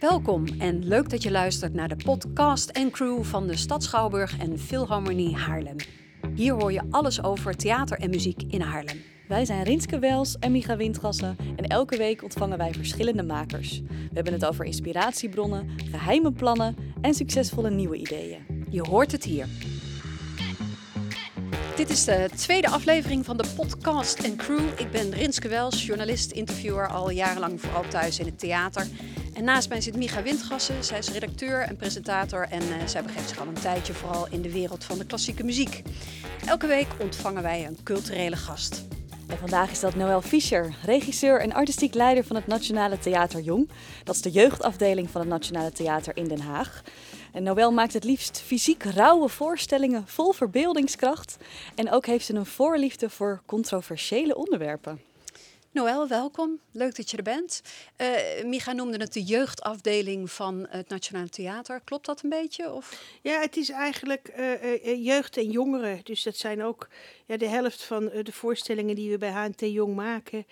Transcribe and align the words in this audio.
Welkom 0.00 0.46
en 0.58 0.84
leuk 0.84 1.10
dat 1.10 1.22
je 1.22 1.30
luistert 1.30 1.74
naar 1.74 1.88
de 1.88 1.96
podcast 2.04 2.70
en 2.70 2.90
crew 2.90 3.24
van 3.24 3.46
de 3.46 3.56
Stad 3.56 3.82
Schouwburg 3.82 4.38
en 4.38 4.58
Philharmonie 4.58 5.36
Haarlem. 5.36 5.76
Hier 6.34 6.52
hoor 6.52 6.72
je 6.72 6.82
alles 6.90 7.22
over 7.22 7.56
theater 7.56 7.98
en 7.98 8.10
muziek 8.10 8.42
in 8.48 8.60
Haarlem. 8.60 9.02
Wij 9.28 9.44
zijn 9.44 9.62
Rinske 9.62 9.98
Wels 9.98 10.38
en 10.38 10.52
Micha 10.52 10.76
Windgassen 10.76 11.36
en 11.56 11.64
elke 11.66 11.96
week 11.96 12.22
ontvangen 12.22 12.58
wij 12.58 12.72
verschillende 12.72 13.22
makers. 13.22 13.80
We 13.80 14.14
hebben 14.14 14.32
het 14.32 14.44
over 14.44 14.64
inspiratiebronnen, 14.64 15.70
geheime 15.90 16.32
plannen 16.32 16.76
en 17.00 17.14
succesvolle 17.14 17.70
nieuwe 17.70 17.96
ideeën. 17.96 18.66
Je 18.70 18.82
hoort 18.88 19.12
het 19.12 19.24
hier. 19.24 19.46
Dit 21.76 21.90
is 21.90 22.04
de 22.04 22.28
tweede 22.34 22.68
aflevering 22.68 23.24
van 23.24 23.36
de 23.36 23.44
podcast 23.56 24.18
en 24.18 24.36
crew. 24.36 24.68
Ik 24.76 24.90
ben 24.90 25.10
Rinske 25.10 25.48
Wels, 25.48 25.86
journalist, 25.86 26.30
interviewer, 26.30 26.88
al 26.88 27.10
jarenlang 27.10 27.60
vooral 27.60 27.88
thuis 27.88 28.18
in 28.18 28.26
het 28.26 28.38
theater. 28.38 28.86
En 29.36 29.44
naast 29.44 29.68
mij 29.68 29.80
zit 29.80 29.96
Micha 29.96 30.22
Windgassen. 30.22 30.84
Zij 30.84 30.98
is 30.98 31.10
redacteur 31.10 31.60
en 31.60 31.76
presentator 31.76 32.46
en 32.50 32.62
uh, 32.62 32.86
zij 32.86 33.02
begeeft 33.02 33.28
zich 33.28 33.40
al 33.40 33.46
een 33.46 33.54
tijdje 33.54 33.94
vooral 33.94 34.26
in 34.30 34.42
de 34.42 34.52
wereld 34.52 34.84
van 34.84 34.98
de 34.98 35.06
klassieke 35.06 35.44
muziek. 35.44 35.82
Elke 36.46 36.66
week 36.66 36.86
ontvangen 37.00 37.42
wij 37.42 37.66
een 37.66 37.78
culturele 37.82 38.36
gast. 38.36 38.84
En 39.26 39.38
vandaag 39.38 39.70
is 39.70 39.80
dat 39.80 39.94
Noël 39.94 40.22
Fischer, 40.22 40.74
regisseur 40.84 41.40
en 41.40 41.52
artistiek 41.52 41.94
leider 41.94 42.24
van 42.24 42.36
het 42.36 42.46
Nationale 42.46 42.98
Theater 42.98 43.40
Jong. 43.40 43.70
Dat 44.04 44.14
is 44.14 44.22
de 44.22 44.30
jeugdafdeling 44.30 45.10
van 45.10 45.20
het 45.20 45.30
Nationale 45.30 45.72
Theater 45.72 46.16
in 46.16 46.28
Den 46.28 46.40
Haag. 46.40 46.82
En 47.32 47.42
Noël 47.42 47.72
maakt 47.72 47.92
het 47.92 48.04
liefst 48.04 48.40
fysiek 48.40 48.82
rauwe 48.82 49.28
voorstellingen 49.28 50.02
vol 50.06 50.32
verbeeldingskracht. 50.32 51.36
En 51.74 51.92
ook 51.92 52.06
heeft 52.06 52.26
ze 52.26 52.34
een 52.34 52.46
voorliefde 52.46 53.10
voor 53.10 53.42
controversiële 53.46 54.36
onderwerpen. 54.36 55.05
Noël, 55.76 56.08
welkom. 56.08 56.60
Leuk 56.72 56.96
dat 56.96 57.10
je 57.10 57.16
er 57.16 57.22
bent. 57.22 57.62
Uh, 57.96 58.44
Micha 58.44 58.72
noemde 58.72 58.96
het 58.96 59.12
de 59.12 59.22
jeugdafdeling 59.22 60.30
van 60.30 60.66
het 60.68 60.88
Nationale 60.88 61.28
Theater. 61.28 61.80
Klopt 61.84 62.06
dat 62.06 62.22
een 62.22 62.28
beetje? 62.28 62.72
Of? 62.72 63.02
Ja, 63.22 63.40
het 63.40 63.56
is 63.56 63.70
eigenlijk 63.70 64.32
uh, 64.38 65.04
jeugd 65.04 65.36
en 65.36 65.50
jongeren. 65.50 66.00
Dus 66.02 66.22
dat 66.22 66.36
zijn 66.36 66.62
ook 66.62 66.88
ja, 67.26 67.36
de 67.36 67.48
helft 67.48 67.82
van 67.82 68.04
de 68.22 68.32
voorstellingen 68.32 68.94
die 68.94 69.10
we 69.10 69.18
bij 69.18 69.30
HNT 69.30 69.60
Jong 69.60 69.94
maken. 69.94 70.46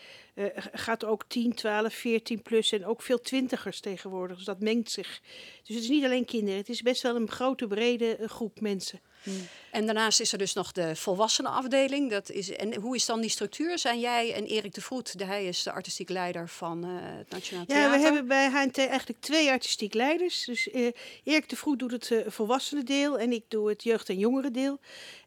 Gaat 0.73 1.05
ook 1.05 1.25
10, 1.29 1.55
12, 1.55 1.95
14 1.95 2.43
plus 2.43 2.73
en 2.73 2.87
ook 2.87 3.03
veel 3.03 3.21
twintigers 3.21 3.81
tegenwoordig. 3.81 4.37
Dus 4.37 4.45
dat 4.45 4.61
mengt 4.61 4.91
zich. 4.91 5.21
Dus 5.65 5.75
het 5.75 5.85
is 5.85 5.91
niet 5.91 6.05
alleen 6.05 6.25
kinderen. 6.25 6.59
Het 6.59 6.69
is 6.69 6.83
best 6.83 7.03
wel 7.03 7.17
een 7.17 7.31
grote, 7.31 7.67
brede 7.67 8.19
groep 8.27 8.61
mensen. 8.61 9.01
Hmm. 9.23 9.49
En 9.71 9.85
daarnaast 9.87 10.21
is 10.21 10.33
er 10.33 10.39
dus 10.39 10.53
nog 10.53 10.73
de 10.73 10.97
volwassenenafdeling. 10.97 12.11
Dat 12.11 12.31
is, 12.31 12.51
en 12.51 12.75
hoe 12.75 12.95
is 12.95 13.07
dan 13.07 13.21
die 13.21 13.31
structuur? 13.31 13.79
Zijn 13.79 14.01
jij 14.01 14.35
en 14.35 14.45
Erik 14.45 14.75
de 14.75 14.81
Vroet, 14.81 15.19
de, 15.19 15.25
hij 15.25 15.47
is 15.47 15.63
de 15.63 15.73
artistiek 15.73 16.09
leider 16.09 16.49
van 16.49 16.87
uh, 16.87 16.91
het 17.01 17.31
Nationaal 17.31 17.65
Theater? 17.65 17.91
Ja, 17.91 17.97
we 17.97 18.03
hebben 18.03 18.27
bij 18.27 18.51
HNT 18.51 18.79
eigenlijk 18.79 19.21
twee 19.21 19.51
artistiek 19.51 19.95
leiders. 19.95 20.45
Dus 20.45 20.69
uh, 20.69 20.91
Erik 21.25 21.49
de 21.49 21.57
Vroet 21.57 21.79
doet 21.79 21.91
het 21.91 22.11
uh, 22.11 22.21
volwassenen 22.27 22.85
deel 22.85 23.19
en 23.19 23.33
ik 23.33 23.45
doe 23.49 23.69
het 23.69 23.83
jeugd- 23.83 24.09
en 24.09 24.19
jongeren 24.19 24.53
deel. 24.53 24.79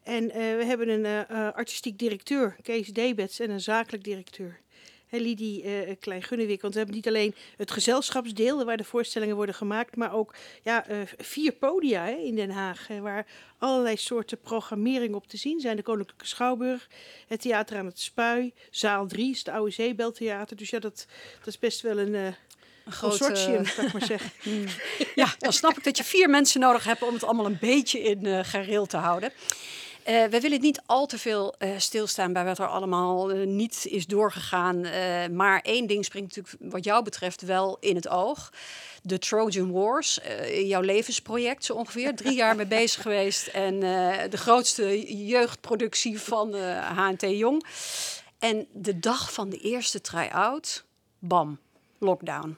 En 0.04 0.28
we 0.28 0.64
hebben 0.66 0.90
een 0.90 1.28
artistiek 1.54 2.00
directeur, 2.00 2.56
Kees 2.62 2.88
Debets, 2.88 3.40
en 3.40 3.50
een 3.50 3.62
zakelijk 3.62 4.04
directeur. 4.04 4.60
He, 5.08 5.18
Lidie 5.18 5.64
uh, 5.64 5.96
Klein 6.00 6.24
Gunnewik. 6.24 6.62
Want 6.62 6.74
we 6.74 6.80
hebben 6.80 6.98
niet 6.98 7.08
alleen 7.08 7.36
het 7.58 7.72
gezelschapsdeel 7.72 8.66
waar 8.66 8.78
de 8.78 8.84
voorstellingen 8.84 9.36
worden 9.36 9.56
gemaakt, 9.56 9.96
maar 9.96 10.14
ook 10.14 10.34
ja, 10.64 10.90
uh, 10.90 10.98
vier 11.18 11.52
podia 11.52 12.06
hè, 12.06 12.16
in 12.16 12.36
Den 12.36 12.50
Haag. 12.50 12.88
Hè, 12.88 13.00
waar 13.00 13.26
allerlei 13.58 13.98
soorten 13.98 14.40
programmering 14.40 15.16
op 15.16 15.28
te 15.28 15.38
zien 15.38 15.60
zijn. 15.60 15.76
De 15.76 15.82
Koninklijke 15.82 16.28
Schouwburg, 16.28 16.88
het 17.28 17.42
Theater 17.42 17.78
aan 17.78 17.86
het 17.86 18.00
Spui, 18.00 18.54
Zaal 18.70 19.08
3 19.08 19.32
is 19.32 19.38
het 19.38 19.48
Oude 19.48 19.72
Zeebeltheater. 19.72 20.58
Dus 20.58 20.70
ja, 20.70 20.80
dat, 20.80 21.06
dat 21.38 21.48
is 21.48 21.60
best 21.60 21.82
wel 21.82 21.98
een. 21.98 22.14
Uh, 22.14 22.28
een 22.86 22.98
consortium, 23.00 23.66
zou 23.66 23.88
ik 23.88 23.94
maar 23.94 24.06
zeggen. 24.06 24.32
ja, 25.16 25.36
dan 25.38 25.54
snap 25.54 25.78
ik 25.78 25.84
dat 25.84 25.98
je 25.98 26.04
vier 26.04 26.30
mensen 26.30 26.60
nodig 26.60 26.84
hebt 26.84 27.02
om 27.02 27.14
het 27.14 27.24
allemaal 27.24 27.46
een 27.46 27.58
beetje 27.60 28.00
in 28.00 28.26
uh, 28.26 28.40
gareel 28.44 28.86
te 28.86 28.98
houden. 28.98 29.32
Uh, 30.08 30.26
we 30.26 30.40
willen 30.40 30.62
niet 30.62 30.82
al 30.86 31.06
te 31.06 31.18
veel 31.18 31.56
uh, 31.60 31.70
stilstaan 31.78 32.34
bij 32.34 32.46
wat 32.46 32.60
er 32.60 32.68
allemaal 32.68 33.32
uh, 33.32 33.48
niet 33.48 33.86
is 33.90 34.06
doorgegaan. 34.06 34.82
maar 35.36 35.62
één 35.62 35.88
ding 35.88 36.06
springt 36.06 36.36
natuurlijk 36.36 36.74
wat 36.74 36.84
jou 36.84 37.04
betreft 37.04 37.42
wel 37.42 37.78
in 37.80 37.96
het 37.96 38.08
oog. 38.08 38.54
De 39.02 39.20
Trojan 39.20 39.72
Wars, 39.72 40.20
jouw 40.64 40.82
levensproject 40.82 41.66
zo 41.66 41.74
ongeveer. 41.74 42.16
Drie 42.16 42.36
jaar 42.36 42.56
mee 42.56 42.66
bezig 42.66 43.02
geweest 43.02 43.48
en 43.48 43.80
de 44.30 44.38
grootste 44.38 45.16
jeugdproductie 45.26 46.22
van 46.22 46.54
HNT 46.96 47.22
Jong. 47.22 47.66
En 48.40 48.68
de 48.74 49.00
dag 49.00 49.34
van 49.34 49.50
de 49.50 49.58
eerste 49.58 50.02
try-out, 50.02 50.86
bam, 51.20 51.60
lockdown. 51.98 52.58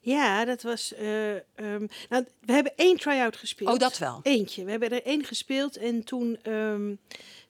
Ja, 0.00 0.44
dat 0.44 0.62
was. 0.62 0.92
Uh, 1.00 1.30
um, 1.34 1.88
nou, 2.08 2.24
we 2.40 2.52
hebben 2.52 2.72
één 2.76 2.96
try-out 2.96 3.36
gespeeld. 3.36 3.72
Oh, 3.72 3.78
dat 3.78 3.98
wel. 3.98 4.20
Eentje. 4.22 4.64
We 4.64 4.70
hebben 4.70 4.90
er 4.90 5.02
één 5.02 5.24
gespeeld 5.24 5.76
en 5.76 6.04
toen. 6.04 6.38
Um, 6.52 6.98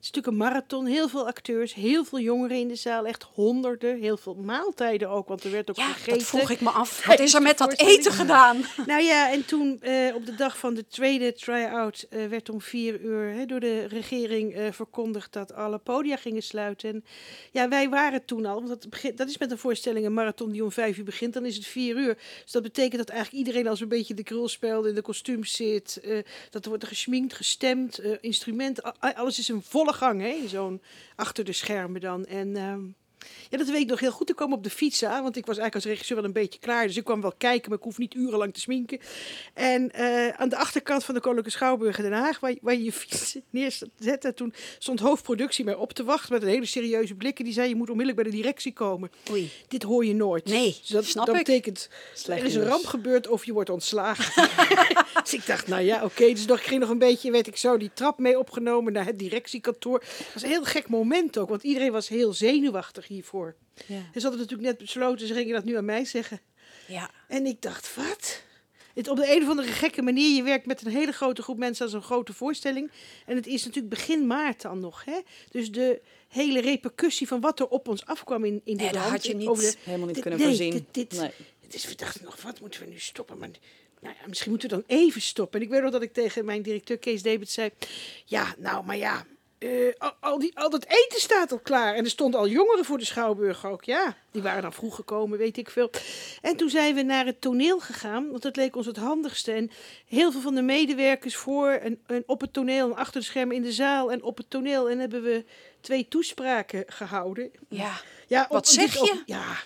het 0.01 0.09
is 0.09 0.15
natuurlijk 0.15 0.43
een 0.43 0.51
marathon, 0.51 0.85
heel 0.85 1.09
veel 1.09 1.27
acteurs, 1.27 1.73
heel 1.73 2.05
veel 2.05 2.19
jongeren 2.19 2.57
in 2.57 2.67
de 2.67 2.75
zaal, 2.75 3.05
echt 3.05 3.27
honderden, 3.33 3.99
heel 3.99 4.17
veel 4.17 4.33
maaltijden 4.33 5.09
ook, 5.09 5.27
want 5.27 5.43
er 5.43 5.51
werd 5.51 5.69
ook 5.69 5.75
ja, 5.75 5.87
gegeten. 5.87 6.13
dat 6.13 6.27
vroeg 6.27 6.49
ik 6.49 6.61
me 6.61 6.69
af. 6.69 7.05
Wat 7.05 7.19
is 7.19 7.33
er 7.33 7.41
met 7.41 7.57
dat 7.57 7.79
eten 7.79 8.11
gedaan? 8.11 8.57
Nou 8.85 9.01
ja, 9.03 9.31
en 9.31 9.45
toen 9.45 9.79
uh, 9.81 10.15
op 10.15 10.25
de 10.25 10.35
dag 10.35 10.57
van 10.57 10.73
de 10.73 10.87
tweede 10.87 11.33
try-out 11.33 12.05
uh, 12.09 12.25
werd 12.25 12.49
om 12.49 12.61
vier 12.61 12.99
uur 12.99 13.33
hè, 13.33 13.45
door 13.45 13.59
de 13.59 13.85
regering 13.85 14.57
uh, 14.57 14.71
verkondigd 14.71 15.33
dat 15.33 15.53
alle 15.53 15.77
podia 15.77 16.17
gingen 16.17 16.43
sluiten. 16.43 16.89
En 16.89 17.03
ja, 17.51 17.69
wij 17.69 17.89
waren 17.89 18.25
toen 18.25 18.45
al, 18.45 18.55
want 18.55 18.67
dat, 18.67 18.89
begint, 18.89 19.17
dat 19.17 19.29
is 19.29 19.37
met 19.37 19.51
een 19.51 19.57
voorstelling 19.57 20.05
een 20.05 20.13
marathon 20.13 20.51
die 20.51 20.63
om 20.63 20.71
vijf 20.71 20.97
uur 20.97 21.03
begint, 21.03 21.33
dan 21.33 21.45
is 21.45 21.55
het 21.55 21.65
vier 21.65 21.97
uur. 21.97 22.17
Dus 22.43 22.51
dat 22.51 22.63
betekent 22.63 22.97
dat 22.97 23.09
eigenlijk 23.09 23.45
iedereen 23.45 23.67
als 23.67 23.79
een 23.79 23.87
beetje 23.87 24.13
de 24.13 24.23
krul 24.23 24.47
speelt, 24.47 24.85
in 24.85 24.95
de 24.95 25.01
kostuums 25.01 25.55
zit, 25.55 26.01
dat 26.49 26.63
er 26.63 26.69
wordt 26.69 26.87
geschminkt, 26.87 27.33
gestemd, 27.33 27.99
instrument, 28.21 28.99
alles 28.99 29.39
is 29.39 29.47
een 29.47 29.61
volle 29.61 29.93
gang, 29.93 30.21
hè? 30.21 30.47
Zo'n 30.47 30.81
achter 31.15 31.45
de 31.45 31.53
schermen 31.53 32.01
dan. 32.01 32.25
En 32.25 32.57
um, 32.57 32.95
ja, 33.49 33.57
dat 33.57 33.67
weet 33.67 33.81
ik 33.81 33.87
nog 33.87 33.99
heel 33.99 34.11
goed. 34.11 34.29
Ik 34.29 34.35
kwam 34.35 34.53
op 34.53 34.63
de 34.63 34.69
fiets 34.69 35.03
aan, 35.03 35.23
want 35.23 35.35
ik 35.35 35.45
was 35.45 35.57
eigenlijk 35.57 35.75
als 35.75 35.85
regisseur 35.85 36.17
wel 36.17 36.25
een 36.25 36.33
beetje 36.33 36.59
klaar. 36.59 36.87
Dus 36.87 36.97
ik 36.97 37.03
kwam 37.03 37.21
wel 37.21 37.33
kijken, 37.37 37.69
maar 37.69 37.77
ik 37.77 37.83
hoef 37.83 37.97
niet 37.97 38.13
urenlang 38.13 38.53
te 38.53 38.59
sminken. 38.59 38.99
En 39.53 39.91
uh, 39.95 40.29
aan 40.29 40.49
de 40.49 40.57
achterkant 40.57 41.03
van 41.03 41.13
de 41.13 41.21
Koninklijke 41.21 41.57
Schouwburg 41.57 41.97
in 41.97 42.03
Den 42.03 42.13
Haag, 42.13 42.39
waar, 42.39 42.55
waar 42.61 42.73
je 42.73 42.83
je 42.83 42.91
fiets 42.91 43.37
neerzette, 43.49 44.33
toen 44.33 44.53
stond 44.79 44.99
hoofdproductie 44.99 45.65
mij 45.65 45.75
op 45.75 45.93
te 45.93 46.03
wachten 46.03 46.33
met 46.33 46.41
een 46.41 46.47
hele 46.47 46.65
serieuze 46.65 47.15
blik. 47.15 47.39
En 47.39 47.45
die 47.45 47.53
zei, 47.53 47.69
je 47.69 47.75
moet 47.75 47.89
onmiddellijk 47.89 48.23
bij 48.23 48.31
de 48.31 48.37
directie 48.41 48.73
komen. 48.73 49.11
Oei. 49.31 49.51
Dit 49.67 49.83
hoor 49.83 50.05
je 50.05 50.13
nooit. 50.13 50.45
Nee, 50.45 50.77
dus 50.79 50.87
dat, 50.87 51.05
snap 51.05 51.25
dat 51.25 51.35
ik. 51.35 51.45
betekent, 51.45 51.89
er 52.27 52.45
is 52.45 52.55
een 52.55 52.63
ramp 52.63 52.85
gebeurd 52.85 53.27
of 53.27 53.45
je 53.45 53.53
wordt 53.53 53.69
ontslagen. 53.69 54.49
dus 55.23 55.33
ik 55.33 55.45
dacht, 55.45 55.67
nou 55.67 55.81
ja, 55.81 55.95
oké. 55.95 56.05
Okay. 56.05 56.33
Dus 56.33 56.45
nog, 56.45 56.59
ik 56.59 56.65
ging 56.65 56.79
nog 56.79 56.89
een 56.89 56.97
beetje, 56.97 57.31
weet 57.31 57.47
ik 57.47 57.57
zo, 57.57 57.77
die 57.77 57.91
trap 57.93 58.19
mee 58.19 58.39
opgenomen 58.39 58.93
naar 58.93 59.05
het 59.05 59.19
directiekantoor. 59.19 59.99
Dat 59.99 60.33
was 60.33 60.43
een 60.43 60.49
heel 60.49 60.63
gek 60.63 60.89
moment 60.89 61.37
ook, 61.37 61.49
want 61.49 61.63
iedereen 61.63 61.91
was 61.91 62.07
heel 62.07 62.33
zenuwachtig 62.33 63.07
hiervoor. 63.13 63.55
Ja. 63.87 63.95
En 63.95 64.21
ze 64.21 64.21
hadden 64.21 64.39
natuurlijk 64.39 64.69
net 64.69 64.77
besloten, 64.77 65.27
ze 65.27 65.33
gingen 65.33 65.53
dat 65.53 65.63
nu 65.63 65.77
aan 65.77 65.85
mij 65.85 66.05
zeggen. 66.05 66.39
Ja. 66.87 67.11
En 67.27 67.45
ik 67.45 67.61
dacht, 67.61 67.95
wat? 67.95 68.43
Het, 68.93 69.07
op 69.07 69.17
de 69.17 69.35
een 69.35 69.41
of 69.41 69.49
andere 69.49 69.67
gekke 69.67 70.01
manier, 70.01 70.35
je 70.35 70.43
werkt 70.43 70.65
met 70.65 70.85
een 70.85 70.91
hele 70.91 71.11
grote 71.11 71.41
groep 71.41 71.57
mensen 71.57 71.85
als 71.85 71.93
een 71.93 72.01
grote 72.01 72.33
voorstelling. 72.33 72.91
En 73.25 73.35
het 73.35 73.47
is 73.47 73.65
natuurlijk 73.65 73.93
begin 73.93 74.27
maart 74.27 74.61
dan 74.61 74.79
nog. 74.79 75.05
Hè? 75.05 75.19
Dus 75.51 75.71
de 75.71 76.01
hele 76.27 76.61
repercussie 76.61 77.27
van 77.27 77.41
wat 77.41 77.59
er 77.59 77.67
op 77.67 77.87
ons 77.87 78.05
afkwam 78.05 78.45
in, 78.45 78.61
in 78.63 78.77
dit 78.77 78.91
land. 78.91 79.09
had 79.09 79.25
je 79.25 79.35
niet, 79.35 79.47
over 79.47 79.63
de, 79.63 79.75
helemaal 79.83 80.05
niet 80.05 80.15
dit, 80.15 80.23
kunnen 80.23 80.39
nee, 80.39 80.47
voorzien. 80.47 80.71
Dit, 80.71 80.85
dit, 80.91 81.19
nee. 81.19 81.31
Dus 81.67 81.85
we 81.85 81.95
dachten 81.95 82.23
nog, 82.23 82.41
wat 82.41 82.59
moeten 82.59 82.81
we 82.81 82.89
nu 82.89 82.99
stoppen? 82.99 83.37
Maar 83.37 83.49
nou 84.01 84.15
ja, 84.21 84.27
misschien 84.27 84.49
moeten 84.51 84.69
we 84.69 84.75
dan 84.75 84.97
even 84.97 85.21
stoppen. 85.21 85.59
En 85.59 85.65
ik 85.65 85.71
weet 85.71 85.81
nog 85.81 85.91
dat 85.91 86.01
ik 86.01 86.13
tegen 86.13 86.45
mijn 86.45 86.61
directeur 86.61 86.97
Kees 86.97 87.21
David 87.21 87.49
zei... 87.49 87.69
Ja, 88.25 88.55
nou, 88.57 88.85
maar 88.85 88.97
ja, 88.97 89.25
uh, 89.63 89.93
al, 89.97 90.11
al, 90.19 90.39
die, 90.39 90.57
al 90.57 90.69
dat 90.69 90.85
eten 90.85 91.19
staat 91.19 91.51
al 91.51 91.59
klaar. 91.59 91.95
En 91.95 92.03
er 92.03 92.09
stonden 92.09 92.39
al 92.39 92.47
jongeren 92.47 92.85
voor 92.85 92.97
de 92.97 93.05
Schouwburg 93.05 93.65
ook. 93.65 93.83
Ja, 93.83 94.15
die 94.31 94.41
waren 94.41 94.61
dan 94.61 94.73
vroeg 94.73 94.95
gekomen, 94.95 95.37
weet 95.37 95.57
ik 95.57 95.69
veel. 95.69 95.89
En 96.41 96.55
toen 96.55 96.69
zijn 96.69 96.95
we 96.95 97.01
naar 97.01 97.25
het 97.25 97.41
toneel 97.41 97.79
gegaan, 97.79 98.29
want 98.29 98.41
dat 98.41 98.55
leek 98.55 98.75
ons 98.75 98.85
het 98.85 98.97
handigste. 98.97 99.51
En 99.51 99.71
heel 100.05 100.31
veel 100.31 100.41
van 100.41 100.55
de 100.55 100.61
medewerkers 100.61 101.35
voor 101.35 101.69
en, 101.69 101.99
en 102.05 102.23
op 102.25 102.41
het 102.41 102.53
toneel 102.53 102.89
en 102.89 102.95
achter 102.95 103.19
de 103.19 103.25
schermen 103.25 103.55
in 103.55 103.61
de 103.61 103.71
zaal 103.71 104.11
en 104.11 104.23
op 104.23 104.37
het 104.37 104.49
toneel. 104.49 104.89
En 104.89 104.99
hebben 104.99 105.23
we 105.23 105.45
twee 105.81 106.07
toespraken 106.07 106.83
gehouden. 106.87 107.51
Ja, 107.67 108.01
ja 108.27 108.47
wat 108.49 108.67
zeg 108.67 108.93
je? 108.93 109.11
Op, 109.11 109.23
ja, 109.25 109.57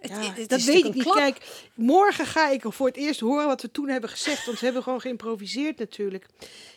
het, 0.00 0.10
ja, 0.10 0.32
het 0.34 0.48
dat 0.48 0.62
weet 0.62 0.84
ik 0.84 0.94
niet. 0.94 1.02
klap. 1.02 1.16
Kijk, 1.16 1.36
morgen 1.74 2.26
ga 2.26 2.50
ik 2.50 2.62
voor 2.66 2.86
het 2.86 2.96
eerst 2.96 3.20
horen 3.20 3.46
wat 3.46 3.62
we 3.62 3.70
toen 3.70 3.88
hebben 3.88 4.10
gezegd. 4.10 4.46
Want 4.46 4.58
we 4.58 4.64
hebben 4.64 4.82
gewoon 4.82 5.00
geïmproviseerd 5.00 5.78
natuurlijk. 5.78 6.26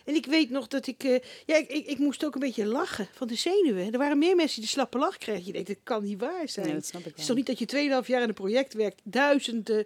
En 0.05 0.15
ik 0.15 0.25
weet 0.25 0.49
nog 0.49 0.67
dat 0.67 0.87
ik... 0.87 1.03
Uh, 1.03 1.19
ja, 1.45 1.55
ik, 1.55 1.69
ik, 1.69 1.85
ik, 1.85 1.97
moest 1.97 2.25
ook 2.25 2.33
een 2.33 2.39
beetje 2.39 2.65
lachen 2.65 3.07
van 3.13 3.27
de 3.27 3.35
zenuwen. 3.35 3.91
Er 3.91 3.97
waren 3.97 4.17
meer 4.17 4.35
mensen 4.35 4.55
die 4.55 4.65
de 4.65 4.69
slappe 4.69 4.97
lach 4.97 5.17
kregen. 5.17 5.45
Je 5.45 5.51
denkt, 5.51 5.67
dat 5.67 5.77
kan 5.83 6.03
niet 6.03 6.19
waar 6.19 6.49
zijn. 6.49 6.65
Nee, 6.65 6.75
dat 6.75 6.85
snap 6.85 7.01
ik 7.01 7.07
Het 7.07 7.19
is 7.19 7.25
toch 7.25 7.35
niet 7.35 7.45
dat 7.45 7.59
je 7.59 8.01
2,5 8.01 8.07
jaar 8.07 8.21
in 8.21 8.27
een 8.27 8.33
project 8.33 8.73
werkt, 8.73 9.01
duizenden 9.03 9.85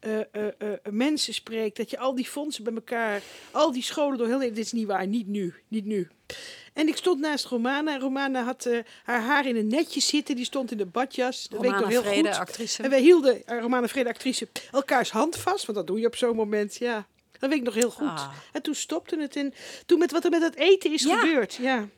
eh, 0.00 0.20
eh, 0.20 0.46
eh, 0.58 0.72
mensen 0.90 1.34
spreekt, 1.34 1.76
dat 1.76 1.90
je 1.90 1.98
al 1.98 2.14
die 2.14 2.26
fondsen 2.26 2.64
bij 2.64 2.72
elkaar, 2.74 3.22
al 3.50 3.72
die 3.72 3.82
scholen 3.82 4.18
door 4.18 4.26
heel 4.26 4.38
Dit 4.38 4.58
is 4.58 4.72
niet 4.72 4.86
waar, 4.86 5.06
niet 5.06 5.26
nu, 5.26 5.54
niet 5.68 5.84
nu. 5.84 6.08
En 6.72 6.88
ik 6.88 6.96
stond 6.96 7.20
naast 7.20 7.44
Romana. 7.44 7.98
Romana 7.98 8.42
had 8.44 8.68
haar 9.04 9.20
haar 9.22 9.46
in 9.46 9.56
een 9.56 9.66
netje 9.66 10.00
zitten. 10.00 10.36
Die 10.36 10.44
stond 10.44 10.70
in 10.70 10.76
de 10.76 10.86
badjas. 10.86 11.48
Dat 11.48 11.60
weet 11.60 11.70
ik 11.70 11.78
nog 11.80 11.88
heel 11.88 12.02
Vrede, 12.02 12.28
goed. 12.28 12.38
actrice. 12.38 12.82
En 12.82 12.90
wij 12.90 13.00
hielden, 13.00 13.42
Romana 13.46 13.88
Vrede, 13.88 14.08
actrice, 14.08 14.48
elkaars 14.72 15.10
hand 15.10 15.36
vast. 15.36 15.64
Want 15.66 15.78
dat 15.78 15.86
doe 15.86 16.00
je 16.00 16.06
op 16.06 16.16
zo'n 16.16 16.36
moment, 16.36 16.76
ja. 16.76 17.06
Dat 17.38 17.50
weet 17.50 17.58
ik 17.58 17.64
nog 17.64 17.74
heel 17.74 17.90
goed. 17.90 18.06
Ah. 18.06 18.32
En 18.52 18.62
toen 18.62 18.74
stopte 18.74 19.20
het. 19.20 19.36
En 19.36 19.54
toen 19.86 19.98
met 19.98 20.12
wat 20.12 20.24
er 20.24 20.30
met 20.30 20.40
dat 20.40 20.54
eten 20.54 20.92
is 20.92 21.02
Ja. 21.02 21.18
gebeurd, 21.18 21.54
ja. 21.54 21.88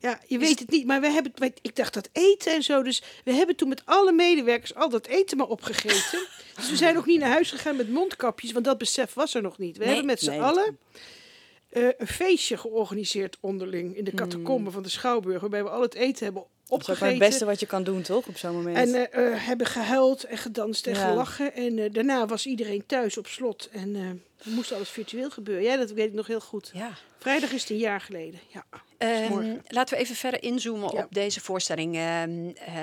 Ja, 0.00 0.20
je 0.26 0.38
weet 0.38 0.58
het 0.58 0.70
niet, 0.70 0.86
maar 0.86 1.00
we 1.00 1.10
hebben, 1.10 1.32
wij- 1.34 1.54
ik 1.62 1.76
dacht 1.76 1.94
dat 1.94 2.08
eten 2.12 2.52
en 2.52 2.62
zo. 2.62 2.82
Dus 2.82 3.02
we 3.24 3.32
hebben 3.32 3.56
toen 3.56 3.68
met 3.68 3.82
alle 3.84 4.12
medewerkers 4.12 4.74
al 4.74 4.88
dat 4.88 5.06
eten 5.06 5.36
maar 5.36 5.46
opgegeten. 5.46 6.26
dus 6.56 6.70
we 6.70 6.76
zijn 6.76 6.96
ook 6.98 7.06
niet 7.06 7.20
naar 7.20 7.30
huis 7.30 7.50
gegaan 7.50 7.76
met 7.76 7.90
mondkapjes, 7.90 8.52
want 8.52 8.64
dat 8.64 8.78
besef 8.78 9.14
was 9.14 9.34
er 9.34 9.42
nog 9.42 9.58
niet. 9.58 9.72
We 9.76 9.78
Nee, 9.78 9.88
hebben 9.88 10.06
met 10.06 10.20
z'n 10.20 10.30
nee. 10.30 10.40
allen 10.42 10.78
eh, 11.68 11.88
een 11.98 12.06
feestje 12.06 12.56
georganiseerd 12.56 13.36
onderling 13.40 13.96
in 13.96 14.04
de 14.04 14.10
catacomben 14.14 14.72
van 14.72 14.82
de 14.82 14.88
Schouwburg, 14.88 15.40
waarbij 15.40 15.62
we 15.62 15.70
al 15.70 15.80
het 15.82 15.94
eten 15.94 16.24
hebben 16.24 16.42
Dat 16.42 16.50
is 16.60 16.70
ook 16.70 16.78
opgegeten. 16.78 17.08
het 17.08 17.18
beste 17.18 17.44
wat 17.44 17.60
je 17.60 17.66
kan 17.66 17.84
doen, 17.84 18.02
toch? 18.02 18.26
Op 18.26 18.36
zo'n 18.36 18.52
moment. 18.54 18.76
En 18.76 19.10
eh, 19.12 19.26
eh, 19.32 19.46
hebben 19.46 19.66
gehuild 19.66 20.24
en 20.24 20.38
gedanst 20.38 20.86
en 20.86 20.94
Ja. 20.94 21.08
gelachen. 21.10 21.54
En 21.54 21.92
daarna 21.92 22.26
was 22.26 22.46
iedereen 22.46 22.86
thuis 22.86 23.18
op 23.18 23.26
slot. 23.26 23.68
En 23.72 23.92
dan 23.92 24.54
moest 24.54 24.72
alles 24.72 24.88
virtueel 24.88 25.30
gebeuren. 25.30 25.64
Ja, 25.64 25.76
dat 25.76 25.90
weet 25.90 26.06
ik 26.06 26.12
nog 26.14 26.26
heel 26.26 26.40
goed. 26.40 26.70
Ja. 26.74 26.90
Vrijdag 27.18 27.52
is 27.52 27.60
het 27.60 27.70
een 27.70 27.76
jaar 27.76 28.00
geleden. 28.00 28.40
Ja. 28.48 28.64
Morgen. 28.98 29.62
laten 29.66 29.96
we 29.96 30.02
even 30.02 30.16
verder 30.16 30.42
inzoomen 30.42 30.92
Ja. 30.94 31.04
op 31.04 31.14
deze 31.14 31.40
voorstelling. 31.40 31.96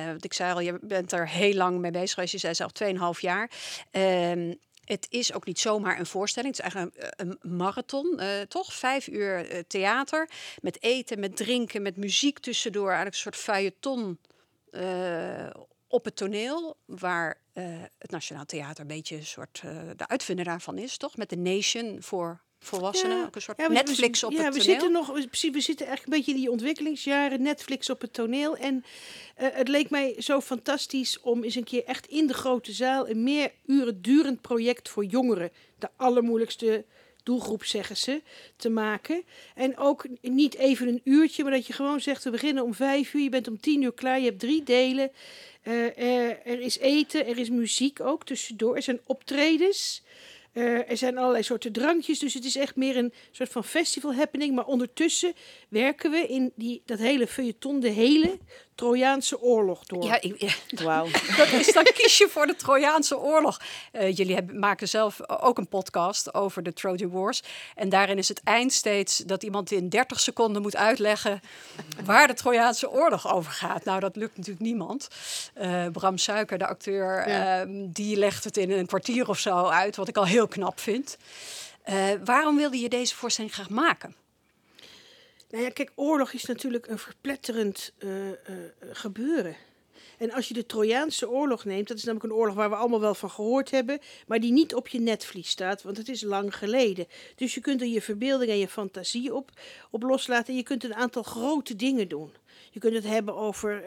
Want 0.05 0.25
ik 0.25 0.33
zei 0.33 0.53
al, 0.53 0.59
je 0.59 0.77
bent 0.81 1.11
er 1.11 1.29
heel 1.29 1.53
lang 1.53 1.79
mee 1.79 1.91
bezig 1.91 2.13
geweest. 2.13 2.31
Je 2.31 2.37
zei 2.37 2.53
zelf 2.55 2.71
2,5 2.71 3.21
jaar. 3.21 3.51
Ehm, 3.91 4.53
het 4.85 5.07
is 5.09 5.33
ook 5.33 5.45
niet 5.45 5.59
zomaar 5.59 5.99
een 5.99 6.05
voorstelling. 6.05 6.55
Het 6.57 6.65
is 6.65 6.71
eigenlijk 6.73 7.13
een, 7.17 7.37
een 7.41 7.57
marathon, 7.57 8.19
eh, 8.19 8.41
toch? 8.41 8.73
Vijf 8.73 9.07
uur 9.07 9.49
eh, 9.49 9.59
theater. 9.67 10.29
Met 10.61 10.81
eten, 10.83 11.19
met 11.19 11.35
drinken, 11.37 11.81
met 11.81 11.97
muziek 11.97 12.39
tussendoor. 12.39 12.89
Eigenlijk 12.91 13.15
een 13.15 13.21
soort 13.21 13.35
feuilleton 13.35 14.19
op 15.87 16.05
het 16.05 16.15
toneel. 16.15 16.77
Waar 16.85 17.37
het 17.97 18.11
Nationaal 18.11 18.45
Theater 18.45 18.81
een 18.81 18.87
beetje 18.87 19.15
een 19.15 19.25
soort 19.25 19.61
de 19.95 20.07
uitvinder 20.07 20.45
daarvan 20.45 20.77
is, 20.77 20.97
toch? 20.97 21.17
Met 21.17 21.29
de 21.29 21.37
Nation 21.37 21.97
voor 22.01 22.41
volwassenen. 22.65 23.25
ook 23.25 23.35
een 23.35 23.41
soort 23.41 23.57
Ja, 23.57 23.67
we- 23.67 23.73
Netflix 23.73 24.19
we, 24.21 24.25
op 24.25 24.31
ja, 24.31 24.37
het 24.43 24.53
we 24.53 24.59
toneel. 24.59 24.71
zitten 24.73 24.91
nog, 24.91 25.07
we, 25.13 25.27
precies, 25.27 25.51
we 25.51 25.61
zitten 25.61 25.87
echt 25.87 26.03
een 26.03 26.09
beetje 26.09 26.31
in 26.31 26.37
die 26.37 26.51
ontwikkelingsjaren, 26.51 27.41
Netflix 27.41 27.89
op 27.89 28.01
het 28.01 28.13
toneel. 28.13 28.57
En 28.57 28.83
eh, 29.35 29.47
het 29.51 29.67
leek 29.67 29.89
mij 29.89 30.15
zo 30.17 30.41
fantastisch 30.41 31.19
om 31.21 31.43
eens 31.43 31.55
een 31.55 31.63
keer 31.63 31.83
echt 31.83 32.07
in 32.07 32.27
de 32.27 32.33
grote 32.33 32.71
zaal 32.71 33.09
een 33.09 33.23
meer 33.23 33.51
uren 33.65 34.01
durend 34.01 34.41
project 34.41 34.89
voor 34.89 35.05
jongeren, 35.05 35.51
de 35.79 35.89
allermoeilijkste 35.95 36.85
doelgroep 37.23 37.63
zeggen 37.63 37.97
ze, 37.97 38.21
te 38.55 38.69
maken. 38.69 39.23
En 39.55 39.77
ook 39.77 40.05
niet 40.21 40.55
even 40.55 40.87
een 40.87 41.01
uurtje, 41.03 41.43
maar 41.43 41.51
dat 41.51 41.67
je 41.67 41.73
gewoon 41.73 42.01
zegt, 42.01 42.23
we 42.23 42.29
beginnen 42.29 42.63
om 42.63 42.73
vijf 42.73 43.13
uur, 43.13 43.21
je 43.21 43.29
bent 43.29 43.47
om 43.47 43.59
tien 43.59 43.81
uur 43.81 43.93
klaar, 43.93 44.19
je 44.19 44.25
hebt 44.25 44.39
drie 44.39 44.63
delen. 44.63 45.11
Eh, 45.61 45.97
er, 45.97 46.39
er 46.45 46.59
is 46.61 46.77
eten, 46.79 47.25
er 47.27 47.37
is 47.37 47.49
muziek 47.49 47.99
ook 48.01 48.25
tussendoor, 48.25 48.75
er 48.75 48.81
zijn 48.81 48.99
optredens. 49.05 50.03
Eh, 50.55 50.89
er 50.89 50.97
zijn 50.97 51.17
allerlei 51.17 51.43
soorten 51.43 51.71
drankjes, 51.71 52.19
dus 52.19 52.33
het 52.33 52.45
is 52.45 52.55
echt 52.55 52.75
meer 52.75 52.97
een 52.97 53.13
soort 53.31 53.49
van 53.51 53.63
festival 53.63 54.13
happening. 54.13 54.55
Maar 54.55 54.65
ondertussen 54.65 55.33
werken 55.69 56.11
we 56.11 56.17
in 56.27 56.51
die, 56.55 56.81
dat 56.85 56.99
hele 56.99 57.27
feuilleton, 57.27 57.79
de 57.79 57.89
hele 57.89 58.37
Trojaanse 58.75 59.41
oorlog 59.41 59.85
door. 59.85 60.03
Ja, 60.03 60.21
ik, 60.21 60.41
ja, 60.41 60.83
Wauw. 60.83 61.07
dat 61.37 61.51
is 61.51 61.73
dan 61.73 61.83
kies 61.83 62.17
je 62.17 62.27
voor 62.29 62.45
de 62.47 62.55
Trojaanse 62.55 63.19
oorlog. 63.19 63.59
Eh, 63.91 64.15
jullie 64.15 64.35
hebben, 64.35 64.59
maken 64.59 64.87
zelf 64.87 65.29
ook 65.29 65.57
een 65.57 65.67
podcast 65.67 66.33
over 66.33 66.63
de 66.63 66.73
Trojan 66.73 67.09
Wars. 67.09 67.41
En 67.75 67.89
daarin 67.89 68.17
is 68.17 68.27
het 68.27 68.41
eind 68.43 68.73
steeds 68.73 69.17
dat 69.17 69.43
iemand 69.43 69.71
in 69.71 69.89
30 69.89 70.19
seconden 70.19 70.61
moet 70.61 70.75
uitleggen 70.75 71.39
waar 72.05 72.27
de 72.27 72.33
Trojaanse 72.33 72.91
oorlog 72.91 73.33
over 73.33 73.51
gaat. 73.51 73.83
Nou, 73.85 73.99
dat 73.99 74.15
lukt 74.15 74.37
natuurlijk 74.37 74.65
niemand. 74.65 75.07
Eh, 75.53 75.85
Bram 75.91 76.17
Suiker, 76.17 76.57
de 76.57 76.67
acteur, 76.67 77.29
Ja. 77.29 77.59
ehm, 77.61 77.69
die 77.87 78.17
legt 78.17 78.43
het 78.43 78.57
in 78.57 78.71
een 78.71 78.85
kwartier 78.85 79.29
of 79.29 79.39
zo 79.39 79.65
uit, 79.65 79.95
wat 79.95 80.07
ik 80.07 80.17
al 80.17 80.25
heel 80.25 80.44
knap 80.47 80.79
vind. 80.79 81.17
Eh, 81.83 82.09
waarom 82.23 82.55
wilde 82.55 82.79
je 82.79 82.89
deze 82.89 83.15
voorstelling 83.15 83.53
graag 83.53 83.69
maken? 83.69 84.15
Nou 85.49 85.63
ja, 85.63 85.69
kijk, 85.69 85.91
oorlog 85.95 86.33
is 86.33 86.45
natuurlijk 86.45 86.87
een 86.87 86.99
verpletterend 86.99 87.93
eh, 87.97 88.29
eh, 88.29 88.35
gebeuren. 88.91 89.55
En 90.17 90.31
als 90.31 90.47
je 90.47 90.53
de 90.53 90.65
Trojaanse 90.65 91.29
oorlog 91.29 91.65
neemt, 91.65 91.87
dat 91.87 91.97
is 91.97 92.03
namelijk 92.03 92.31
een 92.31 92.37
oorlog 92.37 92.55
waar 92.55 92.69
we 92.69 92.75
allemaal 92.75 92.99
wel 92.99 93.15
van 93.15 93.29
gehoord 93.29 93.71
hebben, 93.71 93.99
maar 94.27 94.39
die 94.39 94.51
niet 94.51 94.75
op 94.75 94.87
je 94.87 94.99
netvlies 94.99 95.49
staat, 95.49 95.83
want 95.83 95.97
het 95.97 96.09
is 96.09 96.21
lang 96.21 96.55
geleden. 96.55 97.07
Dus 97.35 97.53
je 97.53 97.61
kunt 97.61 97.81
er 97.81 97.87
je 97.87 98.01
verbeelding 98.01 98.51
en 98.51 98.57
je 98.57 98.67
fantasie 98.67 99.33
op, 99.33 99.51
op 99.91 100.03
loslaten 100.03 100.47
en 100.47 100.55
je 100.55 100.63
kunt 100.63 100.83
een 100.83 100.95
aantal 100.95 101.23
grote 101.23 101.75
dingen 101.75 102.07
doen. 102.07 102.33
Je 102.71 102.79
kunt 102.79 102.93
het 102.93 103.03
hebben 103.03 103.35
over 103.35 103.83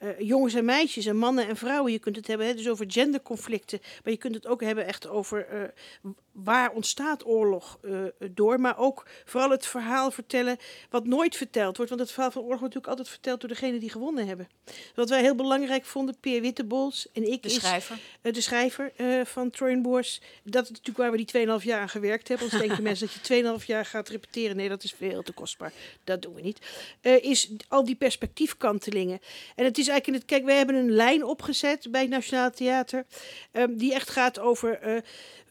eh, 0.00 0.08
jongens 0.18 0.54
en 0.54 0.64
meisjes 0.64 1.06
en 1.06 1.16
mannen 1.16 1.48
en 1.48 1.56
vrouwen. 1.56 1.92
Je 1.92 1.98
kunt 1.98 2.16
het 2.16 2.26
hebben 2.26 2.46
hè, 2.46 2.54
dus 2.54 2.68
over 2.68 2.84
genderconflicten, 2.88 3.80
maar 4.04 4.12
je 4.12 4.18
kunt 4.18 4.34
het 4.34 4.46
ook 4.46 4.60
hebben 4.60 4.86
echt 4.86 5.08
over 5.08 5.46
eh, 5.46 5.62
waar 6.32 6.70
ontstaat 6.70 7.26
oorlog 7.26 7.78
eh, 7.82 7.92
door, 8.30 8.60
maar 8.60 8.78
ook 8.78 9.06
vooral 9.24 9.50
het 9.50 9.66
verhaal 9.66 10.10
vertellen 10.10 10.56
wat 10.90 11.06
nooit 11.06 11.36
verteld 11.36 11.76
wordt. 11.76 11.90
Want 11.90 12.02
het 12.02 12.12
verhaal 12.12 12.30
van 12.30 12.42
oorlog 12.42 12.60
wordt 12.60 12.74
natuurlijk 12.74 12.98
altijd 12.98 13.08
verteld 13.18 13.40
door 13.40 13.48
degene 13.48 13.78
die 13.78 13.90
gewonnen 13.90 14.26
hebben. 14.26 14.48
Wat 14.94 15.08
wij 15.08 15.20
heel 15.20 15.34
belangrijk 15.34 15.84
vonden, 15.84 16.16
Peer 16.20 16.40
Wittebols 16.40 17.08
en 17.12 17.32
ik, 17.32 17.42
De 17.42 17.48
is 17.48 17.54
schrijver. 17.54 17.98
eh, 18.22 18.32
de 18.32 18.40
schrijver 18.40 18.92
van 19.26 19.50
Trojan. 19.50 19.82
Dat 19.82 20.62
is 20.62 20.70
natuurlijk 20.70 20.96
waar 20.96 21.10
we 21.10 21.16
die 21.16 21.26
2,5 21.58 21.64
jaar 21.64 21.80
aan 21.80 21.88
gewerkt 21.88 22.28
hebben. 22.28 22.46
Anders 22.46 22.66
denken 22.66 22.84
mensen 22.90 23.08
dat 23.12 23.26
je 23.26 23.58
2,5 23.60 23.66
jaar 23.66 23.84
gaat 23.86 24.08
repeteren. 24.08 24.56
Nee, 24.56 24.68
dat 24.68 24.84
is 24.84 24.92
veel 24.92 25.22
te 25.22 25.32
kostbaar. 25.32 25.72
Dat 26.04 26.22
doen 26.22 26.34
we 26.34 26.40
niet. 26.40 26.58
Is 27.22 27.50
al 27.68 27.84
die 27.84 27.94
perspectiefkantelingen. 27.94 29.20
En 29.54 29.64
het 29.64 29.78
is 29.78 29.88
eigenlijk 29.90 30.06
in 30.06 30.14
het. 30.14 30.24
Kijk, 30.24 30.44
wij 30.44 30.56
hebben 30.56 30.74
een 30.74 30.90
lijn 30.92 31.24
opgezet 31.24 31.86
bij 31.90 32.00
het 32.00 32.10
Nationaal 32.10 32.50
Theater. 32.50 33.06
ehm, 33.52 33.74
die 33.76 33.94
echt 33.94 34.10
gaat 34.10 34.38
over. 34.38 34.78
eh, 34.78 34.96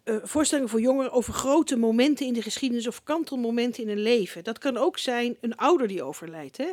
eh, 0.04 0.16
voorstellingen 0.24 0.70
voor 0.70 0.82
jongeren 0.82 1.12
over 1.12 1.34
grote 1.34 1.76
momenten 1.78 2.26
in 2.26 2.34
de 2.34 2.42
geschiedenis 2.42 2.88
of 2.88 3.04
kantelmomenten 3.04 3.84
in 3.84 3.90
een 3.90 4.02
leven. 4.02 4.44
Dat 4.44 4.58
kan 4.58 4.78
ook 4.78 4.98
zijn 4.98 5.38
een 5.42 5.56
ouder 5.56 5.88
die 5.88 6.04
overlijdt. 6.04 6.58
Hè? 6.58 6.70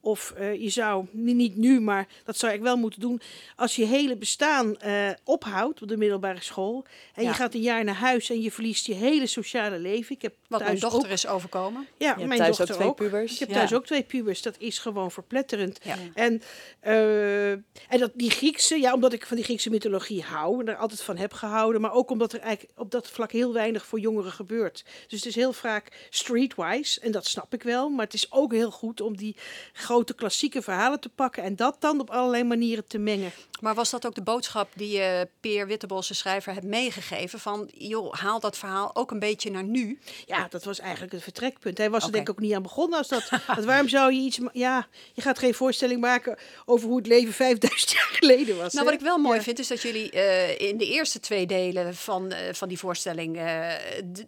Of 0.00 0.30
eh, 0.36 0.54
je 0.62 0.68
zou, 0.68 1.06
ni- 1.10 1.32
niet 1.32 1.56
nu, 1.56 1.80
maar 1.80 2.06
dat 2.24 2.36
zou 2.36 2.52
ik 2.52 2.60
wel 2.60 2.76
moeten 2.76 3.00
doen. 3.00 3.20
Als 3.56 3.76
je 3.76 3.84
hele 3.84 4.16
bestaan 4.16 4.76
ophoudt 5.24 5.82
op 5.82 5.88
de 5.88 5.96
middelbare 5.96 6.40
school. 6.42 6.84
En 7.14 7.22
Ja. 7.22 7.28
je 7.28 7.34
gaat 7.34 7.54
een 7.54 7.60
jaar 7.60 7.84
naar 7.84 7.94
huis 7.94 8.30
en 8.30 8.40
je 8.40 8.50
verliest 8.52 8.86
je 8.86 8.94
hele 8.94 9.26
sociale 9.26 9.78
leven. 9.78 10.14
Ik 10.16 10.22
heb 10.22 10.34
Wat 10.48 10.60
mijn 10.60 10.78
dochter 10.78 11.04
ook, 11.04 11.12
is 11.12 11.26
overkomen. 11.26 11.86
Ja, 11.96 12.14
mijn 12.16 12.28
thuis 12.28 12.40
ook 12.50 12.56
dochter 12.56 12.74
twee 12.76 12.88
ook. 12.88 12.96
pubers. 12.96 13.32
Ik 13.32 13.38
heb 13.38 13.48
Ja. 13.48 13.54
thuis 13.54 13.74
ook 13.74 13.86
twee 13.86 14.02
pubers. 14.02 14.42
Dat 14.42 14.54
is 14.58 14.78
gewoon 14.78 15.10
verpletterend. 15.10 15.78
Ja. 15.82 15.96
En, 16.14 16.42
eh, 16.80 17.50
en 17.50 17.98
dat, 17.98 18.10
die 18.14 18.30
Griekse, 18.30 18.80
ja, 18.80 18.92
omdat 18.94 19.12
ik 19.12 19.26
van 19.26 19.36
die 19.36 19.44
Griekse 19.44 19.70
mythologie 19.70 20.22
hou 20.22 20.60
en 20.60 20.68
er 20.68 20.76
altijd 20.76 21.02
van 21.02 21.16
heb 21.16 21.32
gehouden, 21.32 21.80
maar 21.80 21.92
ook 21.92 22.10
omdat 22.10 22.32
er 22.32 22.40
eigenlijk 22.40 22.78
op 22.78 22.90
dat 22.90 23.08
vlak 23.10 23.32
heel 23.32 23.52
weinig 23.52 23.86
voor 23.86 24.00
jongeren 24.00 24.32
gebeurt. 24.32 24.84
Dus 25.08 25.18
het 25.18 25.28
is 25.28 25.34
heel 25.34 25.52
vaak 25.52 26.06
streetwise 26.10 27.00
en 27.00 27.12
dat 27.12 27.26
snap 27.26 27.54
ik 27.54 27.62
wel, 27.62 27.88
maar 27.88 28.04
het 28.04 28.14
is 28.14 28.32
ook 28.32 28.52
heel 28.52 28.70
goed 28.70 29.00
om 29.00 29.16
die 29.16 29.36
grote 29.72 30.14
klassieke 30.14 30.62
verhalen 30.62 31.00
te 31.00 31.08
pakken 31.08 31.42
en 31.42 31.56
dat 31.56 31.76
dan 31.78 32.00
op 32.00 32.10
allerlei 32.10 32.44
manieren 32.44 32.86
te 32.86 32.98
mengen. 32.98 33.30
Maar 33.60 33.74
was 33.74 33.90
dat 33.90 34.06
ook 34.06 34.14
de 34.14 34.22
boodschap 34.22 34.68
die 34.74 34.90
je 34.96 35.28
Peer 35.40 35.66
Wittebos, 35.66 36.08
de 36.08 36.14
schrijver, 36.14 36.52
hebt 36.52 36.66
meegegeven? 36.66 37.38
Van, 37.40 37.70
joh, 37.74 38.12
haal 38.14 38.40
dat 38.40 38.58
verhaal 38.58 38.96
ook 38.96 39.10
een 39.10 39.18
beetje 39.18 39.50
naar 39.50 39.64
nu. 39.64 39.98
Ja, 40.26 40.35
dat 40.50 40.64
was 40.64 40.78
eigenlijk 40.78 41.12
het 41.12 41.22
vertrekpunt. 41.22 41.78
Hij 41.78 41.90
was 41.90 42.04
er 42.04 42.12
denk 42.12 42.28
ik 42.28 42.34
ook 42.34 42.40
niet 42.40 42.54
aan 42.54 42.62
begonnen 42.62 42.98
als 42.98 43.08
dat. 43.08 43.28
want 43.46 43.64
waarom 43.64 43.88
zou 43.88 44.12
je 44.12 44.20
iets... 44.20 44.38
Ja, 44.52 44.86
je 45.12 45.22
gaat 45.22 45.38
geen 45.38 45.54
voorstelling 45.54 46.00
maken 46.00 46.38
over 46.64 46.88
hoe 46.88 46.96
het 46.96 47.06
leven 47.06 47.32
5000 47.32 47.90
jaar 47.90 48.08
geleden 48.12 48.56
was. 48.56 48.72
Nou, 48.72 48.84
hè? 48.84 48.92
wat 48.92 49.00
ik 49.00 49.06
wel 49.06 49.18
mooi 49.18 49.36
Ja. 49.36 49.42
vind, 49.42 49.58
is 49.58 49.68
dat 49.68 49.82
jullie 49.82 50.10
eh, 50.10 50.68
in 50.68 50.76
de 50.76 50.86
eerste 50.86 51.20
twee 51.20 51.46
delen 51.46 51.94
van, 51.94 52.32
eh, 52.32 52.54
van 52.54 52.68
die 52.68 52.78
voorstelling 52.78 53.36
eh, 53.36 53.68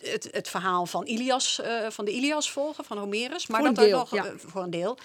het, 0.03 0.29
het 0.31 0.49
verhaal 0.49 0.87
van 0.87 1.07
Ilias, 1.07 1.61
van 1.89 2.05
de 2.05 2.11
Ilias 2.11 2.51
volgen, 2.51 2.85
van 2.85 2.99
Homerus. 2.99 3.47
Maar 3.47 3.61
Voor 3.61 3.75
dat 3.75 3.85
deel, 3.85 3.99
nog 3.99 4.15
ja. 4.15 4.33
voor 4.37 4.63
een 4.63 4.71
deel. 4.71 4.99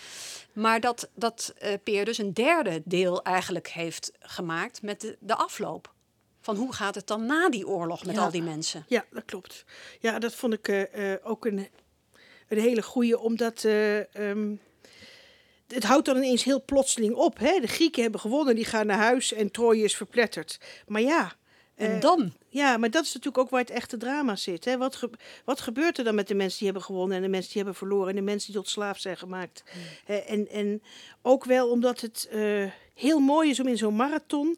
Maar 0.54 0.80
dat, 0.80 1.10
dat 1.16 1.54
Peer 1.84 2.06
dus 2.06 2.18
een 2.18 2.34
derde 2.34 2.82
deel 2.86 3.24
eigenlijk 3.24 3.68
heeft 3.68 4.12
gemaakt 4.20 4.82
met 4.82 5.02
de, 5.02 5.18
de 5.20 5.36
afloop. 5.36 5.92
Van 6.44 6.56
hoe 6.56 6.74
gaat 6.74 6.96
het 6.96 7.08
dan 7.08 7.26
na 7.26 7.50
die 7.50 7.68
oorlog 7.68 8.06
met 8.06 8.16
Ja. 8.16 8.22
al 8.24 8.32
die 8.32 8.42
mensen? 8.44 8.86
Ja, 8.88 9.06
dat 9.12 9.26
klopt. 9.26 9.66
Ja, 10.00 10.20
dat 10.20 10.36
vond 10.36 10.54
ik 10.54 10.68
eh, 10.68 11.14
eh, 11.14 11.20
ook 11.24 11.46
een, 11.46 11.68
een 12.48 12.60
hele 12.60 12.82
goeie, 12.82 13.20
omdat... 13.20 13.64
eh, 13.64 14.16
ehm, 14.16 14.56
het 15.68 15.84
houdt 15.84 16.06
dan 16.06 16.18
ineens 16.18 16.44
heel 16.44 16.64
plotseling 16.66 17.14
op. 17.16 17.40
Hè? 17.40 17.60
De 17.60 17.68
Grieken 17.68 18.02
hebben 18.02 18.20
gewonnen, 18.20 18.56
die 18.56 18.66
gaan 18.66 18.86
naar 18.86 18.98
huis 18.98 19.34
en 19.34 19.52
Troje 19.52 19.84
is 19.84 19.96
verpletterd. 19.96 20.60
Maar 20.88 21.02
ja... 21.02 21.34
En 21.76 22.00
dan? 22.00 22.34
Ja, 22.50 22.78
maar 22.78 22.90
dat 22.92 23.04
is 23.04 23.14
natuurlijk 23.14 23.38
ook 23.44 23.50
waar 23.50 23.60
het 23.62 23.70
echte 23.70 23.98
drama 23.98 24.36
zit. 24.36 24.66
Hè? 24.66 24.78
Wat, 24.78 24.96
ge- 24.96 25.10
wat 25.46 25.62
gebeurt 25.62 25.98
er 25.98 26.04
dan 26.04 26.16
met 26.16 26.28
de 26.28 26.34
mensen 26.36 26.58
die 26.58 26.68
hebben 26.68 26.86
gewonnen 26.86 27.18
en 27.18 27.24
de 27.24 27.30
mensen 27.30 27.48
die 27.54 27.62
hebben 27.62 27.76
verloren 27.80 28.10
en 28.10 28.16
de 28.16 28.22
mensen 28.22 28.52
die 28.52 28.62
tot 28.62 28.70
slaaf 28.72 29.00
zijn 29.00 29.18
gemaakt? 29.18 29.64
Eh, 30.06 30.32
en, 30.32 30.50
en 30.50 30.82
ook 31.22 31.46
wel 31.46 31.70
omdat 31.70 32.00
het 32.02 32.30
heel 32.94 33.20
mooi 33.20 33.50
is 33.50 33.60
om 33.60 33.68
in 33.68 33.78
zo'n 33.78 33.96
marathon 33.96 34.58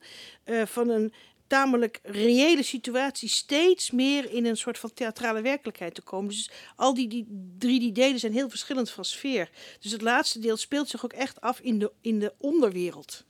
van 0.65 0.89
een 0.89 1.13
tamelijk 1.47 1.99
reële 2.03 2.63
situatie 2.63 3.29
steeds 3.29 3.91
meer 3.91 4.31
in 4.31 4.45
een 4.45 4.57
soort 4.57 4.77
van 4.77 4.93
theatrale 4.93 5.41
werkelijkheid 5.41 5.93
te 5.95 6.01
komen. 6.01 6.29
Dus 6.29 6.51
al 6.75 6.93
die, 6.93 7.07
die 7.07 7.53
drie 7.57 7.79
die 7.79 7.91
delen 7.91 8.19
zijn 8.19 8.33
heel 8.33 8.49
verschillend 8.49 8.89
van 8.89 9.05
sfeer. 9.05 9.49
Dus 9.79 9.91
het 9.91 10.01
laatste 10.01 10.39
deel 10.39 10.57
speelt 10.57 10.89
zich 10.89 11.05
ook 11.05 11.13
echt 11.13 11.41
af 11.41 11.59
in 11.59 11.79
de, 11.79 11.91
in 12.01 12.19
de 12.19 12.33
onderwereld. 12.37 13.23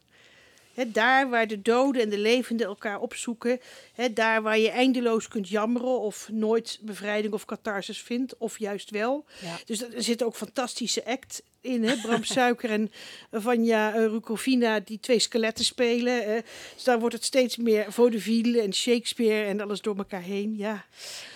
He, 0.75 0.91
daar 0.91 1.29
waar 1.29 1.47
de 1.47 1.61
doden 1.61 2.01
en 2.01 2.09
de 2.09 2.17
levenden 2.17 2.67
elkaar 2.67 2.99
opzoeken. 2.99 3.59
He, 3.93 4.13
daar 4.13 4.41
waar 4.41 4.59
je 4.59 4.69
eindeloos 4.69 5.27
kunt 5.27 5.49
jammeren 5.49 5.99
of 5.99 6.29
nooit 6.31 6.79
bevrijding 6.81 7.33
of 7.33 7.45
catharsis 7.45 8.01
vindt. 8.01 8.37
Of 8.37 8.59
juist 8.59 8.89
wel. 8.89 9.25
Ja. 9.41 9.57
Dus 9.65 9.81
er 9.81 10.03
zitten 10.03 10.27
ook 10.27 10.35
fantastische 10.35 11.05
act 11.05 11.43
in. 11.65 11.83
Hè? 11.83 11.95
Bram 12.01 12.23
Suiker 12.35 12.69
en 12.69 12.91
Vanja 13.31 13.93
eh, 13.93 14.05
Rukovina 14.05 14.79
die 14.79 14.99
twee 14.99 15.19
skeletten 15.19 15.65
spelen. 15.65 16.25
eh. 16.25 16.41
dus 16.73 16.83
daar 16.83 16.99
wordt 16.99 17.15
het 17.15 17.23
steeds 17.23 17.57
meer 17.57 17.85
vaudeville 17.93 18.61
en 18.61 18.73
Shakespeare 18.73 19.45
en 19.47 19.61
alles 19.61 19.81
door 19.81 19.97
elkaar 19.97 20.21
heen. 20.21 20.55
Ja. 20.57 20.85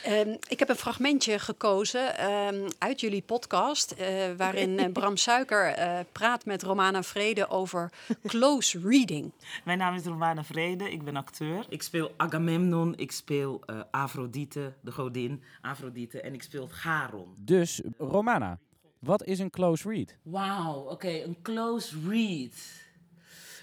Ehm, 0.03 0.35
ik 0.47 0.59
heb 0.59 0.69
een 0.69 0.75
fragmentje 0.75 1.39
gekozen 1.39 2.17
ehm, 2.17 2.69
uit 2.77 2.99
jullie 2.99 3.21
podcast, 3.21 3.91
eh, 3.91 4.07
waarin 4.37 4.79
eh, 4.79 4.91
Bram 4.91 5.17
Suiker 5.27 5.65
eh, 5.65 5.99
praat 6.11 6.45
met 6.45 6.63
Romana 6.63 7.03
Vrede 7.03 7.49
over 7.49 7.91
close 8.25 8.79
reading. 8.83 9.31
Mijn 9.65 9.77
naam 9.77 9.95
is 9.95 10.03
Romana 10.05 10.43
Vrede, 10.43 10.91
ik 10.91 11.03
ben 11.03 11.15
acteur. 11.15 11.65
Ik 11.69 11.81
speel 11.81 12.11
Agamemnon, 12.17 12.93
ik 12.97 13.11
speel 13.11 13.61
eh 13.65 13.79
Afrodite, 13.91 14.73
de 14.81 14.91
godin 14.91 15.43
Afrodite, 15.61 16.21
en 16.21 16.33
ik 16.33 16.41
speel 16.41 16.67
Charon. 16.71 17.33
Dus, 17.37 17.81
Romana, 17.97 18.59
wat 18.99 19.23
is 19.23 19.39
een 19.39 19.49
close 19.49 19.89
read? 19.89 20.15
Wauw, 20.21 20.73
oké, 20.73 21.23
een 21.23 21.41
close 21.41 21.95
read. 22.07 22.53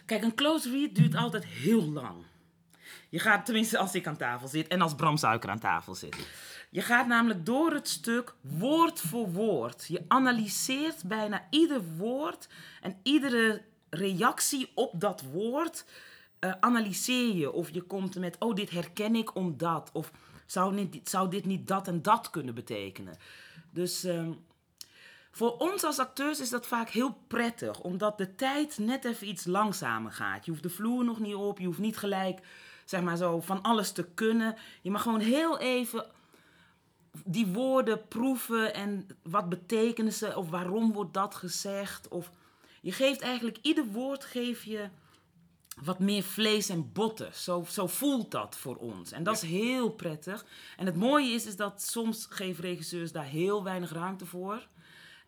Kijk, 0.07 0.23
een 0.23 0.35
close 0.35 0.71
read 0.71 0.95
duurt 0.95 1.15
altijd 1.15 1.45
heel 1.45 1.91
lang. 1.91 2.25
Je 3.09 3.19
gaat, 3.19 3.45
tenminste 3.45 3.79
als 3.79 3.95
ik 3.95 4.07
aan 4.07 4.17
tafel 4.17 4.49
zit 4.49 4.69
en 4.69 4.81
als 4.81 4.95
Bram 4.95 5.17
Suiker 5.17 5.51
aan 5.51 5.59
tafel 5.59 5.95
zit. 5.95 6.17
Je 6.71 6.81
gaat 6.83 7.07
namelijk 7.07 7.47
door 7.47 7.73
het 7.73 7.89
stuk 7.89 8.35
woord 8.41 9.01
voor 9.01 9.33
woord. 9.33 9.87
Je 9.89 10.05
analyseert 10.09 11.05
bijna 11.05 11.47
ieder 11.51 11.83
woord 11.97 12.49
en 12.81 12.97
iedere 13.03 13.63
reactie 13.91 14.71
op 14.75 15.01
dat 15.01 15.23
woord 15.33 15.85
eh, 16.39 16.53
analyseer 16.61 17.35
je. 17.35 17.53
Of 17.53 17.71
je 17.71 17.83
komt 17.83 18.19
met, 18.19 18.37
oh, 18.39 18.55
dit 18.55 18.71
herken 18.71 19.15
ik 19.15 19.35
omdat. 19.35 19.91
Of 19.93 20.13
zou 20.47 20.89
dit, 20.89 21.09
zou 21.09 21.31
dit 21.31 21.45
niet 21.45 21.69
dat 21.69 21.89
en 21.89 22.03
dat 22.03 22.31
kunnen 22.31 22.55
betekenen. 22.55 23.17
Dus 23.71 24.05
ehm, 24.05 24.33
voor 25.37 25.57
ons 25.57 25.85
als 25.85 25.99
acteurs 25.99 26.41
is 26.41 26.51
dat 26.51 26.67
vaak 26.67 26.89
heel 26.89 27.19
prettig, 27.27 27.81
omdat 27.81 28.19
de 28.19 28.35
tijd 28.35 28.79
net 28.79 29.05
even 29.05 29.29
iets 29.29 29.45
langzamer 29.45 30.13
gaat. 30.13 30.45
Je 30.45 30.51
hoeft 30.51 30.63
de 30.63 30.71
vloer 30.71 31.05
nog 31.05 31.19
niet 31.19 31.35
op, 31.35 31.59
je 31.59 31.67
hoeft 31.67 31.79
niet 31.79 31.97
gelijk, 31.97 32.41
zeg 32.85 33.03
maar 33.03 33.17
zo, 33.17 33.41
van 33.41 33.63
alles 33.63 33.93
te 33.93 34.05
kunnen. 34.15 34.57
Je 34.83 34.91
mag 34.91 35.03
gewoon 35.03 35.21
heel 35.21 35.59
even 35.59 36.07
die 37.25 37.47
woorden 37.47 38.09
proeven 38.09 38.75
en 38.75 39.07
wat 39.23 39.49
betekenen 39.49 40.13
ze, 40.13 40.37
of 40.37 40.51
waarom 40.51 40.93
wordt 40.93 41.15
dat 41.15 41.35
gezegd. 41.35 42.09
Of 42.09 42.31
je 42.81 42.93
geeft 42.93 43.21
eigenlijk, 43.21 43.59
ieder 43.63 43.87
woord 43.87 44.25
geef 44.25 44.65
je 44.65 44.89
wat 45.83 45.99
meer 45.99 46.23
vlees 46.23 46.69
en 46.69 46.93
botten. 46.93 47.35
Zo, 47.35 47.65
zo 47.69 47.87
voelt 47.87 48.31
dat 48.31 48.57
voor 48.57 48.77
ons. 48.77 49.13
En 49.13 49.23
dat 49.23 49.35
is 49.35 49.43
heel 49.43 49.91
prettig. 49.91 50.47
En 50.77 50.87
het 50.87 50.97
mooie 50.97 51.31
is, 51.31 51.47
is 51.47 51.57
dat 51.57 51.83
soms 51.83 52.27
geven 52.31 52.65
regisseurs 52.65 53.13
daar 53.13 53.25
heel 53.25 53.65
weinig 53.65 53.93
ruimte 53.93 54.27
voor. 54.27 54.67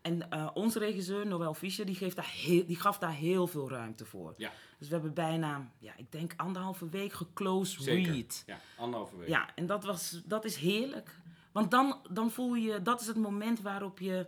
En 0.02 0.31
eh, 0.31 0.49
onze 0.55 0.78
regisseur, 0.78 1.26
Noël 1.26 1.55
Fischer, 1.55 1.87
die, 1.87 1.95
geeft 1.95 2.17
daar 2.17 2.33
heel, 2.35 2.67
die 2.67 2.76
gaf 2.76 2.99
daar 2.99 3.14
heel 3.14 3.47
veel 3.47 3.71
ruimte 3.71 4.05
voor. 4.05 4.35
Ja. 4.37 4.52
Dus 4.78 4.88
we 4.88 4.95
hebben 4.95 5.14
bijna, 5.14 5.71
ja, 5.78 5.93
ik 5.97 6.12
denk 6.12 6.33
anderhalve 6.37 6.88
week 6.88 7.12
geclose 7.12 7.83
Zeker. 7.83 8.12
read. 8.12 8.43
Ja, 8.47 8.61
anderhalve 8.76 9.17
week. 9.17 9.28
Ja, 9.28 9.49
en 9.55 9.67
dat, 9.67 9.85
was, 9.85 10.21
dat 10.25 10.45
is 10.45 10.57
heerlijk. 10.57 11.17
Want 11.52 11.71
dan, 11.71 11.97
dan 12.11 12.31
voel 12.31 12.55
je, 12.55 12.83
dat 12.83 13.00
is 13.00 13.07
het 13.07 13.17
moment 13.17 13.61
waarop 13.61 13.99
je, 13.99 14.26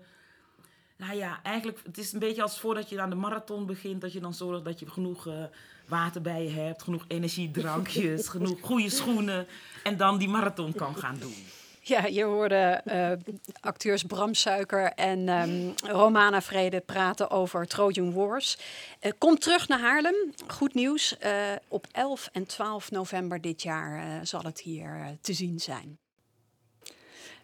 nou 0.96 1.14
ja, 1.14 1.42
eigenlijk, 1.42 1.80
het 1.84 1.98
is 1.98 2.12
een 2.12 2.18
beetje 2.18 2.42
als 2.42 2.60
voordat 2.60 2.88
je 2.88 3.00
aan 3.00 3.10
de 3.10 3.16
marathon 3.16 3.66
begint, 3.66 4.00
dat 4.00 4.12
je 4.12 4.20
dan 4.20 4.34
zorgt 4.34 4.64
dat 4.64 4.80
je 4.80 4.90
genoeg 4.90 5.26
eh, 5.26 5.44
water 5.86 6.20
bij 6.20 6.42
je 6.42 6.50
hebt, 6.50 6.82
genoeg 6.82 7.04
energiedrankjes, 7.08 8.28
genoeg 8.36 8.60
goede 8.60 8.90
schoenen, 8.90 9.46
en 9.82 9.96
dan 9.96 10.18
die 10.18 10.28
marathon 10.28 10.72
kan 10.72 10.96
gaan 10.96 11.18
doen. 11.18 11.34
Ja, 11.82 12.06
je 12.06 12.25
hoorde 12.25 12.80
eh, 12.84 13.12
acteurs 13.60 14.02
Bram 14.02 14.34
Suiker 14.34 14.92
en 14.92 15.28
ehm, 15.28 15.92
Romana 15.92 16.42
Vrede 16.42 16.80
praten 16.80 17.30
over 17.30 17.66
Trojan 17.66 18.12
Wars. 18.12 18.58
Eh, 19.00 19.12
kom 19.18 19.38
terug 19.38 19.68
naar 19.68 19.80
Haarlem. 19.80 20.34
Goed 20.46 20.75
nieuws. 20.75 21.18
eh, 21.18 21.32
op 21.68 21.87
11 21.92 22.28
en 22.32 22.46
12 22.46 22.90
november 22.90 23.40
dit 23.40 23.62
jaar 23.62 24.26
zal 24.26 24.42
het 24.42 24.60
hier 24.60 25.16
te 25.20 25.32
zien 25.32 25.60
zijn. 25.60 25.99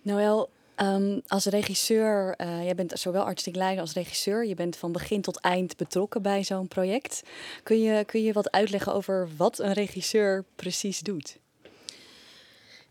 Noël, 0.02 0.50
ehm, 0.74 1.20
als 1.26 1.44
regisseur, 1.44 2.34
jij 2.38 2.74
bent 2.74 2.98
zowel 2.98 3.24
artistiek 3.24 3.56
leider 3.56 3.80
als 3.80 3.92
regisseur. 3.92 4.46
Je 4.46 4.54
bent 4.54 4.76
van 4.76 4.92
begin 4.92 5.20
tot 5.20 5.40
eind 5.40 5.76
betrokken 5.76 6.22
bij 6.22 6.44
zo'n 6.44 6.68
project. 6.68 7.22
Kun 7.62 7.80
je, 7.80 8.04
kun 8.04 8.22
je 8.22 8.32
wat 8.32 8.50
uitleggen 8.50 8.94
over 8.94 9.28
wat 9.36 9.58
een 9.58 9.72
regisseur 9.72 10.44
precies 10.56 11.00
doet? 11.00 11.38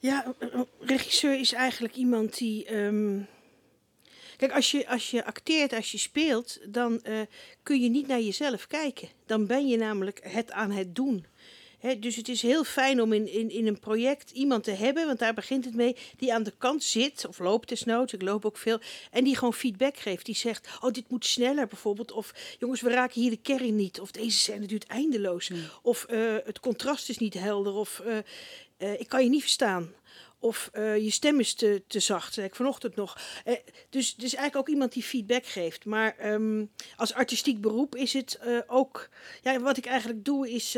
Ja, 0.06 0.34
een- 0.40 0.68
regisseur 0.80 1.40
is 1.40 1.54
eigenlijk 1.54 1.96
iemand 1.96 2.38
die. 2.38 2.66
ehm, 2.66 3.20
Kijk, 4.38 4.52
als 4.52 4.72
je, 4.72 4.88
als 4.88 5.12
je 5.12 5.26
acteert, 5.26 5.74
als 5.74 5.92
je 5.92 5.98
speelt, 5.98 6.60
dan 6.66 7.04
eh, 7.04 7.20
kun 7.64 7.82
je 7.82 7.90
niet 7.90 8.08
naar 8.08 8.22
jezelf 8.22 8.68
kijken. 8.68 9.10
Dan 9.26 9.48
ben 9.48 9.68
je 9.68 9.78
namelijk 9.78 10.20
het 10.24 10.52
aan 10.52 10.72
het 10.72 10.96
doen. 10.96 11.26
Dus 12.00 12.16
het 12.16 12.30
is 12.30 12.42
heel 12.42 12.64
fijn 12.64 13.02
om 13.02 13.14
in, 13.14 13.28
in, 13.32 13.50
in 13.50 13.68
een 13.68 13.80
project 13.80 14.32
iemand 14.32 14.64
te 14.64 14.72
hebben, 14.72 15.06
want 15.06 15.20
daar 15.20 15.34
begint 15.34 15.66
het 15.66 15.76
mee, 15.76 15.96
die 16.18 16.34
aan 16.34 16.44
de 16.44 16.54
kant 16.58 16.84
zit, 16.84 17.26
of 17.28 17.40
loopt 17.40 17.70
desnoods, 17.70 18.14
ik 18.14 18.22
loop 18.22 18.46
ook 18.46 18.58
veel, 18.58 18.80
en 19.12 19.24
die 19.24 19.36
gewoon 19.36 19.54
feedback 19.54 19.98
geeft. 19.98 20.26
Die 20.26 20.36
zegt, 20.36 20.68
oh, 20.82 20.92
dit 20.92 21.10
moet 21.10 21.26
sneller 21.26 21.68
bijvoorbeeld, 21.68 22.12
of 22.12 22.34
jongens, 22.60 22.82
we 22.82 22.90
raken 22.90 23.22
hier 23.22 23.30
de 23.30 23.38
kern 23.42 23.76
niet, 23.76 24.00
of 24.00 24.12
deze 24.12 24.38
scène 24.38 24.66
duurt 24.66 24.86
eindeloos, 24.86 25.52
of 25.82 26.04
eh, 26.04 26.36
het 26.46 26.60
contrast 26.60 27.10
is 27.10 27.18
niet 27.18 27.34
helder, 27.34 27.74
of 27.74 28.00
eh, 28.00 28.18
eh, 28.78 29.00
ik 29.00 29.08
kan 29.08 29.24
je 29.24 29.30
niet 29.30 29.42
verstaan. 29.42 29.94
Of 30.40 30.70
eh, 30.74 30.98
je 30.98 31.10
stem 31.10 31.40
is 31.40 31.54
te, 31.54 31.84
te 31.88 32.00
zacht, 32.00 32.34
zei 32.34 32.48
ik 32.48 32.56
vanochtend 32.56 32.96
nog. 32.96 33.18
Eh, 33.46 33.54
dus 33.90 34.16
is 34.16 34.22
eigenlijk 34.22 34.56
ook 34.56 34.70
iemand 34.70 34.94
die 34.94 35.04
feedback 35.04 35.46
geeft. 35.46 35.86
Maar 35.86 36.18
ehm, 36.18 36.66
als 36.96 37.14
artistiek 37.14 37.62
beroep 37.62 37.96
is 37.96 38.14
het 38.14 38.40
ook... 38.68 39.10
Ja, 39.42 39.60
wat 39.60 39.78
ik 39.78 39.86
eigenlijk 39.86 40.26
doe 40.26 40.50
is... 40.50 40.76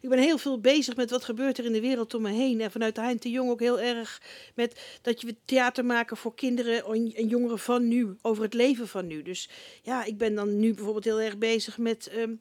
ik 0.00 0.08
ben 0.08 0.18
heel 0.18 0.38
veel 0.38 0.60
bezig 0.60 0.96
met 0.96 1.10
wat 1.10 1.24
gebeurt 1.24 1.58
er 1.58 1.64
in 1.64 1.72
de 1.72 1.80
wereld 1.80 2.14
om 2.14 2.22
me 2.22 2.30
heen. 2.30 2.60
En 2.60 2.70
vanuit 2.70 3.22
de 3.22 3.30
Jong 3.30 3.50
ook 3.50 3.60
heel 3.60 3.80
erg 3.80 4.22
met 4.54 4.98
dat 5.02 5.20
je 5.20 5.36
theater 5.44 5.84
maken 5.84 6.16
voor 6.16 6.34
kinderen 6.34 6.84
en 6.84 7.12
en 7.14 7.28
jongeren 7.28 7.58
van 7.58 7.88
nu. 7.88 8.16
Over 8.22 8.42
het 8.42 8.54
leven 8.54 8.88
van 8.88 9.06
nu. 9.06 9.22
Dus 9.22 9.48
ja, 9.82 10.04
ik 10.04 10.18
ben 10.18 10.34
dan 10.34 10.58
nu 10.58 10.74
bijvoorbeeld 10.74 11.04
heel 11.04 11.20
erg 11.20 11.38
bezig 11.38 11.78
met 11.78 12.06
ehm, 12.06 12.34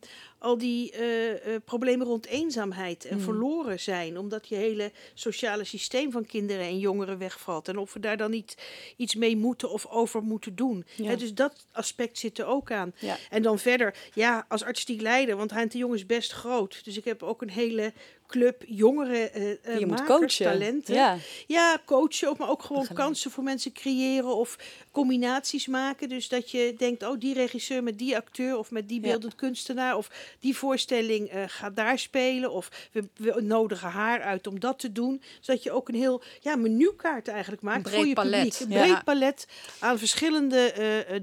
al 0.43 0.57
die 0.57 0.91
eh, 0.91 1.31
eh, 1.31 1.62
problemen 1.65 2.07
rond 2.07 2.25
eenzaamheid 2.25 3.05
en 3.05 3.21
verloren 3.21 3.79
zijn. 3.79 4.17
Omdat 4.17 4.47
je 4.47 4.55
hele 4.55 4.91
sociale 5.13 5.63
systeem 5.63 6.12
van 6.12 6.25
kinderen 6.25 6.65
en 6.65 6.79
jongeren 6.79 7.17
wegvalt. 7.17 7.67
En 7.67 7.77
of 7.77 7.93
we 7.93 8.00
daar 8.00 8.17
dan 8.17 8.31
niet 8.31 8.57
iets 8.97 9.15
mee 9.15 9.38
moeten 9.38 9.71
of 9.71 9.85
over 9.85 10.21
moeten 10.21 10.55
doen. 10.55 10.85
Ja. 10.95 11.15
Dus 11.15 11.33
dat 11.33 11.65
aspect 11.71 12.17
zit 12.17 12.39
er 12.39 12.45
ook 12.45 12.71
aan. 12.71 12.93
Ja. 13.00 13.17
En 13.29 13.41
dan 13.41 13.59
verder, 13.59 13.95
ja, 14.13 14.45
als 14.47 14.63
artistiek 14.63 15.01
leider, 15.01 15.35
want 15.35 15.51
Hein 15.51 15.69
de 15.69 15.77
Jong 15.77 15.93
is 15.93 16.05
best 16.05 16.31
groot. 16.31 16.85
Dus 16.85 16.97
ik 16.97 17.05
heb 17.05 17.23
ook 17.23 17.41
een 17.41 17.50
hele 17.50 17.93
club 18.27 18.63
jongere 18.68 19.30
eh 19.30 19.51
eh, 19.51 19.80
je 19.80 19.86
moet 19.86 20.00
makers, 20.00 20.38
coachen. 20.38 20.46
talenten. 20.60 20.94
Ja. 20.96 21.18
Ja, 21.48 21.77
coachen 21.86 22.30
ook, 22.30 22.38
maar 22.38 22.50
ook 22.50 22.63
gewoon 22.63 22.88
kansen 22.94 23.32
voor 23.32 23.44
mensen 23.44 23.72
creëren 23.74 24.36
of 24.36 24.58
combinaties 24.92 25.68
maken. 25.68 26.10
Dus 26.10 26.27
dat 26.30 26.51
je 26.51 26.74
denkt, 26.77 27.03
oh, 27.03 27.20
die 27.20 27.34
regisseur 27.34 27.84
met 27.84 27.98
die 27.98 28.15
acteur 28.15 28.58
of 28.58 28.72
met 28.72 28.88
die 28.89 29.01
Ja. 29.01 29.08
beeldend 29.08 29.36
kunstenaar 29.36 29.98
of 29.98 30.10
die 30.39 30.58
voorstelling 30.58 31.30
eh, 31.30 31.44
gaat 31.48 31.75
daar 31.75 32.00
spelen 32.00 32.51
of 32.51 32.70
we, 32.92 33.03
we 33.15 33.42
nodigen 33.42 33.89
haar 33.89 34.22
uit 34.22 34.48
om 34.48 34.60
dat 34.60 34.80
te 34.80 34.92
doen. 34.92 35.22
Zodat 35.39 35.63
je 35.63 35.72
ook 35.72 35.89
een 35.89 35.96
heel 35.96 36.22
ja, 36.42 36.56
menukaart 36.56 37.27
eigenlijk 37.27 37.62
maakt 37.62 37.89
voor 37.89 38.06
je 38.08 38.13
palet. 38.13 38.32
publiek. 38.58 38.60
Een 38.60 38.70
Ja. 38.72 38.82
breed 38.94 39.03
palet 39.03 39.48
aan 39.80 39.98
verschillende 40.00 40.72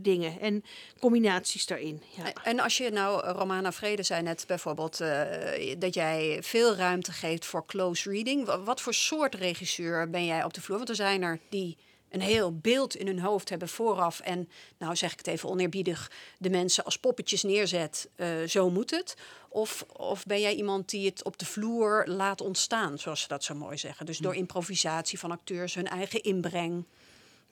dingen 0.03 0.41
en 0.41 0.65
combinaties 0.99 1.67
daarin. 1.67 2.03
Ja. 2.17 2.33
En 2.45 2.61
als 2.61 2.77
je 2.77 2.91
nou, 2.91 3.27
Romana 3.29 3.73
Vrede 3.73 4.03
zei 4.03 4.23
net 4.23 4.45
bijvoorbeeld 4.47 4.99
dat 5.79 5.95
jij 5.95 6.39
veel 6.43 6.75
ruimte 6.75 6.99
geeft 7.09 7.47
voor 7.47 7.67
close 7.67 8.11
reading. 8.11 8.45
Wa- 8.47 8.61
Wat 8.63 8.81
voor 8.81 8.95
soort 8.95 9.35
regisseur 9.35 10.11
ben 10.11 10.25
jij 10.25 10.45
op 10.45 10.55
de 10.55 10.61
vloer? 10.61 10.77
Want 10.77 10.89
er 10.89 10.95
zijn 10.95 11.23
er 11.23 11.39
die 11.49 11.77
een 12.11 12.21
heel 12.21 12.57
beeld 12.59 12.95
in 12.97 13.07
hun 13.07 13.19
hoofd 13.21 13.49
hebben 13.49 13.69
vooraf. 13.69 14.21
En 14.21 14.49
nou 14.79 14.97
zeg 14.97 15.13
ik 15.13 15.19
het 15.19 15.27
even 15.27 15.49
oneerbiedig, 15.49 16.11
de 16.39 16.51
mensen 16.51 16.85
als 16.85 16.99
poppetjes 16.99 17.43
neerzet. 17.43 18.09
eh, 18.17 18.29
zo 18.49 18.71
moet 18.71 18.91
het. 18.91 19.17
Of, 19.49 19.85
of 19.97 20.25
ben 20.25 20.41
jij 20.41 20.55
iemand 20.55 20.89
die 20.91 21.07
het 21.07 21.25
op 21.25 21.39
de 21.39 21.45
vloer 21.47 22.05
laat 22.07 22.41
ontstaan, 22.41 22.99
zoals 22.99 23.21
ze 23.21 23.29
dat 23.29 23.45
zo 23.45 23.55
mooi 23.55 23.79
zeggen. 23.79 24.07
Dus 24.07 24.19
door 24.19 24.35
improvisatie 24.35 25.19
van 25.19 25.31
acteurs, 25.31 25.75
hun 25.75 25.89
eigen 25.89 26.23
inbreng. 26.23 26.85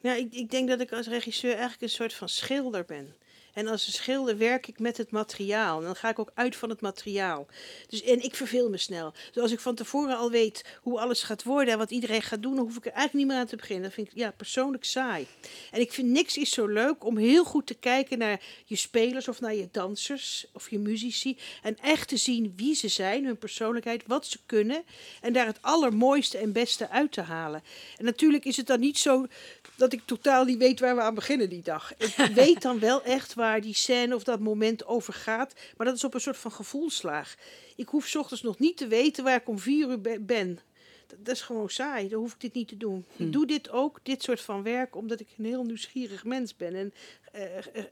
Ja, 0.01 0.13
ik, 0.13 0.33
ik 0.33 0.51
denk 0.51 0.69
dat 0.69 0.79
ik 0.79 0.91
als 0.91 1.07
regisseur 1.07 1.51
eigenlijk 1.51 1.81
een 1.81 1.89
soort 1.89 2.13
van 2.13 2.29
schilder 2.29 2.85
ben. 2.85 3.15
En 3.59 3.67
als 3.67 3.87
een 3.87 3.93
schilder 3.93 4.37
werk 4.37 4.67
ik 4.67 4.79
met 4.79 4.97
het 4.97 5.11
materiaal. 5.11 5.79
En 5.79 5.85
dan 5.85 5.95
ga 5.95 6.09
ik 6.09 6.19
ook 6.19 6.31
uit 6.33 6.55
van 6.55 6.69
het 6.69 6.81
materiaal. 6.81 7.47
Dus, 7.87 8.03
en 8.03 8.23
ik 8.23 8.35
verveel 8.35 8.69
me 8.69 8.77
snel. 8.77 9.13
Dus 9.31 9.41
als 9.41 9.51
ik 9.51 9.59
van 9.59 9.75
tevoren 9.75 10.17
al 10.17 10.31
weet 10.31 10.65
hoe 10.81 10.99
alles 10.99 11.23
gaat 11.23 11.43
worden 11.43 11.73
en 11.73 11.79
wat 11.79 11.91
iedereen 11.91 12.21
gaat 12.21 12.41
doen, 12.41 12.55
dan 12.55 12.65
hoef 12.65 12.77
ik 12.77 12.85
er 12.85 12.91
eigenlijk 12.91 13.13
niet 13.13 13.27
meer 13.27 13.37
aan 13.37 13.49
te 13.49 13.55
beginnen. 13.55 13.83
Dat 13.83 13.93
vind 13.93 14.07
ik 14.07 14.17
ja, 14.17 14.31
persoonlijk 14.31 14.83
saai. 14.83 15.27
En 15.71 15.79
ik 15.79 15.93
vind 15.93 16.07
niks 16.07 16.37
is 16.37 16.49
zo 16.49 16.67
leuk 16.67 17.05
om 17.05 17.17
heel 17.17 17.43
goed 17.43 17.67
te 17.67 17.73
kijken 17.73 18.17
naar 18.17 18.41
je 18.65 18.75
spelers 18.75 19.27
of 19.27 19.41
naar 19.41 19.55
je 19.55 19.67
dansers 19.71 20.47
of 20.53 20.69
je 20.69 20.79
muzici. 20.79 21.37
En 21.61 21.77
echt 21.81 22.07
te 22.07 22.17
zien 22.17 22.53
wie 22.55 22.75
ze 22.75 22.87
zijn, 22.87 23.25
hun 23.25 23.37
persoonlijkheid, 23.37 24.03
wat 24.07 24.25
ze 24.25 24.39
kunnen. 24.45 24.83
En 25.21 25.33
daar 25.33 25.45
het 25.45 25.61
allermooiste 25.61 26.37
en 26.37 26.51
beste 26.51 26.89
uit 26.89 27.11
te 27.11 27.21
halen. 27.21 27.63
En 27.97 28.05
natuurlijk 28.05 28.45
is 28.45 28.57
het 28.57 28.67
dan 28.67 28.79
niet 28.79 28.97
zo 28.97 29.27
dat 29.75 29.93
ik 29.93 30.01
totaal 30.05 30.45
niet 30.45 30.57
weet 30.57 30.79
waar 30.79 30.95
we 30.95 31.01
aan 31.01 31.15
beginnen 31.15 31.49
die 31.49 31.61
dag. 31.61 31.93
Ik 31.97 32.15
weet 32.43 32.61
dan 32.61 32.79
wel 32.79 33.03
echt 33.03 33.33
waar 33.33 33.48
die 33.57 33.73
scène 33.73 34.15
of 34.15 34.23
dat 34.23 34.39
moment 34.39 34.85
over 34.85 35.13
gaat. 35.13 35.53
Maar 35.77 35.85
dat 35.85 35.95
is 35.95 36.03
op 36.03 36.13
een 36.13 36.21
soort 36.21 36.37
van 36.37 36.51
gevoelslaag. 36.51 37.35
Ik 37.75 37.87
hoef 37.87 38.07
's 38.07 38.15
ochtends 38.15 38.43
nog 38.43 38.59
niet 38.59 38.77
te 38.77 38.87
weten 38.87 39.23
waar 39.23 39.35
ik 39.35 39.47
om 39.49 39.59
vier 39.59 39.89
uur 39.89 40.01
be- 40.01 40.19
ben. 40.21 40.59
Dat, 41.07 41.25
dat 41.25 41.35
is 41.35 41.41
gewoon 41.41 41.69
saai. 41.69 42.07
Dan 42.09 42.19
hoef 42.19 42.33
ik 42.33 42.39
dit 42.39 42.53
niet 42.53 42.67
te 42.67 42.77
doen. 42.77 43.05
Ik 43.17 43.31
doe 43.31 43.47
dit 43.47 43.69
ook, 43.69 43.99
dit 44.03 44.23
soort 44.23 44.41
van 44.41 44.63
werk, 44.63 44.95
omdat 44.95 45.19
ik 45.19 45.27
een 45.37 45.45
heel 45.45 45.63
nieuwsgierig 45.63 46.23
mens 46.23 46.55
ben. 46.55 46.75
En 46.75 46.93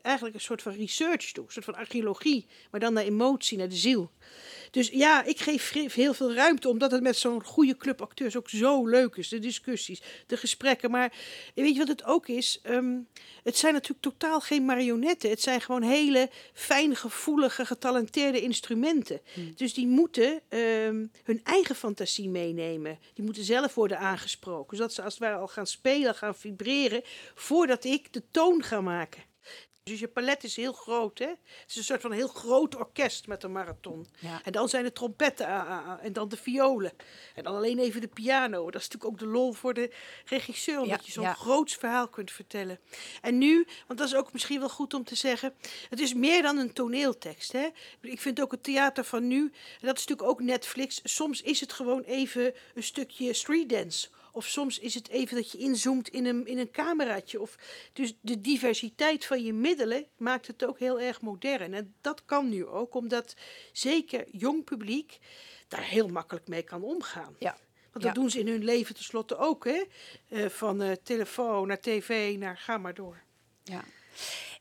eigenlijk 0.01 0.35
een 0.35 0.41
soort 0.41 0.61
van 0.61 0.71
research 0.71 1.31
doe. 1.31 1.45
Een 1.45 1.51
soort 1.51 1.65
van 1.65 1.75
archeologie. 1.75 2.45
Maar 2.71 2.79
dan 2.79 2.93
naar 2.93 3.03
emotie, 3.03 3.57
naar 3.57 3.69
de 3.69 3.75
ziel. 3.75 4.11
Dus 4.71 4.89
ja, 4.89 5.23
ik 5.23 5.39
geef 5.39 5.93
heel 5.93 6.13
veel 6.13 6.33
ruimte, 6.33 6.69
omdat 6.69 6.91
het 6.91 7.01
met 7.01 7.17
zo'n 7.17 7.43
goede 7.43 7.77
club 7.77 8.01
acteurs 8.01 8.37
ook 8.37 8.49
zo 8.49 8.87
leuk 8.87 9.15
is. 9.15 9.29
De 9.29 9.39
discussies, 9.39 10.01
de 10.27 10.37
gesprekken. 10.37 10.91
Maar 10.91 11.13
weet 11.55 11.73
je 11.73 11.79
wat 11.79 11.87
het 11.87 12.03
ook 12.03 12.27
is? 12.27 12.59
Ehm, 12.63 12.97
het 13.43 13.57
zijn 13.57 13.73
natuurlijk 13.73 14.01
totaal 14.01 14.39
geen 14.39 14.65
marionetten. 14.65 15.29
Het 15.29 15.41
zijn 15.41 15.61
gewoon 15.61 15.81
hele 15.81 16.29
fijn 16.53 16.95
gevoelige, 16.95 17.65
getalenteerde 17.65 18.41
instrumenten. 18.41 19.21
Dus 19.55 19.73
die 19.73 19.87
moeten 19.87 20.41
ehm, 20.49 21.05
hun 21.23 21.39
eigen 21.43 21.75
fantasie 21.75 22.29
meenemen. 22.29 22.99
Die 23.13 23.25
moeten 23.25 23.43
zelf 23.43 23.75
worden 23.75 23.99
aangesproken. 23.99 24.77
Zodat 24.77 24.93
ze 24.93 25.01
als 25.01 25.13
het 25.13 25.23
ware 25.23 25.37
al 25.37 25.47
gaan 25.47 25.67
spelen, 25.67 26.15
gaan 26.15 26.35
vibreren, 26.35 27.01
voordat 27.35 27.83
ik 27.83 28.13
de 28.13 28.23
toon 28.31 28.63
ga 28.63 28.81
maken. 28.81 29.21
Dus 29.87 29.99
je 29.99 30.07
palet 30.07 30.43
is 30.43 30.55
heel 30.55 30.73
groot, 30.73 31.19
hè? 31.19 31.25
Het 31.27 31.67
is 31.67 31.75
een 31.75 31.83
soort 31.83 32.01
van 32.01 32.11
heel 32.11 32.27
groot 32.27 32.75
orkest 32.75 33.27
met 33.27 33.43
een 33.43 33.51
marathon. 33.51 34.07
Ja. 34.19 34.41
En 34.43 34.51
dan 34.51 34.69
zijn 34.69 34.83
de 34.83 34.91
trompetten 34.91 35.47
ah, 35.47 35.69
ah, 35.69 35.87
ah, 35.87 36.03
en 36.03 36.13
dan 36.13 36.29
de 36.29 36.37
violen. 36.37 36.91
En 37.35 37.43
dan 37.43 37.55
alleen 37.55 37.79
even 37.79 38.01
de 38.01 38.07
piano. 38.07 38.71
Dat 38.71 38.81
is 38.81 38.87
natuurlijk 38.87 39.11
ook 39.11 39.19
de 39.19 39.33
lol 39.33 39.53
voor 39.53 39.73
de 39.73 39.91
regisseur, 40.25 40.79
omdat 40.79 40.99
Ja, 40.99 41.05
je 41.05 41.11
zo'n 41.11 41.23
ja. 41.23 41.33
groots 41.33 41.75
verhaal 41.75 42.07
kunt 42.07 42.31
vertellen. 42.31 42.79
En 43.21 43.37
nu, 43.37 43.67
want 43.87 43.99
dat 43.99 44.07
is 44.07 44.15
ook 44.15 44.33
misschien 44.33 44.59
wel 44.59 44.69
goed 44.69 44.93
om 44.93 45.03
te 45.03 45.15
zeggen, 45.15 45.53
het 45.89 45.99
is 45.99 46.13
meer 46.13 46.41
dan 46.41 46.57
een 46.57 46.73
toneeltekst. 46.73 47.51
Hè? 47.51 47.67
Ik 48.01 48.21
vind 48.21 48.41
ook 48.41 48.51
het 48.51 48.63
theater 48.63 49.03
van 49.03 49.27
nu, 49.27 49.41
en 49.41 49.87
dat 49.87 49.97
is 49.97 50.05
natuurlijk 50.05 50.29
ook 50.29 50.41
Netflix, 50.41 50.99
soms 51.03 51.41
is 51.41 51.59
het 51.59 51.73
gewoon 51.73 52.01
even 52.01 52.53
een 52.73 52.83
stukje 52.83 53.33
street 53.33 53.69
dance. 53.69 54.07
Of 54.37 54.45
soms 54.45 54.79
is 54.79 54.93
het 54.93 55.09
even 55.09 55.35
dat 55.35 55.51
je 55.51 55.57
inzoomt 55.57 56.09
in 56.09 56.25
een, 56.25 56.45
in 56.47 56.57
een 56.57 56.71
cameraatje. 56.71 57.41
Of, 57.41 57.55
dus 57.93 58.13
de 58.21 58.41
diversiteit 58.41 59.25
van 59.25 59.43
je 59.43 59.53
middelen 59.53 60.05
maakt 60.17 60.47
het 60.47 60.65
ook 60.65 60.79
heel 60.79 60.99
erg 60.99 61.21
modern. 61.21 61.73
En 61.73 61.95
dat 62.01 62.25
kan 62.25 62.49
nu 62.49 62.65
ook, 62.65 62.95
omdat 62.95 63.33
zeker 63.71 64.25
jong 64.31 64.63
publiek 64.63 65.17
daar 65.67 65.83
heel 65.83 66.07
makkelijk 66.07 66.47
mee 66.47 66.63
kan 66.63 66.83
omgaan. 66.83 67.35
Ja. 67.39 67.57
Want 67.91 68.03
dat 68.05 68.15
Ja. 68.15 68.21
doen 68.21 68.29
ze 68.29 68.39
in 68.39 68.47
hun 68.47 68.63
leven 68.63 68.95
tenslotte 68.95 69.37
ook. 69.37 69.65
Hè? 69.65 69.83
Eh, 70.29 70.49
van 70.49 70.81
eh, 70.81 70.91
telefoon 71.03 71.67
naar 71.67 71.79
tv 71.79 72.37
naar 72.37 72.57
ga 72.57 72.77
maar 72.77 72.93
door. 72.93 73.23
Ja. 73.63 73.83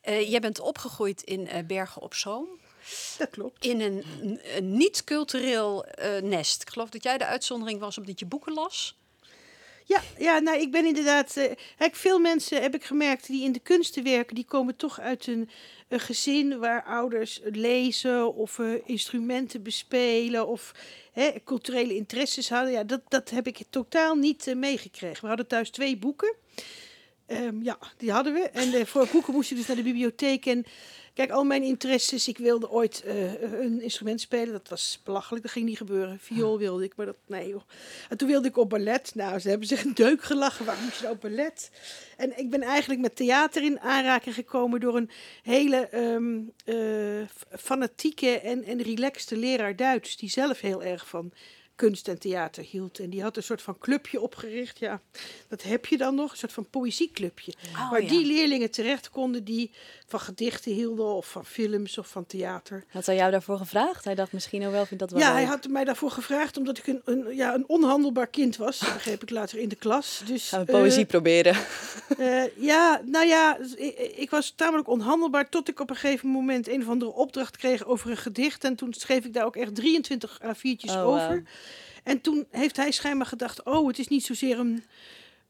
Eh, 0.01 0.31
jij 0.31 0.41
bent 0.41 0.61
opgegroeid 0.61 1.23
in 1.23 1.67
Bergen 1.67 2.03
op 2.03 2.15
Zoom. 2.15 2.49
Dat 3.19 3.31
klopt. 3.31 3.65
In 3.65 3.81
een, 3.81 4.05
een 4.57 4.77
niet-cultureel 4.77 5.87
nest. 6.23 6.63
Ik 6.63 6.71
geloof 6.71 6.89
dat 6.91 7.03
jij 7.03 7.19
de 7.19 7.27
uitzondering 7.27 7.81
was 7.81 7.99
omdat 7.99 8.19
je 8.19 8.27
boeken 8.27 8.53
las. 8.53 8.97
Ja, 9.89 10.03
ja 10.19 10.39
nou, 10.39 10.59
ik 10.59 10.71
ben 10.71 10.87
inderdaad. 10.87 11.33
kijk, 11.79 11.95
veel 11.95 12.19
mensen 12.19 12.63
heb 12.63 12.75
ik 12.75 12.85
gemerkt 12.85 13.27
die 13.27 13.45
in 13.45 13.53
de 13.53 13.59
kunsten 13.59 14.05
werken, 14.05 14.35
die 14.35 14.45
komen 14.45 14.77
toch 14.77 15.01
uit 15.01 15.27
een, 15.27 15.49
een 15.89 16.01
gezin 16.01 16.59
waar 16.59 16.85
ouders 16.85 17.41
lezen 17.45 18.35
of 18.35 18.59
eh, 18.59 18.73
instrumenten 18.85 19.63
bespelen 19.63 20.47
of 20.47 20.73
hè, 21.13 21.31
culturele 21.45 21.95
interesses 21.95 22.49
hadden. 22.49 22.73
Ja, 22.73 22.85
dat, 22.85 23.01
dat 23.09 23.31
heb 23.31 23.47
ik 23.47 23.63
totaal 23.71 24.15
niet 24.15 24.47
eh, 24.47 24.55
meegekregen. 24.55 25.21
We 25.21 25.29
hadden 25.29 25.47
thuis 25.47 25.71
twee 25.71 25.97
boeken. 25.97 26.35
Ehm, 27.27 27.63
ja, 27.63 27.79
die 27.97 28.13
hadden 28.13 28.33
we. 28.33 28.41
En 28.41 28.73
eh, 28.73 28.85
voor 28.85 29.09
boeken 29.13 29.33
moest 29.33 29.49
je 29.49 29.55
dus 29.55 29.67
naar 29.67 29.77
de 29.77 29.83
bibliotheek. 29.83 30.47
En 30.47 30.65
kijk, 31.15 31.31
al 31.31 31.45
mijn 31.45 31.63
interesses. 31.63 32.29
Ik 32.29 32.39
wilde 32.39 32.71
ooit 32.71 33.03
eh, 33.03 33.43
een 33.43 33.83
instrument 33.83 34.21
spelen. 34.21 34.53
Dat 34.53 34.69
was 34.69 35.01
belachelijk. 35.05 35.43
Dat 35.43 35.53
ging 35.53 35.67
niet 35.67 35.77
gebeuren. 35.77 36.19
Viool 36.21 36.59
wilde 36.59 36.85
ik, 36.85 36.97
maar 36.97 37.07
dat, 37.07 37.17
nee 37.27 37.49
joh. 37.49 37.63
En 38.09 38.17
toen 38.17 38.29
wilde 38.29 38.49
ik 38.49 38.57
op 38.57 38.71
ballet. 38.71 39.15
Nou, 39.15 39.39
ze 39.39 39.49
hebben 39.49 39.67
zich 39.69 39.85
een 39.85 39.95
deuk 39.95 40.23
gelachen. 40.23 40.65
Waarom 40.65 40.85
moest 40.85 40.97
je 40.97 41.03
nou 41.03 41.15
op 41.15 41.21
ballet? 41.21 41.71
En 42.17 42.39
ik 42.39 42.51
ben 42.51 42.63
eigenlijk 42.63 43.01
met 43.01 43.17
theater 43.17 43.63
in 43.63 43.81
aanraking 43.81 44.35
gekomen 44.35 44.81
door 44.81 44.97
een 44.97 45.11
hele 45.43 45.89
ehm, 45.89 46.41
eh, 46.65 47.29
fanatieke 47.59 48.41
en, 48.41 48.65
en 48.65 48.83
relaxte 48.83 49.37
leraar 49.37 49.77
Duits. 49.77 50.17
Die 50.17 50.31
zelf 50.31 50.61
heel 50.61 50.83
erg 50.83 51.09
van 51.09 51.33
kunst 51.77 52.09
en 52.09 52.19
theater 52.19 52.65
hield. 52.71 52.99
En 52.99 53.11
die 53.11 53.23
had 53.23 53.37
een 53.37 53.43
soort 53.43 53.63
van 53.63 53.79
clubje 53.79 54.21
opgericht. 54.21 54.79
Ja, 54.79 55.01
dat 55.49 55.63
heb 55.63 55.87
je 55.87 55.97
dan 55.97 56.15
nog. 56.15 56.31
Een 56.33 56.37
soort 56.39 56.53
van 56.53 56.71
poëzieclubje. 56.71 57.53
Oh, 57.73 57.91
waar 57.91 58.03
ja. 58.03 58.09
die 58.09 58.27
leerlingen 58.27 58.71
terecht 58.71 59.11
konden 59.11 59.45
die 59.45 59.71
van 60.07 60.21
gedichten 60.21 60.73
hielden 60.73 61.07
of 61.07 61.27
van 61.31 61.45
films 61.47 61.99
of 61.99 62.09
van 62.09 62.27
theater. 62.27 62.85
Had 62.89 63.07
hij 63.07 63.17
jou 63.17 63.31
daarvoor 63.31 63.59
gevraagd? 63.59 64.05
Hij 64.05 64.15
dacht 64.15 64.33
misschien 64.33 64.61
nou 64.61 64.73
wel, 64.73 64.87
vindt 64.87 65.03
dat 65.03 65.11
wel 65.11 65.21
Ja, 65.21 65.33
hij 65.33 65.45
had 65.45 65.69
mij 65.69 65.85
daarvoor 65.85 66.11
gevraagd 66.11 66.57
omdat 66.57 66.79
ik 66.79 66.87
een, 66.87 67.01
een, 67.05 67.37
ja, 67.37 67.55
een 67.55 67.69
onhandelbaar 67.69 68.27
kind 68.27 68.57
was. 68.57 68.79
Dat 68.79 68.93
begreep 68.93 69.23
ik 69.23 69.31
later 69.31 69.59
in 69.59 69.69
de 69.69 69.77
klas. 69.77 70.23
Dus, 70.27 70.49
Gaan 70.49 70.65
we 70.65 70.73
eh, 70.73 70.79
poëzie 70.79 71.05
proberen. 71.05 71.57
eh, 72.19 72.57
ja, 72.57 73.01
nou 73.05 73.27
ja, 73.27 73.59
ik, 73.77 73.99
ik 74.17 74.31
was 74.31 74.53
tamelijk 74.57 74.89
onhandelbaar 74.89 75.49
tot 75.49 75.69
ik 75.69 75.81
op 75.81 75.91
een 75.91 75.97
gegeven 75.97 76.29
moment 76.29 76.69
een 76.69 76.83
of 76.83 76.89
andere 76.89 77.13
opdracht 77.13 77.57
kreeg 77.57 77.85
over 77.85 78.11
een 78.11 78.17
gedicht. 78.17 78.65
En 78.65 78.77
toen 78.77 78.95
schreef 78.95 79.25
ik 79.25 79.33
daar 79.33 79.45
ook 79.45 79.57
echt 79.57 79.75
23 79.75 80.41
A4'tjes 80.43 80.91
Oh, 80.91 81.07
over. 81.07 81.43
En 82.07 82.21
toen 82.21 82.47
heeft 82.51 82.77
hij 82.77 82.91
schijnbaar 82.91 83.27
gedacht, 83.27 83.65
oh, 83.65 83.87
het 83.87 83.99
is 83.99 84.09
niet 84.09 84.25
zozeer 84.25 84.59
een, 84.59 84.85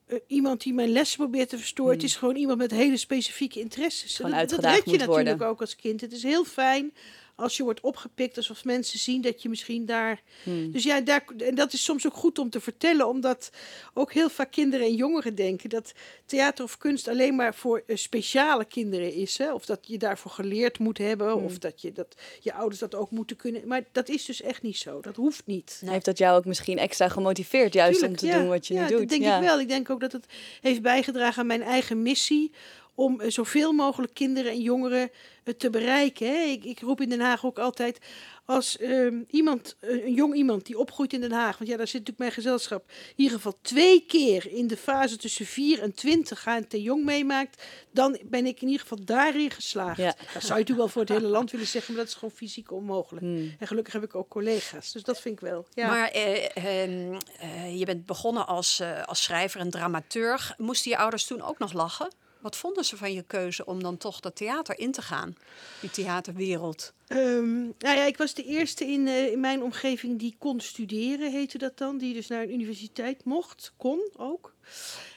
eh, 0.06 0.18
iemand 0.26 0.62
die 0.62 0.74
mijn 0.74 0.88
les 0.88 1.16
probeert 1.16 1.48
te 1.48 1.58
verstoren. 1.58 1.92
Het 1.92 2.02
is 2.02 2.16
gewoon 2.16 2.36
iemand 2.36 2.58
met 2.58 2.70
hele 2.70 2.96
specifieke 2.96 3.60
interesses. 3.60 4.16
Gewoon 4.16 4.30
dat, 4.30 4.48
dat 4.48 4.64
red 4.64 4.84
je 4.84 4.90
natuurlijk 4.90 5.08
worden. 5.08 5.48
ook 5.48 5.60
als 5.60 5.76
kind. 5.76 6.00
Het 6.00 6.12
is 6.12 6.22
heel 6.22 6.44
fijn 6.44 6.92
als 7.36 7.56
je 7.56 7.62
wordt 7.62 7.80
opgepikt, 7.80 8.36
alsof 8.36 8.64
mensen 8.64 8.98
zien 8.98 9.20
dat 9.20 9.42
je 9.42 9.48
misschien 9.48 9.86
daar... 9.86 10.22
Hmm. 10.42 10.70
Dus 10.72 10.84
ja, 10.84 11.00
daar, 11.00 11.24
en 11.38 11.54
dat 11.54 11.72
is 11.72 11.84
soms 11.84 12.06
ook 12.06 12.14
goed 12.14 12.38
om 12.38 12.50
te 12.50 12.60
vertellen, 12.60 13.08
omdat 13.08 13.50
ook 13.94 14.12
heel 14.12 14.28
vaak 14.28 14.50
kinderen 14.50 14.86
en 14.86 14.94
jongeren 14.94 15.34
denken 15.34 15.70
dat 15.70 15.92
theater 16.26 16.64
of 16.64 16.78
kunst 16.78 17.08
alleen 17.08 17.34
maar 17.36 17.54
voor 17.54 17.82
eh, 17.86 17.96
speciale 17.96 18.64
kinderen 18.64 19.12
is. 19.12 19.38
Hè? 19.38 19.52
Of 19.52 19.66
dat 19.66 19.78
je 19.82 19.98
daarvoor 19.98 20.30
geleerd 20.30 20.78
moet 20.78 20.98
hebben, 20.98 21.30
Hmm. 21.30 21.44
of 21.44 21.58
dat 21.58 21.80
je, 21.80 21.92
dat 21.92 22.14
je 22.40 22.52
ouders 22.52 22.80
dat 22.80 22.94
ook 22.94 23.10
moeten 23.10 23.36
kunnen. 23.36 23.68
Maar 23.68 23.84
dat 23.92 24.08
is 24.08 24.24
dus 24.24 24.42
echt 24.42 24.62
niet 24.62 24.76
zo. 24.76 25.00
Dat 25.00 25.16
hoeft 25.16 25.46
niet. 25.46 25.82
Heeft 25.84 26.04
dat 26.04 26.18
jou 26.18 26.38
ook 26.38 26.44
misschien 26.44 26.78
extra 26.78 27.08
gemotiveerd 27.08 27.72
juist 27.72 27.98
Tuurlijk, 27.98 28.22
om 28.22 28.28
te 28.28 28.34
ja. 28.34 28.38
doen 28.38 28.48
wat 28.48 28.66
je 28.66 28.74
ja, 28.74 28.82
nu 28.82 28.88
doet? 28.88 28.98
Dat 28.98 29.08
denk 29.08 29.22
ik 29.22 29.40
wel. 29.40 29.60
Ik 29.60 29.68
denk 29.68 29.90
ook 29.90 30.00
dat 30.00 30.12
het 30.12 30.26
heeft 30.60 30.82
bijgedragen 30.82 31.40
aan 31.40 31.46
mijn 31.46 31.62
eigen 31.62 32.02
missie 32.02 32.52
om 32.96 33.20
eh, 33.20 33.30
zoveel 33.30 33.72
mogelijk 33.72 34.14
kinderen 34.14 34.50
en 34.50 34.60
jongeren 34.60 35.10
eh, 35.44 35.54
te 35.54 35.70
bereiken. 35.70 36.26
Hè. 36.26 36.42
Ik, 36.44 36.64
ik 36.64 36.80
roep 36.80 37.00
in 37.00 37.08
Den 37.08 37.20
Haag 37.20 37.44
ook 37.44 37.58
altijd 37.58 37.98
als 38.46 38.78
ehm, 38.78 39.22
iemand, 39.30 39.76
eh, 39.80 40.04
een 40.04 40.14
jong 40.14 40.34
iemand 40.34 40.66
die 40.66 40.78
opgroeit 40.78 41.12
in 41.12 41.20
Den 41.20 41.32
Haag, 41.32 41.58
want 41.58 41.70
ja, 41.70 41.76
daar 41.76 41.86
zit 41.86 42.00
natuurlijk 42.00 42.18
mijn 42.18 42.32
gezelschap, 42.32 42.90
in 42.90 43.14
ieder 43.16 43.36
geval 43.36 43.58
twee 43.62 44.04
keer 44.06 44.52
in 44.52 44.66
de 44.66 44.76
fase 44.76 45.16
tussen 45.16 45.46
4 45.46 45.82
en 45.82 45.94
20 45.94 46.44
HNT 46.44 46.72
jong 46.72 47.04
meemaakt, 47.04 47.62
dan 47.90 48.18
ben 48.24 48.46
ik 48.46 48.60
in 48.60 48.66
ieder 48.66 48.82
geval 48.82 49.04
daarin 49.04 49.50
geslaagd. 49.50 49.96
Ja. 49.96 50.04
Dat 50.04 50.16
zou 50.26 50.42
je 50.42 50.48
natuurlijk 50.48 50.78
wel 50.78 50.88
voor 50.88 51.02
het 51.02 51.10
hele 51.10 51.26
land 51.26 51.50
willen 51.50 51.66
zeggen, 51.66 51.94
maar 51.94 52.02
dat 52.02 52.12
is 52.12 52.18
gewoon 52.18 52.36
fysiek 52.36 52.72
onmogelijk. 52.72 53.26
Hmm. 53.26 53.54
En 53.58 53.66
gelukkig 53.66 53.92
heb 53.92 54.02
ik 54.02 54.14
ook 54.14 54.28
collega's, 54.28 54.92
dus 54.92 55.02
dat 55.02 55.20
vind 55.20 55.34
ik 55.34 55.40
wel. 55.40 55.66
Ja. 55.74 55.88
Maar 55.88 56.08
eh, 56.08 56.56
ehm, 56.56 57.18
eh, 57.40 57.78
je 57.78 57.84
bent 57.84 58.06
begonnen 58.06 58.46
als, 58.46 58.82
als 59.04 59.22
schrijver 59.22 59.60
en 59.60 59.70
dramaturg. 59.70 60.54
Moesten 60.56 60.90
je 60.90 60.96
ouders 60.96 61.26
toen 61.26 61.42
ook 61.42 61.58
nog 61.58 61.72
lachen? 61.72 62.08
Wat 62.40 62.56
vonden 62.56 62.84
ze 62.84 62.96
van 62.96 63.12
je 63.12 63.22
keuze 63.22 63.64
om 63.64 63.82
dan 63.82 63.96
toch 63.96 64.20
dat 64.20 64.36
theater 64.36 64.78
in 64.78 64.92
te 64.92 65.02
gaan? 65.02 65.36
Die 65.80 65.90
theaterwereld. 65.90 66.92
Ehm, 67.06 67.60
nou 67.60 67.96
ja, 67.96 68.04
ik 68.04 68.16
was 68.16 68.34
de 68.34 68.44
eerste 68.44 68.84
in, 68.84 69.08
eh, 69.08 69.32
in 69.32 69.40
mijn 69.40 69.62
omgeving 69.62 70.18
die 70.18 70.36
kon 70.38 70.60
studeren, 70.60 71.32
heette 71.32 71.58
dat 71.58 71.78
dan. 71.78 71.98
Die 71.98 72.14
dus 72.14 72.26
naar 72.26 72.42
een 72.42 72.52
universiteit 72.52 73.24
mocht, 73.24 73.72
kon 73.76 74.10
ook. 74.16 74.54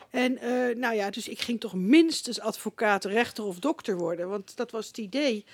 En 0.10 0.38
eh, 0.38 0.75
nou 0.75 0.95
ja, 0.95 1.10
dus 1.10 1.27
ik 1.27 1.39
ging 1.41 1.60
toch 1.60 1.73
minstens 1.73 2.39
advocaat, 2.39 3.05
rechter 3.05 3.43
of 3.43 3.60
dokter 3.60 3.97
worden, 3.97 4.29
want 4.29 4.55
dat 4.55 4.71
was 4.71 4.88
het 4.88 4.97
idee. 4.97 5.45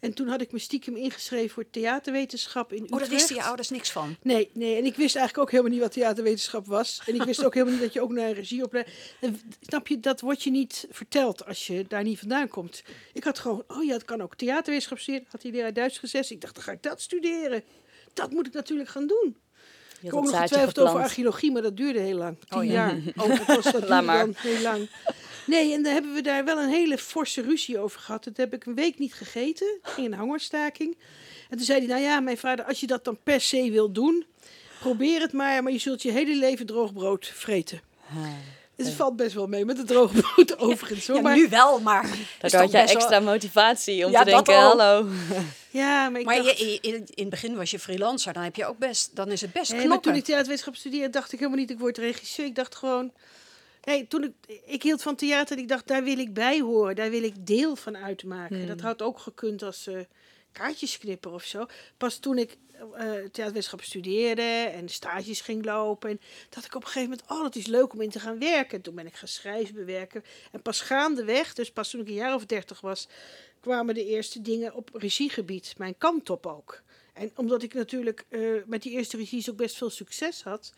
En 0.00 0.14
toen 0.14 0.28
had 0.28 0.40
ik 0.40 0.52
me 0.52 0.58
stiekem 0.58 0.96
ingeschreven 0.96 1.50
voor 1.50 1.70
theaterwetenschap 1.70 2.72
in 2.72 2.78
Oh, 2.78 2.84
Utrecht. 2.84 3.00
daar 3.02 3.10
wisten 3.10 3.36
je 3.36 3.42
ouders 3.42 3.68
niks 3.70 3.90
van. 3.90 4.16
Nee, 4.22 4.50
nee, 4.52 4.76
en 4.76 4.84
ik 4.84 4.96
wist 4.96 5.16
eigenlijk 5.16 5.38
ook 5.38 5.50
helemaal 5.50 5.72
niet 5.72 5.80
wat 5.80 5.92
theaterwetenschap 5.92 6.66
was. 6.66 7.02
En 7.06 7.14
ik 7.14 7.22
wist 7.22 7.44
ook 7.44 7.54
helemaal 7.54 7.74
niet 7.74 7.82
dat 7.84 7.92
je 7.92 8.00
ook 8.02 8.12
naar 8.12 8.28
een 8.28 8.34
regieopleiding... 8.34 8.96
Snap 9.60 9.86
je, 9.88 10.00
dat 10.00 10.20
wordt 10.20 10.42
je 10.42 10.50
niet 10.50 10.86
verteld 10.90 11.46
als 11.46 11.66
je 11.66 11.84
daar 11.88 12.02
niet 12.02 12.18
vandaan 12.18 12.48
komt. 12.48 12.82
Ik 13.12 13.24
had 13.24 13.38
gewoon, 13.38 13.64
oh 13.68 13.84
ja, 13.84 13.92
het 13.92 14.04
kan 14.04 14.20
ook 14.20 14.36
theaterwetenschap 14.36 14.98
studeren. 14.98 15.26
Had 15.30 15.40
die 15.40 15.52
leraar 15.52 15.72
Duits 15.72 15.98
gezegd. 15.98 16.30
Ik 16.30 16.40
dacht, 16.40 16.54
dan 16.54 16.64
ga 16.64 16.72
ik 16.72 16.82
dat 16.82 17.00
studeren. 17.00 17.62
Dat 18.14 18.30
moet 18.30 18.46
ik 18.46 18.52
natuurlijk 18.52 18.88
gaan 18.88 19.06
doen. 19.06 19.36
Je 20.00 20.06
Ik 20.06 20.10
had 20.12 20.18
ook 20.24 20.30
nog 20.30 20.40
getwijfeld 20.40 20.78
over 20.78 21.00
archeologie, 21.00 21.52
maar 21.52 21.62
dat 21.62 21.76
duurde 21.76 21.98
heel 22.00 22.16
lang. 22.16 22.36
Tien 22.48 22.58
Oh 22.58 22.64
ja. 22.64 22.72
jaar. 22.72 23.00
Oh, 23.16 23.28
dat 23.46 23.46
was 23.62 23.72
dat 23.72 23.88
Laat 23.88 24.04
maar. 24.04 24.18
dan 24.18 24.34
heel 24.36 24.60
lang. 24.62 24.88
Nee, 25.48 25.72
en 25.72 25.82
daar 25.82 25.92
hebben 25.92 26.14
we 26.14 26.20
daar 26.22 26.44
wel 26.44 26.58
een 26.58 26.68
hele 26.68 26.98
forse 26.98 27.42
ruzie 27.42 27.78
over 27.78 28.00
gehad. 28.00 28.24
Dat 28.24 28.36
heb 28.36 28.54
ik 28.54 28.66
een 28.66 28.74
week 28.74 28.98
niet 28.98 29.14
gegeten. 29.14 29.78
ging 29.82 30.12
een 30.12 30.18
hongerstaking. 30.18 30.96
En 31.50 31.56
toen 31.56 31.66
zei 31.66 31.78
hij, 31.78 31.88
nou 31.88 32.00
ja, 32.00 32.20
mijn 32.20 32.38
vader, 32.38 32.64
als 32.64 32.80
je 32.80 32.86
dat 32.86 33.04
dan 33.04 33.18
per 33.22 33.40
se 33.40 33.70
wil 33.70 33.92
doen, 33.92 34.26
probeer 34.80 35.20
het 35.20 35.32
maar, 35.32 35.62
maar 35.62 35.72
je 35.72 35.78
zult 35.78 36.02
je 36.02 36.10
hele 36.12 36.34
leven 36.36 36.66
droog 36.66 36.92
brood 36.92 37.26
vreten. 37.34 37.80
Dus 38.76 38.86
het 38.86 38.96
valt 38.96 39.16
best 39.16 39.34
wel 39.34 39.46
mee 39.46 39.64
met 39.64 39.78
het 39.78 39.86
droog 39.86 40.12
brood 40.12 40.58
overigens. 40.58 41.06
Hoor. 41.06 41.16
Ja, 41.16 41.22
maar, 41.22 41.36
nu 41.36 41.48
wel, 41.48 41.80
maar... 41.80 42.02
Daardoor 42.40 42.60
had 42.60 42.70
jij 42.70 42.84
wel- 42.86 42.94
extra 42.94 43.20
motivatie 43.20 44.04
om 44.06 44.10
Ja, 44.10 44.18
te 44.24 44.30
denken, 44.30 44.54
hallo. 44.54 45.06
ja, 45.70 46.08
maar 46.08 46.20
ik 46.20 46.26
Maar 46.26 46.42
dacht, 46.42 46.58
je, 46.58 46.78
in, 46.80 46.94
in 46.94 47.04
het 47.24 47.28
begin 47.30 47.56
was 47.56 47.70
je 47.70 47.78
freelancer, 47.78 48.32
dan 48.32 48.42
heb 48.42 48.56
je 48.56 48.66
ook 48.66 48.78
best, 48.78 49.16
dan 49.16 49.30
is 49.30 49.40
het 49.40 49.52
best 49.52 49.72
Nee, 49.72 49.86
maar 49.86 50.00
toen 50.00 50.14
ik 50.14 50.24
theaterwetenschap 50.24 50.76
studeerde, 50.76 51.10
dacht 51.10 51.32
ik 51.32 51.38
helemaal 51.38 51.60
niet, 51.60 51.70
ik 51.70 51.78
word 51.78 51.98
regisseur. 51.98 52.44
Ik 52.46 52.54
dacht 52.54 52.74
gewoon... 52.74 53.12
Nee, 53.88 54.06
toen 54.06 54.24
ik, 54.24 54.60
ik 54.64 54.82
hield 54.82 55.02
van 55.02 55.16
theater 55.16 55.56
en 55.56 55.62
ik 55.62 55.68
dacht, 55.68 55.86
daar 55.86 56.04
wil 56.04 56.18
ik 56.18 56.34
bij 56.34 56.60
horen. 56.60 56.96
Daar 56.96 57.10
wil 57.10 57.22
ik 57.22 57.46
deel 57.46 57.76
van 57.76 57.96
uitmaken. 57.96 58.66
Dat 58.66 58.80
had 58.80 59.02
ook 59.02 59.18
gekund 59.18 59.62
als 59.62 59.86
eh 59.86 60.00
kaartjesknipper 60.52 61.32
of 61.32 61.44
zo. 61.44 61.66
Pas 61.96 62.18
toen 62.18 62.38
ik 62.38 62.56
eh 62.94 63.10
theaterwetenschap 63.10 63.82
studeerde 63.82 64.70
en 64.72 64.88
stages 64.88 65.40
ging 65.40 65.64
lopen... 65.64 66.10
En 66.10 66.20
dacht 66.48 66.66
ik 66.66 66.74
op 66.74 66.82
een 66.82 66.88
gegeven 66.88 67.10
moment, 67.10 67.30
oh, 67.30 67.44
het 67.44 67.56
is 67.56 67.66
leuk 67.66 67.92
om 67.92 68.00
in 68.00 68.10
te 68.10 68.20
gaan 68.20 68.38
werken. 68.38 68.76
En 68.76 68.82
toen 68.82 68.94
ben 68.94 69.06
ik 69.06 69.14
gaan 69.14 69.28
schrijven, 69.28 69.74
bewerken. 69.74 70.24
En 70.52 70.62
pas 70.62 70.80
gaandeweg, 70.80 71.54
dus 71.54 71.70
pas 71.70 71.90
toen 71.90 72.00
ik 72.00 72.08
een 72.08 72.14
jaar 72.14 72.34
of 72.34 72.46
dertig 72.46 72.80
was... 72.80 73.08
kwamen 73.60 73.94
de 73.94 74.06
eerste 74.06 74.40
dingen 74.40 74.74
op 74.74 74.90
regiegebied. 74.92 75.74
Mijn 75.76 75.98
kant 75.98 76.30
op 76.30 76.46
ook. 76.46 76.82
En 77.12 77.30
omdat 77.34 77.62
ik 77.62 77.74
natuurlijk 77.74 78.24
eh, 78.28 78.40
met 78.66 78.82
die 78.82 78.92
eerste 78.92 79.16
regies 79.16 79.50
ook 79.50 79.56
best 79.56 79.76
veel 79.76 79.90
succes 79.90 80.42
had. 80.42 80.72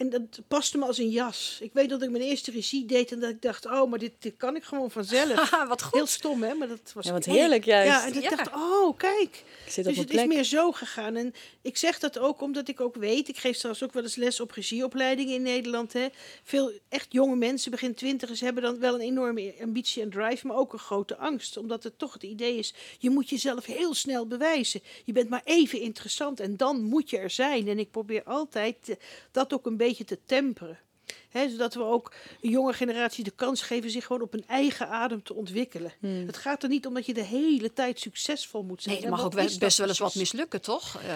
En 0.00 0.08
dat 0.10 0.40
paste 0.48 0.78
me 0.78 0.84
als 0.84 0.98
een 0.98 1.08
jas. 1.10 1.58
Ik 1.60 1.72
weet 1.72 1.88
dat 1.88 2.02
ik 2.02 2.10
mijn 2.10 2.22
eerste 2.22 2.50
regie 2.50 2.84
deed 2.86 3.12
en 3.12 3.20
dat 3.20 3.30
ik 3.30 3.42
dacht, 3.42 3.66
oh, 3.66 3.90
maar 3.90 3.98
dit, 3.98 4.12
dit 4.18 4.34
kan 4.36 4.56
ik 4.56 4.64
gewoon 4.64 4.90
vanzelf. 4.90 5.50
Wat 5.68 5.82
goed. 5.82 5.94
Heel 5.94 6.06
stom, 6.06 6.42
hè? 6.42 6.54
Maar 6.54 6.68
dat 6.68 6.92
was 6.94 7.06
Ja, 7.06 7.12
wat 7.12 7.24
heerlijk 7.24 7.64
juist. 7.64 7.90
Ja, 7.90 8.06
en 8.06 8.14
ik 8.16 8.22
Ja. 8.22 8.36
dacht, 8.36 8.50
oh, 8.54 8.96
kijk. 8.96 9.44
Ik 9.64 9.72
zit 9.72 9.86
op 9.86 9.90
Dus 9.94 10.02
een 10.02 10.08
het 10.10 10.20
is 10.20 10.26
meer 10.26 10.44
zo 10.44 10.72
gegaan. 10.72 11.16
En 11.16 11.34
ik 11.62 11.76
zeg 11.76 11.98
dat 11.98 12.18
ook 12.18 12.40
omdat 12.40 12.68
ik 12.68 12.80
ook 12.80 12.94
weet, 12.96 13.28
ik 13.28 13.36
geef 13.38 13.56
zelfs 13.56 13.82
ook 13.82 13.92
wel 13.92 14.02
eens 14.02 14.14
les 14.14 14.40
op 14.40 14.50
regieopleidingen 14.50 15.34
in 15.34 15.42
Nederland. 15.42 15.92
Hè. 15.92 16.06
Veel 16.44 16.72
echt 16.88 17.06
jonge 17.10 17.36
mensen, 17.36 17.70
begin 17.70 17.94
twintigers, 17.94 18.40
hebben 18.40 18.62
dan 18.62 18.78
wel 18.78 18.94
een 18.94 19.00
enorme 19.00 19.54
ambitie 19.62 20.02
en 20.02 20.10
drive, 20.10 20.46
maar 20.46 20.56
ook 20.56 20.72
een 20.72 20.78
grote 20.78 21.16
angst. 21.16 21.56
Omdat 21.56 21.82
het 21.82 21.98
toch 21.98 22.12
het 22.12 22.22
idee 22.22 22.56
is, 22.56 22.74
je 22.98 23.10
moet 23.10 23.28
jezelf 23.28 23.64
heel 23.66 23.94
snel 23.94 24.26
bewijzen. 24.26 24.80
Je 25.04 25.12
bent 25.12 25.28
maar 25.28 25.42
even 25.44 25.80
interessant 25.80 26.40
en 26.40 26.56
dan 26.56 26.82
moet 26.82 27.10
je 27.10 27.18
er 27.18 27.30
zijn. 27.30 27.68
En 27.68 27.78
ik 27.78 27.90
probeer 27.90 28.22
altijd 28.24 28.76
eh, 28.88 28.96
dat 29.30 29.52
ook 29.52 29.66
een 29.66 29.76
beetje 29.76 29.88
te 29.94 30.18
temperen. 30.26 30.78
Zodat 31.32 31.74
we 31.74 31.82
ook 31.82 32.12
een 32.40 32.50
jonge 32.50 32.72
generatie 32.72 33.24
de 33.24 33.30
kans 33.30 33.62
geven 33.62 33.90
zich 33.90 34.06
gewoon 34.06 34.22
op 34.22 34.34
een 34.34 34.44
eigen 34.46 34.88
adem 34.88 35.22
te 35.22 35.34
ontwikkelen. 35.34 35.92
Hmm. 36.00 36.26
Het 36.26 36.36
gaat 36.36 36.62
er 36.62 36.68
niet 36.68 36.86
om 36.86 36.94
dat 36.94 37.06
je 37.06 37.14
de 37.14 37.24
hele 37.24 37.72
tijd 37.72 38.00
succesvol 38.00 38.62
moet 38.62 38.82
zijn. 38.82 39.00
Nee, 39.00 39.10
mag 39.10 39.24
ook 39.24 39.58
best 39.58 39.78
wel 39.78 39.88
eens 39.88 39.98
wat 39.98 40.14
mislukken, 40.14 40.60
toch? 40.60 41.00
Eh, 41.02 41.14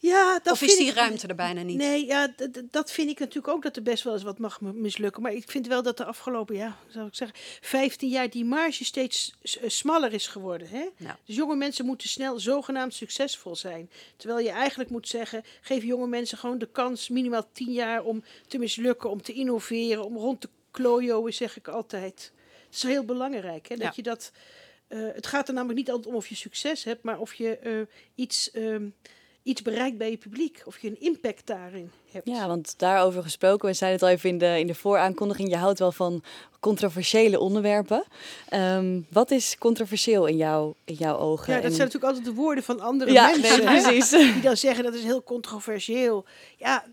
Ja, 0.00 0.38
dat 0.42 0.52
of 0.52 0.62
is 0.62 0.76
die 0.76 0.86
ik- 0.88 0.94
ruimte 0.94 1.26
er 1.26 1.34
bijna 1.34 1.62
niet? 1.62 1.76
Nee, 1.76 2.06
ja, 2.06 2.34
dat 2.70 2.90
vind 2.92 3.10
ik 3.10 3.18
natuurlijk 3.18 3.48
ook 3.48 3.62
dat 3.62 3.76
er 3.76 3.82
best 3.82 4.04
wel 4.04 4.12
eens 4.12 4.22
wat 4.22 4.38
mag 4.38 4.60
mislukken. 4.60 5.22
Maar 5.22 5.32
ik 5.32 5.50
vind 5.50 5.66
wel 5.66 5.82
dat 5.82 5.96
de 5.96 6.04
afgelopen, 6.04 6.56
ja, 6.56 6.76
zou 6.88 7.06
ik 7.06 7.14
zeggen, 7.14 7.36
15 7.60 8.08
jaar 8.08 8.30
die 8.30 8.44
marge 8.44 8.84
steeds 8.84 9.34
eh, 9.42 9.68
smaller 9.68 10.12
is 10.12 10.26
geworden. 10.26 10.68
Hè? 10.68 10.84
Dus 11.24 11.36
jonge 11.36 11.56
mensen 11.56 11.84
moeten 11.86 12.08
snel 12.08 12.38
zogenaamd 12.40 12.94
succesvol 12.94 13.56
zijn. 13.56 13.90
Terwijl 14.16 14.40
je 14.44 14.50
eigenlijk 14.50 14.90
moet 14.90 15.08
zeggen, 15.08 15.42
geef 15.60 15.82
jonge 15.82 16.06
mensen 16.06 16.38
gewoon 16.38 16.58
de 16.58 16.68
kans 16.70 17.08
minimaal 17.08 17.48
10 17.52 17.72
jaar 17.72 18.02
om 18.04 18.22
te 18.46 18.58
mislukken, 18.58 19.10
om 19.10 19.22
te 19.22 19.32
innoveren, 19.32 20.04
om 20.04 20.16
rond 20.16 20.40
te 20.40 20.48
klooien, 20.70 21.32
zeg 21.34 21.56
ik 21.56 21.68
altijd. 21.68 22.32
Het 22.66 22.76
is 22.76 22.82
heel 22.82 23.04
belangrijk 23.04 23.68
hè, 23.68 23.76
dat 23.76 23.84
Ja. 23.86 23.92
je 23.96 24.02
dat... 24.02 24.32
eh, 24.88 24.98
het 25.14 25.26
gaat 25.26 25.48
er 25.48 25.54
namelijk 25.54 25.78
niet 25.78 25.90
altijd 25.90 26.06
om 26.08 26.14
of 26.14 26.26
je 26.28 26.34
succes 26.34 26.84
hebt, 26.84 27.02
maar 27.02 27.18
of 27.18 27.34
je 27.34 27.56
eh, 27.58 27.80
iets, 28.14 28.50
ehm, 28.50 28.88
iets 29.48 29.62
bereikt 29.62 29.98
bij 29.98 30.10
je 30.10 30.16
publiek. 30.16 30.62
Of 30.64 30.78
je 30.78 30.88
een 30.88 31.00
impact 31.00 31.46
daarin 31.46 31.90
hebt. 32.12 32.28
Ja, 32.28 32.46
want 32.46 32.74
daarover 32.78 33.22
gesproken, 33.22 33.68
we 33.68 33.74
zeiden 33.74 34.00
het 34.00 34.08
al 34.08 34.14
even 34.16 34.28
in 34.30 34.38
de, 34.38 34.58
in 34.60 34.66
de 34.66 34.74
vooraankondiging, 34.74 35.48
je 35.48 35.56
houdt 35.56 35.78
wel 35.78 35.92
van 35.92 36.22
controversiële 36.60 37.38
onderwerpen. 37.40 38.04
Ehm, 38.48 39.00
wat 39.10 39.30
is 39.30 39.56
controversieel 39.58 40.26
in, 40.26 40.36
jou, 40.36 40.74
in 40.84 40.94
jouw 40.94 41.16
ogen? 41.18 41.52
Ja, 41.52 41.60
dat 41.60 41.70
En- 41.70 41.76
zijn 41.76 41.86
natuurlijk 41.86 42.14
altijd 42.14 42.34
de 42.34 42.40
woorden 42.42 42.64
van 42.64 42.80
andere 42.80 43.12
ja, 43.12 43.26
mensen. 43.30 43.64
nee, 43.64 43.82
precies. 43.82 44.10
Die 44.34 44.40
dan 44.40 44.56
zeggen 44.56 44.84
dat 44.84 44.94
is 44.94 45.02
heel 45.04 45.22
controversieel. 45.22 46.24
Ja, 46.56 46.84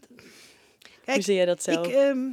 Kijk, 1.05 1.17
Hoe 1.17 1.25
zie 1.25 1.35
je 1.35 1.45
dat 1.45 1.63
zelf? 1.63 1.87
ik, 1.87 1.93
ehm, 1.93 2.27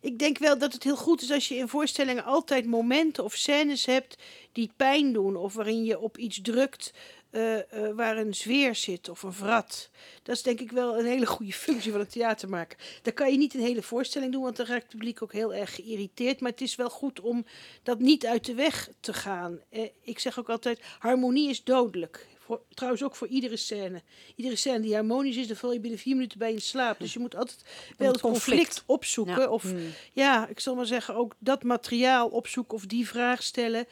ik 0.00 0.18
denk 0.18 0.38
wel 0.38 0.58
dat 0.58 0.72
het 0.72 0.82
heel 0.82 0.96
goed 0.96 1.22
is 1.22 1.30
als 1.30 1.48
je 1.48 1.54
in 1.54 1.68
voorstellingen 1.68 2.24
altijd 2.24 2.66
momenten 2.66 3.24
of 3.24 3.34
scènes 3.34 3.86
hebt 3.86 4.16
die 4.52 4.70
pijn 4.76 5.12
doen. 5.12 5.36
Of 5.36 5.54
waarin 5.54 5.84
je 5.84 5.98
op 5.98 6.18
iets 6.18 6.40
drukt 6.42 6.92
eh, 7.36 7.58
eh, 7.58 7.94
waar 7.94 8.16
een 8.16 8.34
zweer 8.34 8.74
zit 8.74 9.08
of 9.08 9.22
een 9.22 9.32
vrat. 9.32 9.90
Dat 10.22 10.36
is 10.36 10.42
denk 10.42 10.60
ik 10.60 10.70
wel 10.70 10.98
een 10.98 11.06
hele 11.06 11.26
goede 11.26 11.52
functie 11.52 11.90
van 11.90 12.00
een 12.00 12.06
theatermaker. 12.06 12.78
Dan 13.02 13.12
kan 13.12 13.30
je 13.30 13.38
niet 13.38 13.54
een 13.54 13.60
hele 13.60 13.82
voorstelling 13.82 14.32
doen, 14.32 14.42
want 14.42 14.56
dan 14.56 14.66
raakt 14.66 14.82
het 14.82 14.90
publiek 14.90 15.22
ook 15.22 15.32
heel 15.32 15.54
erg 15.54 15.74
geïrriteerd. 15.74 16.40
Maar 16.40 16.50
het 16.50 16.60
is 16.60 16.76
wel 16.76 16.90
goed 16.90 17.20
om 17.20 17.46
dat 17.82 17.98
niet 17.98 18.26
uit 18.26 18.44
de 18.44 18.54
weg 18.54 18.88
te 19.00 19.12
gaan. 19.12 19.60
Eh, 19.68 19.82
ik 20.02 20.18
zeg 20.18 20.38
ook 20.38 20.50
altijd, 20.50 20.80
harmonie 20.98 21.48
is 21.48 21.64
dodelijk. 21.64 22.26
Voor, 22.38 22.60
trouwens 22.74 23.02
ook 23.02 23.16
voor 23.16 23.28
iedere 23.28 23.56
scène. 23.56 24.02
Iedere 24.36 24.56
scène 24.56 24.80
die 24.80 24.94
harmonisch 24.94 25.36
is, 25.36 25.46
dan 25.46 25.56
val 25.56 25.72
je 25.72 25.80
binnen 25.80 25.98
vier 25.98 26.14
minuten 26.14 26.38
bij 26.38 26.52
in 26.52 26.60
slaap. 26.60 26.98
Dus 26.98 27.12
je 27.12 27.18
moet 27.18 27.36
altijd 27.36 27.64
wel 27.96 28.12
het 28.12 28.20
conflict, 28.20 28.58
conflict. 28.58 28.82
opzoeken. 28.86 29.40
Ja. 29.40 29.48
Of 29.48 29.62
Hmm. 29.62 29.92
ja, 30.12 30.46
ik 30.48 30.60
zal 30.60 30.74
maar 30.74 30.86
zeggen, 30.86 31.14
ook 31.14 31.34
dat 31.38 31.62
materiaal 31.62 32.28
opzoeken 32.28 32.76
of 32.76 32.86
die 32.86 33.08
vraag 33.08 33.42
stellen 33.42 33.86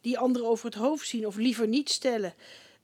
die 0.00 0.18
anderen 0.18 0.48
over 0.48 0.64
het 0.64 0.74
hoofd 0.74 1.08
zien 1.08 1.26
of 1.26 1.36
liever 1.36 1.68
niet 1.68 1.90
stellen. 1.90 2.34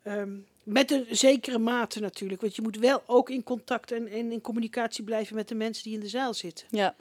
Ehm, 0.03 0.33
met 0.63 0.91
een 0.91 1.07
zekere 1.11 1.59
mate 1.59 2.01
natuurlijk, 2.01 2.41
want 2.41 2.57
je 2.57 2.63
moet 2.63 2.77
wel 2.79 3.03
ook 3.07 3.31
in 3.31 3.43
contact 3.43 3.93
en, 3.93 4.09
en 4.09 4.33
in 4.33 4.41
communicatie 4.41 5.05
blijven 5.05 5.35
met 5.37 5.49
de 5.49 5.55
mensen 5.55 5.85
die 5.85 5.95
in 5.95 6.01
de 6.01 6.09
zaal 6.09 6.35
zitten. 6.35 6.67
Ja. 6.71 6.95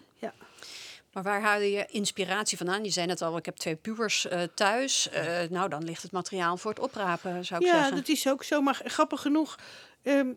Maar 1.14 1.24
waar 1.24 1.42
haal 1.42 1.60
je 1.62 1.86
inspiratie 1.90 2.58
vandaan? 2.58 2.84
Je 2.84 2.90
zei 2.90 3.06
net 3.08 3.22
al, 3.22 3.38
ik 3.38 3.46
heb 3.46 3.56
twee 3.56 3.76
pubers 3.76 4.28
eh, 4.28 4.42
thuis. 4.56 5.10
Eh, 5.10 5.40
nou, 5.50 5.70
dan 5.70 5.84
ligt 5.84 6.02
het 6.04 6.12
materiaal 6.12 6.58
voor 6.58 6.72
het 6.72 6.80
oprapen, 6.80 7.46
zou 7.46 7.62
ik 7.62 7.68
Ja, 7.68 7.74
zeggen. 7.74 7.96
dat 7.96 8.08
is 8.08 8.28
ook 8.30 8.44
zo, 8.44 8.62
maar 8.62 8.82
grappig 8.86 9.22
genoeg. 9.22 9.60
ehm, 10.04 10.28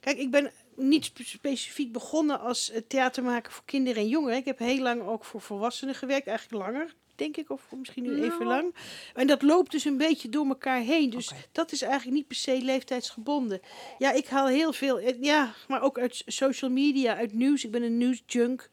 kijk, 0.00 0.18
ik 0.18 0.30
ben 0.30 0.50
niet 0.76 1.04
spe- 1.04 1.24
specifiek 1.24 1.92
begonnen 1.92 2.40
als 2.40 2.70
eh, 2.70 2.80
theatermaker 2.88 3.52
voor 3.52 3.62
kinderen 3.64 4.02
en 4.02 4.08
jongeren. 4.08 4.36
Ik 4.36 4.44
heb 4.44 4.58
heel 4.58 4.82
lang 4.82 5.02
ook 5.02 5.24
voor 5.24 5.40
volwassenen 5.40 5.94
gewerkt, 5.94 6.26
eigenlijk 6.26 6.64
langer. 6.66 6.94
Denk 7.20 7.36
ik, 7.36 7.50
of 7.50 7.62
misschien 7.78 8.02
nu 8.02 8.14
even 8.16 8.28
Nou. 8.28 8.44
lang. 8.44 8.74
En 9.14 9.26
dat 9.26 9.42
loopt 9.42 9.70
dus 9.70 9.84
een 9.84 9.96
beetje 9.96 10.28
door 10.28 10.46
elkaar 10.46 10.80
heen. 10.80 11.10
Dus 11.10 11.30
dat 11.52 11.72
is 11.72 11.82
eigenlijk 11.82 12.16
niet 12.16 12.26
per 12.26 12.36
se 12.36 12.60
leeftijdsgebonden. 12.62 13.60
Ja, 13.98 14.12
ik 14.12 14.26
haal 14.26 14.46
heel 14.46 14.72
veel. 14.72 14.98
eh, 14.98 15.22
Ja, 15.22 15.54
maar 15.68 15.82
ook 15.82 15.98
uit 15.98 16.22
social 16.26 16.70
media, 16.70 17.16
uit 17.16 17.32
nieuws. 17.32 17.64
Ik 17.64 17.70
ben 17.70 17.82
een 17.82 17.96
nieuwsjunk. 17.98 18.70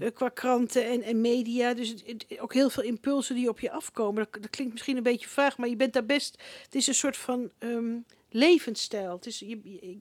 eh, 0.00 0.08
qua 0.14 0.28
kranten 0.28 0.84
en, 0.84 1.02
en 1.02 1.20
media. 1.20 1.74
Dus 1.74 1.88
het, 1.88 2.02
het- 2.06 2.40
ook 2.40 2.54
heel 2.54 2.70
veel 2.70 2.82
impulsen 2.82 3.34
die 3.34 3.48
op 3.48 3.60
je 3.60 3.70
afkomen. 3.70 4.28
Dat, 4.32 4.42
dat 4.42 4.50
klinkt 4.50 4.72
misschien 4.72 4.96
een 4.96 5.02
beetje 5.02 5.28
vaag, 5.28 5.58
maar 5.58 5.68
je 5.68 5.76
bent 5.76 5.92
daar 5.92 6.06
best. 6.06 6.42
Het 6.64 6.74
is 6.74 6.86
een 6.86 6.94
soort 6.94 7.16
van 7.16 7.50
ehm, 7.58 7.96
levensstijl. 8.30 9.12
Het 9.12 9.26
is, 9.26 9.38
je, 9.38 9.60
je- 9.64 9.98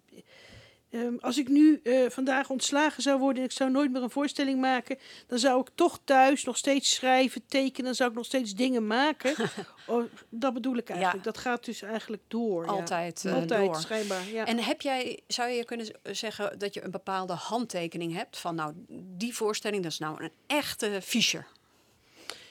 ehm, 0.91 1.13
als 1.19 1.37
ik 1.37 1.47
nu 1.47 1.79
eh, 1.83 2.09
vandaag 2.09 2.49
ontslagen 2.49 3.01
zou 3.01 3.19
worden 3.19 3.37
en 3.43 3.49
ik 3.49 3.55
zou 3.55 3.71
nooit 3.71 3.91
meer 3.91 4.01
een 4.01 4.09
voorstelling 4.09 4.59
maken, 4.61 4.97
dan 5.27 5.39
zou 5.39 5.61
ik 5.61 5.67
toch 5.75 5.99
thuis 6.03 6.43
nog 6.43 6.57
steeds 6.57 6.93
schrijven, 6.95 7.41
tekenen, 7.47 7.85
dan 7.85 7.95
zou 7.95 8.09
ik 8.09 8.15
nog 8.15 8.25
steeds 8.25 8.53
dingen 8.55 8.87
maken. 8.87 9.35
oh, 9.87 10.03
dat 10.29 10.53
bedoel 10.53 10.75
ik 10.77 10.89
eigenlijk. 10.89 11.23
Dat 11.23 11.37
gaat 11.37 11.65
dus 11.65 11.81
eigenlijk 11.81 12.21
door. 12.27 12.65
ja. 12.65 12.71
Altijd, 12.71 13.25
eh, 13.25 13.33
Altijd, 13.33 13.65
door. 13.65 13.75
schijnbaar. 13.75 14.27
Ja. 14.29 14.45
En 14.45 14.59
heb 14.59 14.81
jij, 14.81 15.19
zou 15.27 15.49
je 15.49 15.65
kunnen 15.65 15.85
z- 15.85 15.91
zeggen 16.19 16.59
dat 16.59 16.73
je 16.73 16.83
een 16.83 16.91
bepaalde 16.91 17.33
handtekening 17.33 18.13
hebt 18.13 18.37
van, 18.37 18.55
nou, 18.55 18.73
die 19.17 19.35
voorstelling, 19.35 19.83
dat 19.83 19.91
is 19.91 19.99
nou 19.99 20.23
een 20.23 20.31
echte 20.47 20.99
Fischer. 21.03 21.47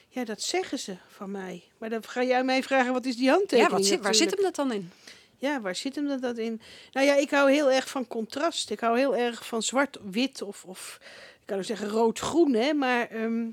ja, 0.08 0.24
dat 0.24 0.42
zeggen 0.42 0.78
ze 0.78 0.96
van 1.08 1.30
mij. 1.30 1.62
Maar 1.78 1.90
dan 1.90 2.04
ga 2.04 2.22
jij 2.22 2.44
mij 2.44 2.62
vragen, 2.62 2.92
wat 2.92 3.04
is 3.04 3.16
die 3.16 3.24
Ja, 3.24 3.32
handtekening? 3.32 3.72
wat 3.72 3.84
zit, 3.86 4.00
waar 4.00 4.14
zit 4.14 4.30
hem 4.30 4.42
dat 4.42 4.54
dan 4.54 4.72
in? 4.72 4.90
Ja, 5.36 5.60
waar 5.60 5.76
zit 5.76 5.94
hem 5.94 6.20
dat- 6.20 6.38
in? 6.38 6.60
Nou 6.92 7.06
ja, 7.06 7.14
ik 7.14 7.30
hou 7.30 7.50
heel 7.50 7.70
erg 7.70 7.88
van 7.88 8.06
contrast. 8.06 8.70
Ik 8.70 8.80
hou 8.80 8.98
heel 8.98 9.16
erg 9.16 9.46
van 9.46 9.62
zwart-wit 9.62 10.42
of, 10.42 10.64
of 10.64 10.98
ik 11.40 11.46
kan 11.46 11.58
ook 11.58 11.64
zeggen 11.64 11.88
rood-groen, 11.88 12.52
hè. 12.54 12.72
Maar 12.72 13.08
ehm, 13.08 13.46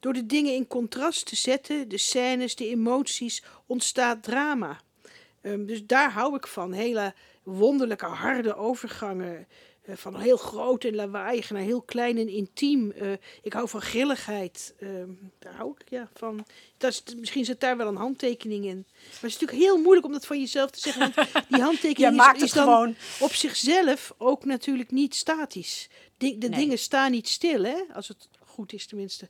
Door 0.00 0.12
de 0.12 0.26
dingen 0.26 0.54
in 0.54 0.66
contrast 0.66 1.26
te 1.26 1.36
zetten, 1.36 1.88
de 1.88 1.98
scènes, 1.98 2.56
de 2.56 2.68
emoties, 2.68 3.42
ontstaat 3.66 4.22
drama. 4.22 4.80
Ehm, 5.40 5.64
dus 5.66 5.86
daar 5.86 6.12
hou 6.12 6.36
ik 6.36 6.46
van. 6.46 6.72
Hele 6.72 7.14
wonderlijke, 7.42 8.06
harde 8.06 8.56
overgangen. 8.56 9.46
Eh, 9.82 9.96
van 9.96 10.16
heel 10.20 10.36
groot 10.36 10.84
en 10.84 10.94
lawaaiig 10.94 11.50
naar 11.50 11.62
heel 11.62 11.82
klein 11.82 12.18
en 12.18 12.28
intiem. 12.28 12.90
Eh, 12.90 13.12
ik 13.42 13.52
hou 13.52 13.68
van 13.68 13.80
grilligheid. 13.80 14.74
Ehm, 14.78 15.10
daar 15.38 15.54
hou 15.54 15.74
ik 15.78 15.90
ja, 15.90 16.08
van. 16.14 16.46
Dat 16.76 16.90
is, 16.92 17.14
misschien 17.14 17.44
zit 17.44 17.60
daar 17.60 17.76
wel 17.76 17.86
een 17.88 17.96
handtekening 17.96 18.64
in. 18.64 18.84
Maar 18.86 19.04
het 19.20 19.22
is 19.24 19.38
natuurlijk 19.38 19.58
heel 19.62 19.78
moeilijk 19.78 20.06
om 20.06 20.12
dat 20.12 20.26
van 20.26 20.38
jezelf 20.40 20.70
te 20.70 20.80
zeggen. 20.80 21.12
Want 21.14 21.48
die 21.48 21.60
handtekening 21.70 22.16
maakt 22.16 22.42
is, 22.42 22.52
dan 22.52 22.64
gewoon. 22.64 22.94
op 23.20 23.32
zichzelf 23.34 24.14
ook 24.18 24.44
natuurlijk 24.44 24.90
niet 24.90 25.14
statisch. 25.14 25.88
De, 26.16 26.38
de 26.38 26.48
Nee. 26.48 26.58
dingen 26.58 26.78
staan 26.78 27.10
niet 27.10 27.28
stil, 27.28 27.62
hè? 27.62 27.82
Als 27.92 28.08
het 28.08 28.28
goed 28.40 28.72
is 28.72 28.86
tenminste. 28.86 29.28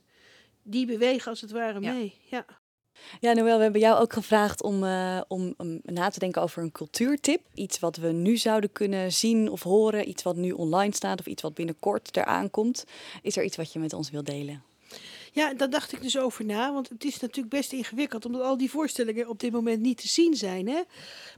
Die 0.63 0.85
bewegen 0.85 1.29
als 1.29 1.41
het 1.41 1.51
ware 1.51 1.79
Ja. 1.81 1.93
mee. 1.93 2.13
Ja. 2.29 2.45
Ja, 3.19 3.33
Noël, 3.33 3.57
we 3.57 3.63
hebben 3.63 3.81
jou 3.81 3.99
ook 4.01 4.13
gevraagd 4.13 4.63
om, 4.63 4.83
eh, 4.83 5.21
om, 5.27 5.53
om 5.57 5.79
na 5.83 6.09
te 6.09 6.19
denken 6.19 6.41
over 6.41 6.63
een 6.63 6.71
cultuurtip. 6.71 7.41
Iets 7.53 7.79
wat 7.79 7.95
we 7.95 8.11
nu 8.11 8.37
zouden 8.37 8.71
kunnen 8.71 9.11
zien 9.11 9.49
of 9.49 9.63
horen. 9.63 10.09
Iets 10.09 10.23
wat 10.23 10.35
nu 10.35 10.51
online 10.51 10.95
staat 10.95 11.19
of 11.19 11.25
iets 11.25 11.41
wat 11.41 11.53
binnenkort 11.53 12.17
eraan 12.17 12.49
komt. 12.49 12.83
Is 13.21 13.37
er 13.37 13.43
iets 13.43 13.57
wat 13.57 13.73
je 13.73 13.79
met 13.79 13.93
ons 13.93 14.09
wilt 14.09 14.25
delen? 14.25 14.63
Ja, 15.31 15.53
daar 15.53 15.69
dacht 15.69 15.93
ik 15.93 16.01
dus 16.01 16.17
over 16.17 16.45
na. 16.45 16.73
Want 16.73 16.89
het 16.89 17.03
is 17.03 17.19
natuurlijk 17.19 17.55
best 17.55 17.73
ingewikkeld, 17.73 18.25
omdat 18.25 18.41
al 18.41 18.57
die 18.57 18.69
voorstellingen 18.69 19.29
op 19.29 19.39
dit 19.39 19.51
moment 19.51 19.81
niet 19.81 19.97
te 19.97 20.07
zien 20.07 20.35
zijn. 20.35 20.67
Hè? 20.67 20.81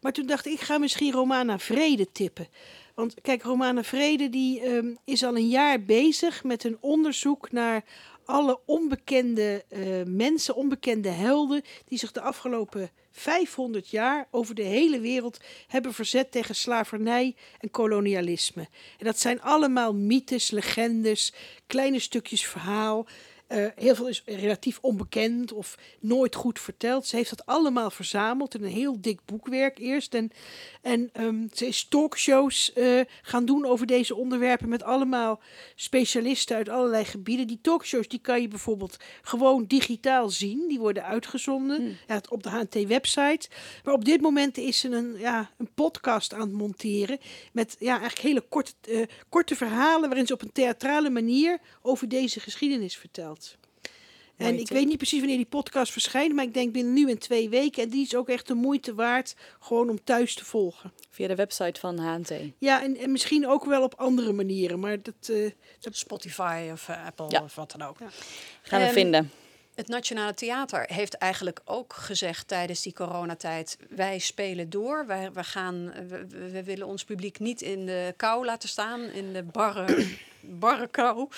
Maar 0.01 0.13
toen 0.13 0.25
dacht 0.25 0.45
ik, 0.45 0.53
ik 0.53 0.59
ga 0.59 0.77
misschien 0.77 1.11
Romana 1.11 1.59
Vrede 1.59 2.11
tippen. 2.11 2.47
Want 2.95 3.21
kijk, 3.21 3.43
Romana 3.43 3.83
Vrede 3.83 4.29
die, 4.29 4.61
ehm, 4.61 4.93
is 5.03 5.23
al 5.23 5.35
een 5.35 5.47
jaar 5.47 5.83
bezig 5.83 6.43
met 6.43 6.63
een 6.63 6.77
onderzoek 6.79 7.51
naar 7.51 7.83
alle 8.25 8.59
onbekende 8.65 9.63
eh, 9.69 9.81
mensen, 10.05 10.55
onbekende 10.55 11.09
helden, 11.09 11.61
die 11.87 11.97
zich 11.97 12.11
de 12.11 12.21
afgelopen 12.21 12.89
500 13.11 13.89
jaar 13.89 14.27
over 14.31 14.55
de 14.55 14.61
hele 14.61 14.99
wereld 14.99 15.39
hebben 15.67 15.93
verzet 15.93 16.31
tegen 16.31 16.55
slavernij 16.55 17.35
en 17.59 17.71
kolonialisme. 17.71 18.67
En 18.97 19.05
dat 19.05 19.19
zijn 19.19 19.41
allemaal 19.41 19.93
mythes, 19.93 20.51
legendes, 20.51 21.33
kleine 21.67 21.99
stukjes 21.99 22.45
verhaal. 22.45 23.05
Eh, 23.47 23.65
heel 23.75 23.95
veel 23.95 24.07
is 24.07 24.23
relatief 24.25 24.77
onbekend 24.81 25.51
of 25.51 25.77
nooit 25.99 26.35
goed 26.35 26.59
verteld. 26.59 27.07
Ze 27.07 27.15
heeft 27.15 27.29
dat 27.29 27.45
allemaal 27.45 27.91
verzameld 27.91 28.55
in 28.55 28.63
een 28.63 28.69
heel 28.69 29.01
dik 29.01 29.19
boekwerk 29.25 29.77
eerst. 29.77 30.13
En, 30.13 30.31
en 30.81 31.09
ehm, 31.13 31.47
ze 31.53 31.67
is 31.67 31.87
talkshows 31.87 32.73
eh, 32.73 33.01
gaan 33.21 33.45
doen 33.45 33.65
over 33.65 33.85
deze 33.85 34.15
onderwerpen 34.15 34.69
met 34.69 34.83
allemaal 34.83 35.39
specialisten 35.75 36.55
uit 36.55 36.69
allerlei 36.69 37.05
gebieden. 37.05 37.47
Die 37.47 37.59
talkshows 37.61 38.07
die 38.07 38.19
kan 38.19 38.41
je 38.41 38.47
bijvoorbeeld 38.47 38.97
gewoon 39.21 39.65
digitaal 39.65 40.29
zien. 40.29 40.67
Die 40.67 40.79
worden 40.79 41.03
uitgezonden 41.03 41.97
ja, 42.07 42.21
op 42.29 42.43
de 42.43 42.49
HNT-website. 42.49 43.49
Maar 43.83 43.93
op 43.93 44.05
dit 44.05 44.21
moment 44.21 44.57
is 44.57 44.79
ze 44.79 44.89
een, 44.89 45.15
ja, 45.17 45.49
een 45.57 45.73
podcast 45.73 46.33
aan 46.33 46.41
het 46.41 46.51
monteren 46.51 47.19
met 47.51 47.75
ja, 47.79 47.99
eigenlijk 47.99 48.21
hele 48.21 48.41
korte, 48.41 48.73
eh, 48.81 49.01
korte 49.29 49.55
verhalen 49.55 50.09
waarin 50.09 50.27
ze 50.27 50.33
op 50.33 50.41
een 50.41 50.51
theatrale 50.51 51.09
manier 51.09 51.59
over 51.81 52.09
deze 52.09 52.39
geschiedenis 52.39 52.97
vertelt. 52.97 53.34
En 54.37 54.59
ik 54.59 54.67
weet 54.69 54.85
niet 54.87 54.97
precies 54.97 55.19
wanneer 55.19 55.37
die 55.37 55.45
podcast 55.45 55.91
verschijnt, 55.91 56.33
maar 56.33 56.43
ik 56.43 56.53
denk 56.53 56.71
binnen 56.73 56.93
nu 56.93 57.09
en 57.09 57.19
twee 57.19 57.49
weken. 57.49 57.83
En 57.83 57.89
die 57.89 58.05
is 58.05 58.15
ook 58.15 58.29
echt 58.29 58.47
de 58.47 58.53
moeite 58.53 58.93
waard, 58.93 59.35
gewoon 59.59 59.89
om 59.89 60.03
thuis 60.03 60.35
te 60.35 60.45
volgen. 60.45 60.91
Via 61.09 61.27
de 61.27 61.35
website 61.35 61.79
van 61.79 61.97
HNT. 61.97 62.31
Ja, 62.57 62.83
en, 62.83 62.97
en 62.97 63.11
misschien 63.11 63.47
ook 63.47 63.65
wel 63.65 63.83
op 63.83 63.93
andere 63.97 64.33
manieren, 64.33 64.79
maar 64.79 65.01
dat... 65.01 65.29
eh, 65.29 65.51
Spotify 65.91 66.69
of 66.71 66.89
eh, 66.89 67.05
Apple 67.05 67.25
Ja. 67.29 67.43
of 67.43 67.55
wat 67.55 67.71
dan 67.77 67.87
ook. 67.87 67.97
Gaan 68.61 68.79
we 68.79 68.85
Ehm, 68.85 68.93
vinden. 68.93 69.31
Het 69.75 69.87
Nationale 69.87 70.33
Theater 70.33 70.85
heeft 70.87 71.13
eigenlijk 71.13 71.61
ook 71.65 71.93
gezegd 71.93 72.47
tijdens 72.47 72.81
die 72.81 72.93
coronatijd: 72.93 73.77
wij 73.89 74.19
spelen 74.19 74.69
door. 74.69 75.05
Wij, 75.07 75.31
we, 75.31 75.43
gaan, 75.43 75.91
we, 76.29 76.63
willen 76.63 76.87
ons 76.87 77.03
publiek 77.03 77.39
niet 77.39 77.61
in 77.61 77.85
de 77.85 78.13
kou 78.17 78.45
laten 78.45 78.69
staan, 78.69 79.01
in 79.01 79.33
de 79.33 79.43
barre, 79.43 80.07
barre 80.65 80.87
kou. 80.87 81.29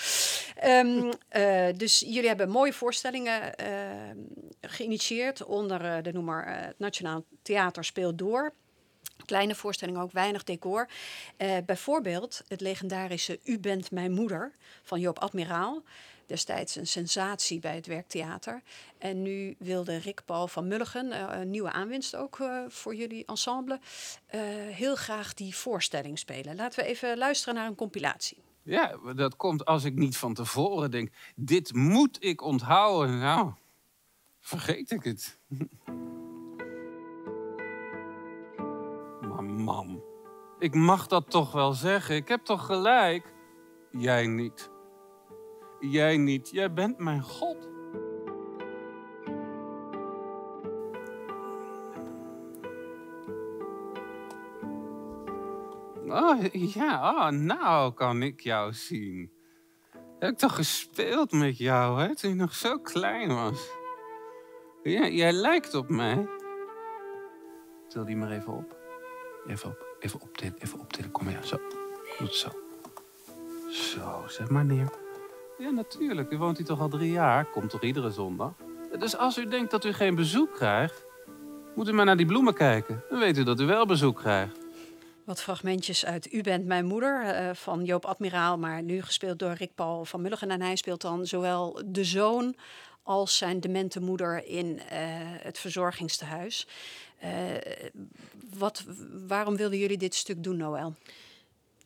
Ehm, 0.56 1.12
eh, 1.28 1.66
dus 1.76 2.00
jullie 2.00 2.28
hebben 2.28 2.48
mooie 2.48 2.72
voorstellingen 2.72 3.54
eh, 3.54 3.70
geïnitieerd 4.60 5.44
onder 5.44 5.84
eh, 5.84 6.02
de 6.02 6.12
noemer 6.12 6.44
eh, 6.44 6.66
het 6.66 6.78
Nationaal 6.78 7.24
Theater 7.42 7.84
speelt 7.84 8.18
door. 8.18 8.52
Kleine 9.24 9.54
voorstellingen, 9.54 10.00
ook 10.00 10.12
weinig 10.12 10.44
decor. 10.44 10.88
Bijvoorbeeld 11.66 12.42
het 12.48 12.60
legendarische 12.60 13.40
U 13.44 13.58
bent 13.58 13.90
mijn 13.90 14.12
moeder 14.12 14.52
van 14.82 15.00
Joop 15.00 15.18
Admiraal. 15.18 15.82
Destijds 16.28 16.76
een 16.76 16.86
sensatie 16.86 17.58
bij 17.58 17.74
het 17.74 17.86
Werktheater. 17.86 18.62
En 18.98 19.22
nu 19.22 19.54
wilde 19.58 19.96
Rick 19.96 20.22
Paul 20.24 20.48
van 20.48 20.68
Mulligen, 20.68 21.12
eh, 21.12 21.40
een 21.40 21.50
nieuwe 21.50 21.72
aanwinst 21.72 22.16
ook 22.16 22.38
eh, 22.38 22.62
voor 22.68 22.94
jullie 22.94 23.24
ensemble, 23.26 23.80
eh, 24.26 24.40
heel 24.66 24.94
graag 24.96 25.34
die 25.34 25.56
voorstelling 25.56 26.18
spelen. 26.18 26.56
Laten 26.56 26.84
we 26.84 26.90
even 26.90 27.18
luisteren 27.18 27.54
naar 27.54 27.66
een 27.66 27.74
compilatie. 27.74 28.42
Ja, 28.62 28.96
dat 29.14 29.36
komt 29.36 29.64
als 29.64 29.84
ik 29.84 29.94
niet 29.94 30.16
van 30.16 30.34
tevoren 30.34 30.90
denk. 30.90 31.12
Dit 31.36 31.74
moet 31.74 32.24
ik 32.24 32.42
onthouden. 32.42 33.18
Nou, 33.18 33.52
vergeet 34.40 34.90
ik 34.90 35.02
het. 35.02 35.38
Mam, 39.64 40.02
ik 40.58 40.74
mag 40.74 41.06
dat 41.06 41.30
toch 41.30 41.52
wel 41.52 41.72
zeggen. 41.72 42.16
Ik 42.16 42.28
heb 42.28 42.44
toch 42.44 42.66
gelijk? 42.66 43.32
Jij 43.90 44.26
niet. 44.26 44.70
Jij 45.80 46.16
niet. 46.16 46.50
Jij 46.50 46.72
bent 46.72 46.98
mijn 46.98 47.22
God. 47.22 47.68
Oh, 56.06 56.44
ja, 56.52 57.10
oh, 57.10 57.28
nou 57.28 57.92
kan 57.92 58.22
ik 58.22 58.40
jou 58.40 58.72
zien. 58.72 59.30
Heb 60.18 60.30
ik 60.30 60.38
toch 60.38 60.54
gespeeld 60.54 61.32
met 61.32 61.58
jou, 61.58 62.00
hè, 62.00 62.16
toen 62.16 62.30
je 62.30 62.36
nog 62.36 62.54
zo 62.54 62.78
klein 62.78 63.34
was. 63.34 63.70
Ja, 64.82 65.08
jij 65.08 65.32
lijkt 65.32 65.74
op 65.74 65.88
mij. 65.88 66.26
Til 67.88 68.04
die 68.04 68.16
maar 68.16 68.30
even 68.30 68.52
op. 68.52 68.76
Even 69.46 69.70
op, 69.70 69.96
even 69.98 70.20
optillen, 70.20 70.58
even 70.58 70.78
optillen. 70.78 71.10
Kom 71.10 71.24
maar, 71.24 71.32
ja, 71.32 71.42
zo. 71.42 71.56
Het 72.18 72.34
zo. 72.34 72.48
Zo, 73.70 74.22
zet 74.26 74.50
maar 74.50 74.64
neer. 74.64 74.97
Ja, 75.58 75.70
natuurlijk. 75.70 76.32
U 76.32 76.36
woont 76.36 76.56
hier 76.56 76.66
toch 76.66 76.80
al 76.80 76.88
drie 76.88 77.10
jaar. 77.10 77.44
Komt 77.44 77.70
toch 77.70 77.82
iedere 77.82 78.10
zondag? 78.10 78.52
Dus 78.98 79.16
als 79.16 79.38
u 79.38 79.48
denkt 79.48 79.70
dat 79.70 79.84
u 79.84 79.92
geen 79.92 80.14
bezoek 80.14 80.54
krijgt, 80.54 81.04
moet 81.74 81.88
u 81.88 81.92
maar 81.92 82.04
naar 82.04 82.16
die 82.16 82.26
bloemen 82.26 82.54
kijken. 82.54 83.04
Dan 83.10 83.18
weet 83.18 83.38
u 83.38 83.44
dat 83.44 83.60
u 83.60 83.66
wel 83.66 83.86
bezoek 83.86 84.16
krijgt. 84.16 84.58
Wat 85.24 85.42
fragmentjes 85.42 86.06
uit 86.06 86.32
U 86.32 86.42
bent 86.42 86.66
mijn 86.66 86.86
moeder 86.86 87.22
eh, 87.22 87.54
van 87.54 87.84
Joop 87.84 88.04
Admiraal, 88.04 88.58
maar 88.58 88.82
nu 88.82 89.02
gespeeld 89.02 89.38
door 89.38 89.52
Rick 89.52 89.74
Paul 89.74 90.04
van 90.04 90.20
Mulligen. 90.20 90.50
En 90.50 90.60
hij 90.60 90.76
speelt 90.76 91.00
dan 91.00 91.26
zowel 91.26 91.82
de 91.86 92.04
zoon 92.04 92.54
als 93.02 93.36
zijn 93.36 93.60
demente 93.60 94.00
moeder 94.00 94.44
in 94.44 94.80
eh, 94.80 94.98
het 95.42 95.58
verzorgingstehuis. 95.58 96.66
Eh, 97.18 97.30
wat, 98.58 98.84
waarom 99.26 99.56
wilden 99.56 99.78
jullie 99.78 99.98
dit 99.98 100.14
stuk 100.14 100.42
doen, 100.42 100.56
Noël? 100.56 100.94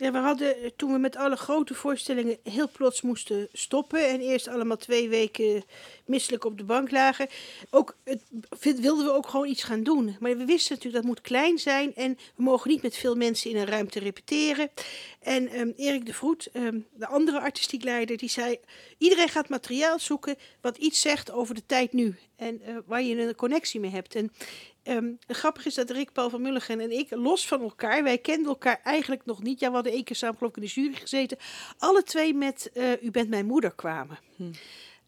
Ja, 0.02 0.12
we 0.12 0.18
hadden 0.18 0.56
eh, 0.56 0.70
toen 0.76 0.92
we 0.92 0.98
met 0.98 1.16
alle 1.16 1.36
grote 1.36 1.74
voorstellingen 1.74 2.38
heel 2.42 2.68
plots 2.68 3.02
moesten 3.02 3.48
stoppen 3.52 4.08
en 4.08 4.20
eerst 4.20 4.48
allemaal 4.48 4.76
twee 4.76 5.08
weken 5.08 5.64
misselijk 6.04 6.44
op 6.44 6.58
de 6.58 6.64
bank 6.64 6.90
lagen. 6.90 7.28
Ook 7.70 7.96
het, 8.04 8.80
wilden 8.80 9.04
we 9.04 9.12
ook 9.12 9.28
gewoon 9.28 9.48
iets 9.48 9.62
gaan 9.62 9.82
doen. 9.82 10.16
Maar 10.20 10.36
we 10.36 10.44
wisten 10.44 10.74
natuurlijk 10.74 11.02
dat 11.02 11.12
moet 11.12 11.20
klein 11.20 11.58
zijn 11.58 11.94
en 11.94 12.18
we 12.36 12.42
mogen 12.42 12.70
niet 12.70 12.82
met 12.82 12.96
veel 12.96 13.14
mensen 13.14 13.50
in 13.50 13.56
een 13.56 13.66
ruimte 13.66 13.98
repeteren. 13.98 14.70
En 15.20 15.48
ehm, 15.48 15.70
Erik 15.76 16.06
de 16.06 16.14
Vroet, 16.14 16.48
ehm, 16.52 16.78
de 16.94 17.06
andere 17.06 17.40
artistiek 17.40 17.82
leider, 17.84 18.16
die 18.16 18.30
zei: 18.30 18.58
iedereen 18.98 19.28
gaat 19.28 19.48
materiaal 19.48 19.98
zoeken 19.98 20.36
wat 20.60 20.76
iets 20.76 21.00
zegt 21.00 21.30
over 21.30 21.54
de 21.54 21.66
tijd 21.66 21.92
nu 21.92 22.16
en 22.36 22.62
eh, 22.62 22.76
waar 22.86 23.02
je 23.02 23.20
een 23.20 23.34
connectie 23.34 23.80
mee 23.80 23.90
hebt. 23.90 24.14
En 24.14 24.32
Ehm, 24.82 25.12
het 25.26 25.36
grappige 25.36 25.68
is 25.68 25.74
dat 25.74 25.90
Rick 25.90 26.12
Paul 26.12 26.30
van 26.30 26.42
Mulligen 26.42 26.80
en 26.80 26.90
ik, 26.90 27.10
los 27.10 27.46
van 27.46 27.60
elkaar, 27.60 28.02
wij 28.02 28.18
kenden 28.18 28.46
elkaar 28.46 28.80
eigenlijk 28.84 29.24
nog 29.24 29.42
niet. 29.42 29.60
Ja, 29.60 29.68
we 29.68 29.74
hadden 29.74 29.92
één 29.92 30.04
keer 30.04 30.16
samen 30.16 30.36
geloof 30.36 30.56
ik 30.56 30.62
in 30.62 30.68
de 30.68 30.80
jury 30.80 30.94
gezeten. 30.94 31.38
Alle 31.78 32.02
twee 32.02 32.34
met 32.34 32.70
eh, 32.72 33.02
U 33.02 33.10
bent 33.10 33.28
mijn 33.28 33.46
moeder 33.46 33.74
kwamen. 33.74 34.18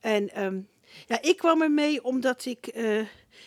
En 0.00 0.30
ehm, 0.30 0.60
ja, 1.06 1.22
ik 1.22 1.36
kwam 1.36 1.62
ermee 1.62 2.04
omdat 2.04 2.44
ik 2.44 2.66
eh, 2.66 3.00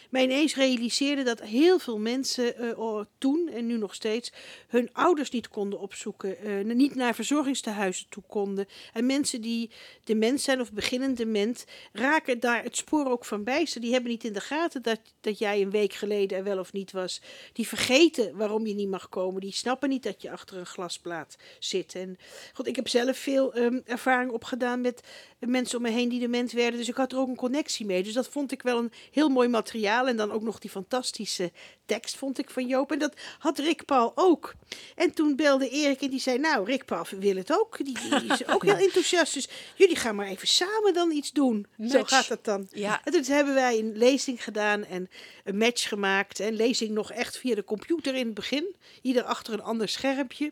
mij 0.09 0.23
ineens 0.23 0.55
realiseerde 0.55 1.23
dat 1.23 1.41
heel 1.41 1.79
veel 1.79 1.99
mensen 1.99 2.77
oh, 2.77 3.05
toen 3.17 3.49
en 3.53 3.65
nu 3.65 3.77
nog 3.77 3.95
steeds 3.95 4.31
hun 4.67 4.89
ouders 4.93 5.29
niet 5.29 5.47
konden 5.47 5.79
opzoeken, 5.79 6.37
eh, 6.37 6.75
niet 6.75 6.95
naar 6.95 7.15
verzorgingstehuizen 7.15 8.05
toe 8.09 8.23
konden. 8.27 8.67
En 8.93 9.05
mensen 9.05 9.41
die 9.41 9.69
dement 10.03 10.41
zijn 10.41 10.61
of 10.61 10.71
beginnend 10.71 11.17
dement, 11.17 11.65
raken 11.93 12.39
daar 12.39 12.63
het 12.63 12.77
spoor 12.77 13.05
ook 13.11 13.25
van 13.25 13.43
bijster. 13.43 13.81
Die 13.81 13.91
hebben 13.91 14.11
niet 14.11 14.23
in 14.23 14.33
de 14.33 14.39
gaten 14.39 14.81
dat, 14.81 14.99
dat 15.21 15.39
jij 15.39 15.61
een 15.61 15.71
week 15.71 15.93
geleden 15.93 16.37
er 16.37 16.43
wel 16.43 16.59
of 16.59 16.73
niet 16.73 16.91
was. 16.91 17.21
Die 17.53 17.67
vergeten 17.67 18.37
waarom 18.37 18.67
je 18.67 18.73
niet 18.73 18.89
mag 18.89 19.09
komen. 19.09 19.41
Die 19.41 19.53
snappen 19.53 19.89
niet 19.89 20.03
dat 20.03 20.21
je 20.21 20.31
achter 20.31 20.57
een 20.57 20.65
glasplaat 20.65 21.35
zit. 21.59 21.95
En 21.95 22.17
god, 22.53 22.67
ik 22.67 22.75
heb 22.75 22.87
zelf 22.87 23.17
veel 23.17 23.53
ehm, 23.53 23.79
ervaring 23.85 24.31
opgedaan 24.31 24.81
met 24.81 25.01
mensen 25.39 25.77
om 25.77 25.83
me 25.83 25.89
heen 25.89 26.09
die 26.09 26.19
dement 26.19 26.51
werden. 26.51 26.79
Dus 26.79 26.89
ik 26.89 26.95
had 26.95 27.11
er 27.11 27.17
ook 27.17 27.27
een 27.27 27.35
connectie 27.35 27.85
mee. 27.85 28.03
Dus 28.03 28.13
dat 28.13 28.27
vond 28.27 28.51
ik 28.51 28.61
wel 28.61 28.77
een 28.77 28.91
heel 29.11 29.29
mooi 29.29 29.47
materiaal. 29.47 29.75
En 29.85 30.17
dan 30.17 30.31
ook 30.31 30.41
nog 30.41 30.59
die 30.59 30.69
fantastische 30.69 31.51
tekst 31.85 32.17
vond 32.17 32.37
ik 32.39 32.49
van 32.49 32.67
Joop. 32.67 32.91
En 32.91 32.99
dat 32.99 33.13
had 33.39 33.59
Rick 33.59 33.85
Paul 33.85 34.11
ook. 34.15 34.53
En 34.95 35.13
toen 35.13 35.35
belde 35.35 35.69
Erik 35.69 36.01
en 36.01 36.09
die 36.09 36.19
zei, 36.19 36.37
nou, 36.37 36.65
Rick 36.65 36.85
Paul 36.85 37.05
wil 37.19 37.35
het 37.35 37.59
ook. 37.59 37.77
Die, 37.85 37.97
die 38.19 38.31
is 38.33 38.47
ook 38.53 38.63
heel 38.63 38.75
enthousiast. 38.77 39.33
Dus 39.33 39.47
jullie 39.75 39.95
gaan 39.95 40.15
maar 40.15 40.27
even 40.27 40.47
samen 40.47 40.93
dan 40.93 41.11
iets 41.11 41.31
doen. 41.31 41.67
Zo 41.89 42.03
gaat 42.03 42.27
dat 42.27 42.45
dan. 42.45 42.67
Ja. 42.71 43.01
En 43.03 43.11
toen 43.11 43.23
hebben 43.23 43.53
wij 43.53 43.79
een 43.79 43.97
lezing 43.97 44.43
gedaan 44.43 44.85
en 44.85 45.09
een 45.43 45.57
match 45.57 45.87
gemaakt. 45.87 46.39
En 46.39 46.53
lezing 46.53 46.91
nog 46.91 47.11
echt 47.11 47.37
via 47.37 47.55
de 47.55 47.63
computer 47.63 48.15
in 48.15 48.25
het 48.25 48.33
begin. 48.33 48.75
Ieder 49.01 49.23
achter 49.23 49.53
een 49.53 49.61
ander 49.63 49.89
schermpje. 49.89 50.51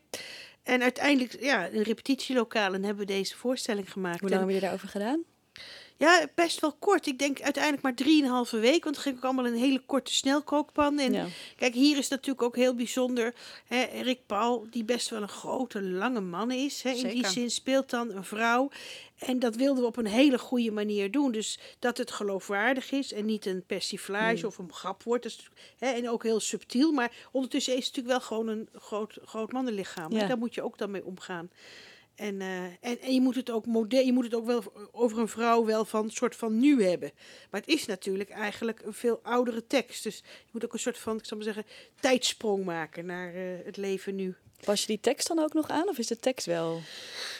En 0.63 0.81
uiteindelijk, 0.81 1.41
ja, 1.41 1.65
in 1.65 1.81
repetitielokalen 1.81 2.83
hebben 2.83 3.05
we 3.05 3.13
deze 3.13 3.37
voorstelling 3.37 3.91
gemaakt. 3.91 4.19
Hoe 4.19 4.29
lang 4.29 4.41
En- 4.41 4.47
heb 4.47 4.55
je 4.55 4.61
daarover 4.61 4.87
gedaan? 4.87 5.23
Ja, 5.97 6.27
best 6.35 6.59
wel 6.59 6.73
kort. 6.79 7.05
Ik 7.07 7.19
denk 7.19 7.41
uiteindelijk 7.41 7.83
maar 7.83 7.93
drieënhalve 7.93 8.59
week. 8.59 8.83
Want 8.83 8.95
dan 8.95 9.03
ging 9.03 9.17
ik 9.17 9.23
allemaal 9.23 9.45
in 9.45 9.53
een 9.53 9.59
hele 9.59 9.81
korte 9.85 10.13
snelkookpan. 10.13 10.99
En 10.99 11.13
Ja. 11.13 11.25
kijk, 11.55 11.73
hier 11.73 11.97
is 11.97 12.07
natuurlijk 12.07 12.41
ook 12.41 12.55
heel 12.55 12.75
bijzonder. 12.75 13.33
Hè, 13.65 13.83
Rick 14.01 14.19
Paul, 14.25 14.67
die 14.69 14.83
best 14.83 15.09
wel 15.09 15.21
een 15.21 15.29
grote, 15.29 15.81
lange 15.81 16.21
man 16.21 16.51
is. 16.51 16.81
Hè, 16.81 16.89
in 16.89 17.07
die 17.07 17.27
zin 17.27 17.51
speelt 17.51 17.89
dan 17.89 18.11
een 18.11 18.23
vrouw. 18.23 18.69
En 19.15 19.39
dat 19.39 19.55
wilden 19.55 19.81
we 19.81 19.87
op 19.89 19.97
een 19.97 20.05
hele 20.05 20.37
goede 20.39 20.71
manier 20.71 21.11
doen. 21.11 21.31
Dus 21.31 21.59
dat 21.79 21.97
het 21.97 22.11
geloofwaardig 22.11 22.91
is 22.91 23.13
en 23.13 23.25
niet 23.25 23.45
een 23.45 23.63
persiflage 23.65 24.47
of 24.47 24.57
een 24.57 24.73
grap 24.73 25.03
wordt. 25.03 25.49
Hè, 25.79 25.87
en 25.91 26.09
ook 26.09 26.23
heel 26.23 26.39
subtiel. 26.39 26.91
Maar 26.91 27.11
ondertussen 27.31 27.75
is 27.77 27.85
het 27.85 27.95
natuurlijk 27.95 28.17
wel 28.17 28.27
gewoon 28.27 28.47
een 28.47 28.69
groot, 28.81 29.17
groot 29.25 29.51
mannenlichaam. 29.51 30.11
Ja. 30.11 30.27
Daar 30.27 30.37
moet 30.37 30.53
je 30.55 30.61
ook 30.61 30.77
dan 30.77 30.91
mee 30.91 31.05
omgaan. 31.05 31.49
En, 32.15 32.41
eh, 32.41 32.63
en, 32.63 33.01
en 33.01 33.13
je 33.13 33.21
moet 33.21 33.35
het 33.35 33.49
ook 33.49 33.65
je 33.65 34.11
moet 34.13 34.23
het 34.23 34.35
ook 34.35 34.45
wel 34.45 34.63
over 34.91 35.19
een 35.19 35.27
vrouw 35.27 35.65
wel 35.65 35.85
van 35.85 36.09
soort 36.09 36.35
van 36.35 36.59
nu 36.59 36.83
hebben. 36.83 37.11
Maar 37.51 37.61
het 37.61 37.69
is 37.69 37.85
natuurlijk 37.85 38.29
eigenlijk 38.29 38.81
een 38.85 38.93
veel 38.93 39.19
oudere 39.23 39.67
tekst. 39.67 40.03
Dus 40.03 40.17
je 40.17 40.49
moet 40.51 40.65
ook 40.65 40.73
een 40.73 40.79
soort 40.79 40.97
van, 40.97 41.17
ik 41.17 41.25
zal 41.25 41.37
maar 41.37 41.45
zeggen, 41.45 41.65
tijdsprong 41.99 42.65
maken 42.65 43.05
naar 43.05 43.33
eh, 43.33 43.41
het 43.65 43.77
leven 43.77 44.15
nu. 44.15 44.35
Pas 44.65 44.81
je 44.81 44.87
die 44.87 44.99
tekst 44.99 45.27
dan 45.27 45.39
ook 45.39 45.53
nog 45.53 45.67
aan 45.69 45.87
of 45.87 45.97
is 45.97 46.07
de 46.07 46.19
tekst 46.19 46.45
wel 46.45 46.81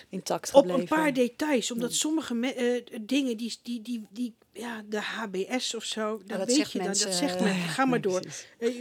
intact 0.09 0.53
Op 0.53 0.59
gebleven? 0.59 0.81
een 0.81 0.87
paar 0.87 1.13
details, 1.13 1.71
omdat 1.71 1.93
sommige 1.93 2.33
me- 2.33 2.53
eh, 2.53 2.99
dingen 3.01 3.37
die, 3.37 3.57
die, 3.63 3.81
die, 3.81 4.07
die, 4.09 4.35
ja, 4.53 4.83
de 4.89 5.01
HBS 5.01 5.75
of 5.75 5.83
zo, 5.83 6.21
dat, 6.25 6.37
dat 6.37 6.47
weet 6.47 6.71
je 6.71 6.77
dan, 6.77 6.87
mensen, 6.87 7.07
dat 7.09 7.15
zegt 7.15 7.39
men. 7.39 7.53
Ga 7.55 7.85
maar 7.85 8.01
door. 8.09 8.21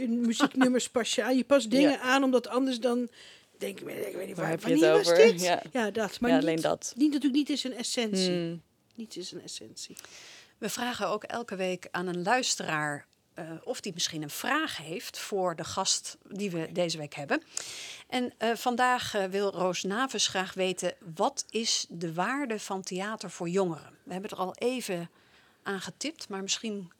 Muzieknummers 0.07 0.89
pas 0.89 1.15
je 1.15 1.23
aan. 1.23 1.37
Je 1.37 1.43
past 1.43 1.71
dingen 1.71 1.91
Ja. 1.91 1.99
aan, 1.99 2.23
omdat 2.23 2.47
anders 2.47 2.79
dan 2.79 3.09
denk 3.57 3.79
ik, 3.79 3.87
ik 3.87 4.15
weet 4.15 4.27
niet 4.27 4.35
Waar 4.35 4.45
waar, 4.45 4.49
heb 4.49 4.65
je 4.65 4.85
het 4.85 4.99
over? 4.99 5.15
dit? 5.15 5.41
Ja. 5.41 5.63
Ja, 5.71 5.91
dat. 5.91 6.19
Maar 6.19 6.29
Ja, 6.29 6.35
niet, 6.35 6.45
alleen 6.45 6.61
dat. 6.61 6.93
Niet, 6.95 7.11
natuurlijk 7.11 7.33
niet 7.33 7.49
is 7.49 7.63
een 7.63 7.75
essentie. 7.75 8.29
Hmm. 8.29 8.61
Niets 8.95 9.17
is 9.17 9.31
een 9.31 9.41
essentie. 9.41 9.95
We 10.57 10.69
vragen 10.69 11.07
ook 11.07 11.23
elke 11.23 11.55
week 11.55 11.87
aan 11.91 12.07
een 12.07 12.23
luisteraar 12.23 13.05
eh, 13.35 13.51
of 13.63 13.81
die 13.81 13.93
misschien 13.93 14.21
een 14.21 14.29
vraag 14.29 14.77
heeft 14.77 15.19
voor 15.19 15.55
de 15.55 15.63
gast 15.63 16.17
die 16.29 16.51
we 16.51 16.71
deze 16.71 16.97
week 16.97 17.13
hebben. 17.13 17.41
En 18.07 18.33
eh, 18.37 18.55
vandaag 18.55 19.13
eh, 19.13 19.25
wil 19.25 19.51
Roos 19.51 19.83
Naves 19.83 20.27
graag 20.27 20.53
weten: 20.53 20.93
wat 21.15 21.45
is 21.49 21.85
de 21.89 22.13
waarde 22.13 22.59
van 22.59 22.81
theater 22.81 23.29
voor 23.29 23.49
jongeren? 23.49 23.97
We 24.03 24.13
hebben 24.13 24.31
er 24.31 24.37
al 24.37 24.55
even 24.55 25.09
aan 25.63 25.81
getipt, 25.81 26.29
maar 26.29 26.41
misschien 26.41 26.91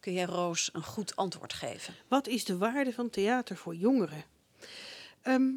kun 0.00 0.12
jij 0.12 0.24
Roos 0.24 0.70
een 0.72 0.82
goed 0.82 1.16
antwoord 1.16 1.52
geven. 1.52 1.94
Wat 2.08 2.26
is 2.26 2.44
de 2.44 2.56
waarde 2.56 2.92
van 2.92 3.10
theater 3.10 3.56
voor 3.56 3.74
jongeren? 3.74 4.24
Ehm, 5.22 5.50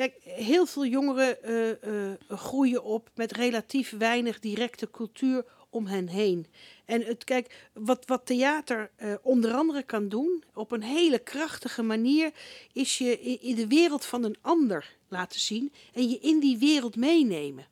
kijk, 0.00 0.14
heel 0.22 0.66
veel 0.66 0.86
jongeren 0.86 1.42
eh, 1.42 1.70
eh, 1.70 2.18
groeien 2.28 2.84
op 2.84 3.10
met 3.14 3.32
relatief 3.32 3.90
weinig 3.98 4.38
directe 4.38 4.90
cultuur 4.90 5.44
om 5.70 5.86
hen 5.86 6.08
heen. 6.08 6.46
En 6.84 7.02
het, 7.02 7.24
kijk, 7.24 7.68
wat, 7.72 8.06
wat 8.06 8.26
theater 8.26 8.90
eh, 8.96 9.14
onder 9.22 9.52
andere 9.52 9.82
kan 9.82 10.08
doen, 10.08 10.44
op 10.54 10.72
een 10.72 10.82
hele 10.82 11.18
krachtige 11.18 11.82
manier, 11.82 12.32
is 12.72 12.98
je 12.98 13.20
in, 13.20 13.54
de 13.54 13.66
wereld 13.66 14.04
van 14.04 14.24
een 14.24 14.36
ander 14.40 14.96
laten 15.08 15.40
zien 15.40 15.72
en 15.92 16.08
je 16.08 16.18
in 16.18 16.40
die 16.40 16.58
wereld 16.58 16.96
meenemen. 16.96 17.66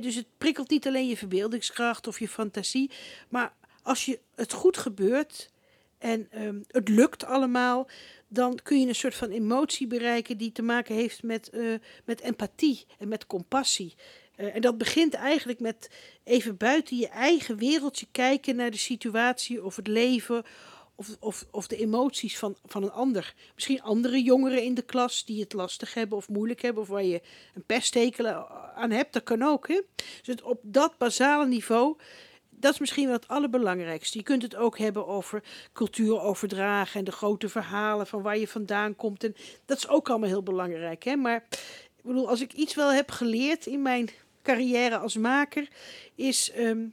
Dus 0.00 0.14
het 0.14 0.26
prikkelt 0.38 0.70
niet 0.70 0.86
alleen 0.86 1.08
je 1.08 1.16
verbeeldingskracht 1.16 2.06
of 2.06 2.18
je 2.18 2.28
fantasie, 2.28 2.90
maar 3.28 3.54
als 3.82 4.04
je 4.04 4.18
het 4.34 4.52
goed 4.52 4.76
gebeurt 4.76 5.50
en 5.98 6.26
ehm, 6.30 6.60
het 6.66 6.88
lukt 6.88 7.24
allemaal, 7.24 7.88
dan 8.28 8.58
kun 8.62 8.80
je 8.80 8.88
een 8.88 8.94
soort 8.94 9.14
van 9.14 9.30
emotie 9.30 9.86
bereiken 9.86 10.38
die 10.38 10.52
te 10.52 10.62
maken 10.62 10.94
heeft 10.94 11.22
met, 11.22 11.50
eh, 11.50 11.74
met 12.04 12.20
empathie 12.20 12.86
en 12.98 13.08
met 13.08 13.26
compassie. 13.26 13.94
Eh, 14.36 14.54
en 14.54 14.60
dat 14.60 14.78
begint 14.78 15.14
eigenlijk 15.14 15.60
met 15.60 15.90
even 16.24 16.56
buiten 16.56 16.96
je 16.96 17.08
eigen 17.08 17.56
wereldje 17.56 18.06
kijken 18.12 18.56
naar 18.56 18.70
de 18.70 18.76
situatie 18.76 19.64
of 19.64 19.76
het 19.76 19.86
leven 19.86 20.44
of, 20.96 21.16
of, 21.20 21.46
of 21.50 21.66
de 21.66 21.76
emoties 21.76 22.38
van, 22.38 22.56
van 22.64 22.82
een 22.82 22.90
ander. 22.90 23.34
Misschien 23.54 23.82
andere 23.82 24.22
jongeren 24.22 24.62
in 24.62 24.74
de 24.74 24.82
klas 24.82 25.24
die 25.24 25.40
het 25.40 25.52
lastig 25.52 25.94
hebben 25.94 26.18
of 26.18 26.28
moeilijk 26.28 26.62
hebben 26.62 26.82
of 26.82 26.88
waar 26.88 27.04
je 27.04 27.20
een 27.54 27.64
pesthekel 27.66 28.26
aan 28.74 28.90
hebt, 28.90 29.12
dat 29.12 29.22
kan 29.22 29.42
ook. 29.42 29.68
Hè? 29.68 29.80
Dus 30.22 30.42
op 30.42 30.60
dat 30.62 30.98
basale 30.98 31.46
niveau, 31.46 31.96
dat 32.58 32.72
is 32.72 32.78
misschien 32.78 33.04
wel 33.04 33.14
het 33.14 33.28
allerbelangrijkste. 33.28 34.18
Je 34.18 34.24
kunt 34.24 34.42
het 34.42 34.56
ook 34.56 34.78
hebben 34.78 35.06
over 35.06 35.42
cultuur 35.72 36.20
overdragen 36.20 36.98
en 36.98 37.04
de 37.04 37.12
grote 37.12 37.48
verhalen 37.48 38.06
van 38.06 38.22
waar 38.22 38.38
je 38.38 38.48
vandaan 38.48 38.96
komt. 38.96 39.24
En 39.24 39.34
dat 39.64 39.76
is 39.76 39.88
ook 39.88 40.08
allemaal 40.08 40.28
heel 40.28 40.42
belangrijk. 40.42 41.04
Hè? 41.04 41.16
Maar 41.16 41.44
ik 41.96 42.02
bedoel, 42.02 42.28
als 42.28 42.40
ik 42.40 42.52
iets 42.52 42.74
wel 42.74 42.92
heb 42.92 43.10
geleerd 43.10 43.66
in 43.66 43.82
mijn 43.82 44.08
carrière 44.42 44.98
als 44.98 45.16
maker, 45.16 45.68
is 46.14 46.50
ehm, 46.50 46.84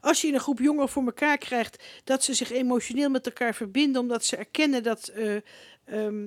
als 0.00 0.20
je 0.20 0.32
een 0.32 0.40
groep 0.40 0.58
jongeren 0.58 0.88
voor 0.88 1.04
elkaar 1.04 1.38
krijgt, 1.38 1.84
dat 2.04 2.24
ze 2.24 2.34
zich 2.34 2.50
emotioneel 2.52 3.10
met 3.10 3.26
elkaar 3.26 3.54
verbinden, 3.54 4.00
omdat 4.00 4.24
ze 4.24 4.36
erkennen 4.36 4.82
dat 4.82 5.08
eh, 5.08 5.36
ehm, 5.84 6.26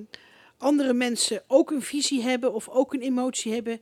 andere 0.58 0.92
mensen 0.92 1.42
ook 1.46 1.70
een 1.70 1.82
visie 1.82 2.22
hebben 2.22 2.54
of 2.54 2.68
ook 2.68 2.94
een 2.94 3.02
emotie 3.02 3.52
hebben, 3.52 3.80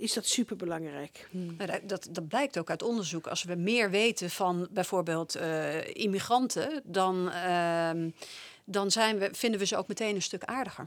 is 0.00 0.12
dat 0.12 0.26
superbelangrijk. 0.26 1.28
Nou, 1.30 1.70
dat- 1.70 1.88
dat, 1.88 2.08
dat 2.10 2.28
blijkt 2.28 2.58
ook 2.58 2.70
uit 2.70 2.82
onderzoek. 2.82 3.26
Als 3.26 3.42
we 3.42 3.54
meer 3.54 3.90
weten 3.90 4.30
van 4.30 4.68
bijvoorbeeld 4.70 5.34
eh, 5.34 5.94
immigranten, 5.94 6.80
dan, 6.84 7.30
ehm, 7.30 8.10
dan 8.64 8.90
zijn 8.90 9.18
we, 9.18 9.28
vinden 9.32 9.60
we 9.60 9.66
ze 9.66 9.76
ook 9.76 9.88
meteen 9.88 10.14
een 10.14 10.22
stuk 10.22 10.44
aardiger. 10.44 10.84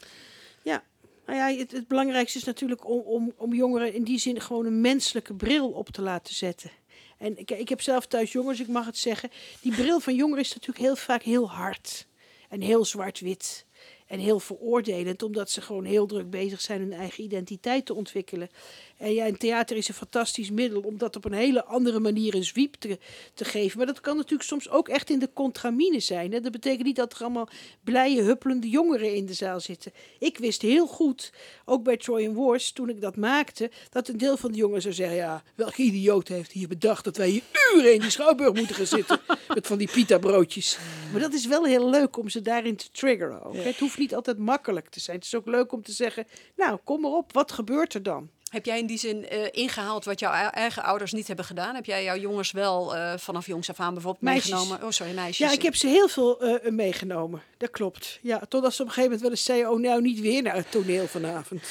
Ja, 0.64 0.84
nou 1.26 1.38
ja, 1.38 1.60
het, 1.60 1.72
het 1.72 1.88
belangrijkste 1.88 2.38
is 2.38 2.44
natuurlijk 2.44 2.88
om, 2.90 3.00
om, 3.00 3.34
om 3.38 3.54
jongeren 3.54 3.94
in 3.94 4.04
die 4.04 4.20
zin 4.20 4.42
gewoon 4.42 4.66
een 4.66 4.82
menselijke 4.82 5.34
bril 5.34 5.70
op 5.72 5.90
te 5.90 6.02
laten 6.02 6.34
zetten. 6.36 6.72
En 7.18 7.38
ik, 7.38 7.52
ik 7.52 7.70
heb 7.70 7.82
zelf 7.82 8.06
thuis 8.08 8.32
jongens, 8.32 8.60
ik 8.60 8.68
mag 8.68 8.86
het 8.86 8.98
zeggen. 8.98 9.30
Die 9.62 9.76
bril 9.76 10.00
van 10.00 10.16
jongeren 10.16 10.44
is 10.44 10.54
natuurlijk 10.54 10.86
heel 10.86 10.96
vaak 10.96 11.22
heel 11.24 11.50
hard. 11.50 12.08
En 12.50 12.62
heel 12.62 12.86
zwart-wit. 12.86 13.66
En 14.08 14.20
heel 14.20 14.40
veroordelend, 14.40 15.24
omdat 15.24 15.50
ze 15.50 15.62
gewoon 15.62 15.86
heel 15.86 16.06
druk 16.06 16.30
bezig 16.30 16.62
zijn 16.62 16.80
hun 16.82 16.94
eigen 16.94 17.24
identiteit 17.24 17.86
te 17.86 17.94
ontwikkelen. 17.94 18.50
En 18.98 19.14
ja, 19.14 19.26
en 19.26 19.38
theater 19.38 19.78
is 19.78 19.88
een 19.88 19.94
fantastisch 19.94 20.52
middel 20.52 20.82
om 20.82 20.98
dat 20.98 21.16
op 21.16 21.26
een 21.26 21.34
hele 21.34 21.66
andere 21.66 22.00
manier 22.00 22.36
een 22.36 22.44
zwiep 22.44 22.76
te, 22.76 22.98
te 23.34 23.46
geven. 23.46 23.78
Maar 23.78 23.88
dat 23.88 24.02
kan 24.02 24.16
natuurlijk 24.16 24.50
soms 24.50 24.70
ook 24.70 24.90
echt 24.90 25.10
in 25.10 25.20
de 25.20 25.30
contramine 25.34 26.00
zijn. 26.00 26.32
Hè? 26.32 26.40
Dat 26.40 26.52
betekent 26.52 26.84
niet 26.86 26.96
dat 26.96 27.14
er 27.14 27.22
allemaal 27.22 27.50
blije, 27.84 28.22
huppelende 28.22 28.70
jongeren 28.70 29.16
in 29.16 29.26
de 29.26 29.34
zaal 29.34 29.60
zitten. 29.60 29.92
Ik 30.20 30.38
wist 30.38 30.62
heel 30.62 30.88
goed, 30.88 31.32
ook 31.66 31.84
bij 31.84 31.98
Troy 31.98 32.26
and 32.28 32.36
Wars, 32.36 32.72
toen 32.72 32.90
ik 32.90 33.02
dat 33.02 33.16
maakte, 33.16 33.72
dat 33.90 34.08
een 34.08 34.18
deel 34.18 34.38
van 34.38 34.52
de 34.52 34.58
jongeren 34.58 34.82
zou 34.82 34.94
zeggen: 34.94 35.16
Ja, 35.16 35.44
welke 35.56 35.82
idioot 35.82 36.28
heeft 36.28 36.52
hier 36.52 36.68
bedacht 36.68 37.04
dat 37.04 37.18
wij 37.18 37.30
hier 37.30 37.42
uren 37.76 37.94
in 37.94 38.00
die 38.00 38.10
schouwburg 38.10 38.54
moeten 38.54 38.76
gaan 38.76 38.86
zitten 38.88 39.20
met 39.56 39.68
van 39.68 39.78
die 39.78 39.90
pita-broodjes. 39.92 40.78
Maar 41.12 41.22
dat 41.22 41.34
is 41.34 41.46
wel 41.46 41.66
heel 41.66 41.90
leuk 41.90 42.18
om 42.18 42.30
ze 42.30 42.42
daarin 42.42 42.76
te 42.76 42.92
triggeren 42.92 43.44
ook. 43.44 43.54
hè. 43.56 43.62
Het 43.62 43.80
hoeft 43.80 43.93
niet 43.98 44.16
altijd 44.16 44.38
makkelijk 44.38 44.90
te 44.90 45.00
zijn. 45.00 45.16
Het 45.18 45.26
is 45.26 45.36
ook 45.36 45.46
leuk 45.46 45.72
om 45.72 45.84
te 45.84 45.92
zeggen: 45.92 46.28
Nou, 46.56 46.80
kom 46.84 47.02
maar 47.02 47.12
op, 47.12 47.34
wat 47.34 47.52
gebeurt 47.52 47.94
er 47.94 48.04
dan? 48.04 48.30
Heb 48.50 48.66
jij 48.66 48.80
in 48.80 48.86
die 48.86 48.98
zin 48.98 49.28
eh, 49.30 49.48
ingehaald 49.52 50.06
wat 50.06 50.20
jouw 50.20 50.32
eigen 50.32 50.84
ouders 50.84 51.12
niet 51.12 51.28
hebben 51.28 51.46
gedaan? 51.46 51.76
Heb 51.76 51.86
jij 51.86 52.04
jouw 52.04 52.18
jongens 52.18 52.52
wel 52.52 52.96
eh, 52.96 53.18
vanaf 53.18 53.46
jongs 53.46 53.70
af 53.70 53.80
aan 53.80 53.94
bijvoorbeeld 53.94 54.24
Meisjes. 54.24 54.52
meegenomen? 54.52 54.84
Oh, 54.86 54.92
sorry, 54.92 55.14
meisjes. 55.14 55.48
Ja, 55.48 55.54
ik 55.54 55.62
heb 55.62 55.76
ze 55.76 55.88
heel 55.88 56.08
veel 56.08 56.42
eh, 56.42 56.72
meegenomen. 56.72 57.42
Dat 57.58 57.70
klopt. 57.72 58.20
Ja, 58.22 58.40
totdat 58.50 58.74
ze 58.74 58.82
op 58.82 58.88
een 58.88 58.94
gegeven 58.94 59.02
moment 59.04 59.22
wel 59.22 59.32
eens 59.32 59.44
zeiden: 59.44 59.72
Oh, 59.72 59.80
nou 59.80 60.02
niet 60.02 60.20
weer 60.20 60.42
naar 60.42 60.56
het 60.56 60.72
toneel 60.72 61.08
vanavond. 61.08 61.64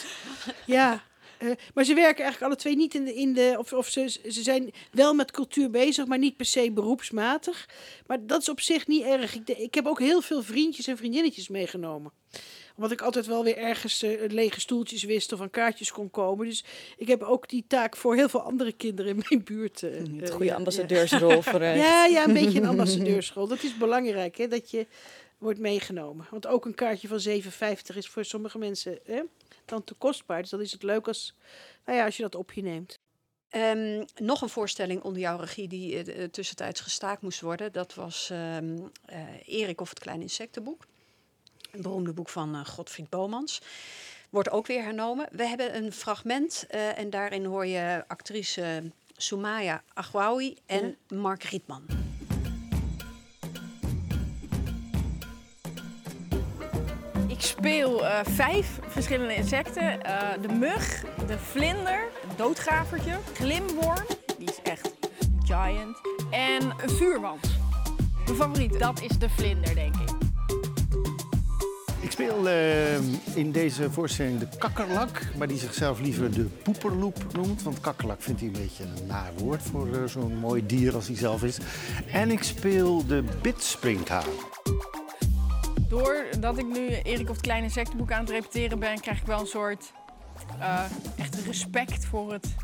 ja, 0.67 1.03
Eh, 1.43 1.51
maar 1.75 1.85
ze 1.85 1.95
werken 1.95 2.23
eigenlijk 2.25 2.43
alle 2.53 2.57
twee 2.61 2.77
niet 2.77 2.95
in 2.95 3.05
de. 3.05 3.15
In 3.15 3.33
de 3.35 3.55
of 3.59 3.73
of 3.73 3.89
ze, 3.89 4.09
ze 4.09 4.43
zijn 4.43 4.71
wel 4.93 5.15
met 5.15 5.31
cultuur 5.31 5.71
bezig, 5.71 6.07
maar 6.07 6.19
niet 6.19 6.37
per 6.37 6.47
se 6.47 6.71
beroepsmatig. 6.73 7.69
Maar 8.07 8.27
dat 8.27 8.41
is 8.41 8.49
op 8.49 8.61
zich 8.61 8.87
niet 8.87 9.03
erg. 9.05 9.35
Ik, 9.35 9.47
de- 9.47 9.57
ik 9.63 9.75
heb 9.75 9.87
ook 9.87 9.99
heel 9.99 10.21
veel 10.21 10.43
vriendjes 10.43 10.87
en 10.87 10.97
vriendinnetjes 10.97 11.49
meegenomen. 11.49 12.13
Omdat 12.77 12.93
ik 12.93 13.01
altijd 13.01 13.27
wel 13.27 13.45
weer 13.45 13.57
ergens 13.57 14.03
eh, 14.03 14.11
lege 14.31 14.61
stoeltjes 14.61 15.03
wist 15.03 15.33
of 15.33 15.41
aan 15.41 15.51
kaartjes 15.51 15.93
kon 15.93 16.11
komen. 16.11 16.47
Dus 16.47 16.65
ik 16.97 17.09
heb 17.09 17.23
ook 17.23 17.49
die 17.49 17.65
taak 17.67 17.97
voor 17.97 18.15
heel 18.17 18.29
veel 18.29 18.41
andere 18.43 18.73
kinderen 18.73 19.11
in 19.17 19.23
mijn 19.29 19.45
buurt. 19.45 19.83
eh, 19.83 19.91
Het 20.21 20.31
goede 20.31 20.55
ambassadeursrol 20.55 21.43
voor 21.43 21.63
Ja, 21.63 22.07
ja, 22.07 22.25
een 22.27 22.33
beetje 22.33 22.61
een 22.61 22.67
ambassadeurschool. 22.67 23.47
Dat 23.47 23.63
is 23.63 23.77
belangrijk, 23.77 24.37
hè, 24.37 24.49
dat 24.49 24.71
je 24.71 24.87
wordt 25.43 25.59
meegenomen. 25.59 26.27
Want 26.31 26.47
ook 26.47 26.65
een 26.65 26.75
kaartje 26.75 27.09
van 27.09 27.21
7,50 27.29 27.97
is 27.97 28.09
voor 28.09 28.25
sommige 28.25 28.59
mensen 28.59 28.99
hè, 29.05 29.23
dan 29.65 29.85
te 29.85 29.95
kostbaar. 29.95 30.41
Dus 30.41 30.51
dan 30.51 30.61
is 30.61 30.73
het 30.73 30.83
leuk 30.83 31.09
als, 31.09 31.35
nou 31.85 31.99
ja, 31.99 32.05
als 32.05 32.17
je 32.17 32.23
dat 32.23 32.35
op 32.35 32.53
je 32.53 32.63
neemt. 32.63 32.99
Ehm, 33.49 34.05
nog 34.15 34.43
een 34.43 34.49
voorstelling 34.49 35.03
onder 35.03 35.21
jouw 35.21 35.37
regie 35.37 35.69
die 35.69 35.97
eh, 35.97 36.23
eh, 36.23 36.31
tussentijds 36.31 36.81
gestaakt 36.81 37.23
moest 37.23 37.41
worden. 37.41 37.73
Dat 37.73 37.95
was 37.95 38.31
eh, 38.31 38.57
Erik 39.45 39.81
of 39.81 39.89
het 39.89 39.99
Kleine 39.99 40.23
Insectenboek. 40.23 40.87
Een 41.71 41.83
beroemde 41.83 42.13
boek 42.13 42.29
van 42.29 42.55
eh, 42.55 42.65
Godfried 42.65 43.09
Bomans. 43.09 43.61
Wordt 44.31 44.51
ook 44.51 44.67
weer 44.67 44.83
hernomen. 44.83 45.29
We 45.33 45.47
hebben 45.47 45.77
een 45.77 45.93
fragment 45.93 46.67
en 46.69 47.11
daarin 47.11 47.45
hoor 47.45 47.67
je 47.67 48.05
actrice 48.07 48.93
Soumaya 49.17 49.83
Agwawi 49.95 50.57
en 50.67 50.97
Mark 51.09 51.43
Rietman. 51.43 52.02
Ik 57.43 57.49
speel 57.49 58.07
eh, 58.07 58.19
vijf 58.25 58.79
verschillende 58.89 59.35
insecten. 59.35 60.03
Eh, 60.03 60.43
de 60.43 60.49
mug, 60.49 61.05
de 61.27 61.39
vlinder, 61.39 62.09
een 62.23 62.37
doodgravertje, 62.37 63.19
glimworm, 63.35 64.07
die 64.39 64.49
is 64.49 64.61
echt 64.63 64.91
giant. 65.45 65.97
En 66.31 66.63
een 66.83 66.91
vuurwand. 66.91 67.51
Mijn 68.25 68.37
favoriet, 68.37 68.79
dat 68.79 69.03
is 69.03 69.19
de 69.19 69.29
vlinder, 69.29 69.75
denk 69.75 69.95
ik. 69.97 70.11
Ik 72.01 72.11
speel 72.11 72.49
eh, 72.49 72.97
in 73.35 73.53
deze 73.53 73.91
voorstelling 73.91 74.39
de 74.39 74.49
kakkerlak, 74.59 75.23
maar 75.39 75.49
die 75.49 75.59
zichzelf 75.59 76.01
liever 76.01 76.33
de 76.33 76.45
poeperloep 76.45 77.27
noemt. 77.33 77.63
Want 77.63 77.81
kakkerlak 77.81 78.23
vindt 78.23 78.41
hij 78.41 78.49
een 78.49 78.61
beetje 78.61 78.85
een 78.85 79.07
naar 79.07 79.33
woord 79.37 79.63
voor 79.63 80.09
zo'n 80.09 80.37
mooi 80.37 80.67
dier 80.67 80.95
als 80.95 81.07
hij 81.07 81.17
zelf 81.17 81.43
is. 81.43 81.59
En 82.13 82.31
ik 82.31 82.43
speel 82.43 83.07
de 83.07 83.25
bitsprinkhaan. 83.43 84.31
Doordat 85.93 86.59
ik 86.59 86.67
nu 86.67 86.89
Erik 86.89 87.29
of 87.29 87.37
het 87.37 87.41
Kleine 87.41 87.67
Insectenboek 87.67 88.13
aan 88.13 88.21
het 88.21 88.31
repeteren 88.31 88.79
ben, 88.79 89.01
krijg 89.01 89.21
ik 89.21 89.27
wel 89.27 89.41
een 89.41 89.47
soort 89.47 89.93
eh, 90.61 90.85
echt 91.17 91.35
respect 91.47 92.05
voor 92.05 92.33
het 92.33 92.55